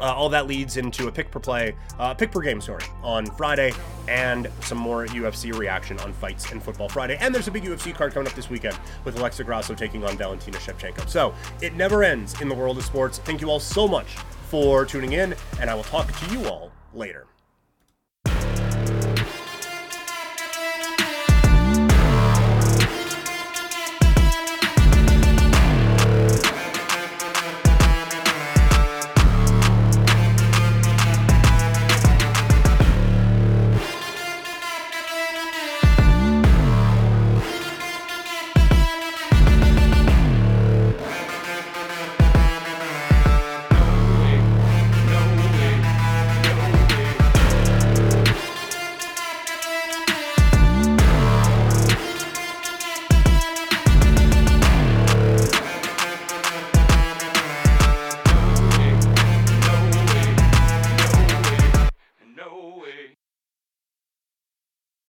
uh, 0.00 0.04
all 0.04 0.28
that 0.28 0.46
leads 0.46 0.76
into 0.76 1.08
a 1.08 1.12
pick 1.12 1.30
per 1.30 1.40
play, 1.40 1.74
uh, 1.98 2.14
pick 2.14 2.30
per 2.30 2.40
game, 2.40 2.60
sorry, 2.60 2.84
on 3.02 3.26
Friday, 3.26 3.72
and 4.08 4.50
some 4.60 4.78
more 4.78 5.06
UFC 5.06 5.56
reaction 5.56 5.98
on 6.00 6.12
fights 6.12 6.50
and 6.52 6.62
football 6.62 6.88
Friday. 6.88 7.16
And 7.20 7.34
there's 7.34 7.48
a 7.48 7.50
big 7.50 7.64
UFC 7.64 7.94
card 7.94 8.12
coming 8.12 8.28
up 8.28 8.34
this 8.34 8.50
weekend 8.50 8.78
with 9.04 9.18
Alexa 9.18 9.44
Grasso 9.44 9.74
taking 9.74 10.04
on 10.04 10.16
Valentina 10.16 10.58
Shevchenko. 10.58 11.08
So 11.08 11.34
it 11.60 11.74
never 11.74 12.02
ends 12.02 12.40
in 12.40 12.48
the 12.48 12.54
world 12.54 12.78
of 12.78 12.84
sports. 12.84 13.18
Thank 13.18 13.40
you 13.40 13.50
all 13.50 13.60
so 13.60 13.88
much 13.88 14.16
for 14.48 14.84
tuning 14.84 15.12
in, 15.12 15.34
and 15.60 15.70
I 15.70 15.74
will 15.74 15.84
talk 15.84 16.10
to 16.12 16.32
you 16.32 16.46
all 16.46 16.70
later. 16.92 17.26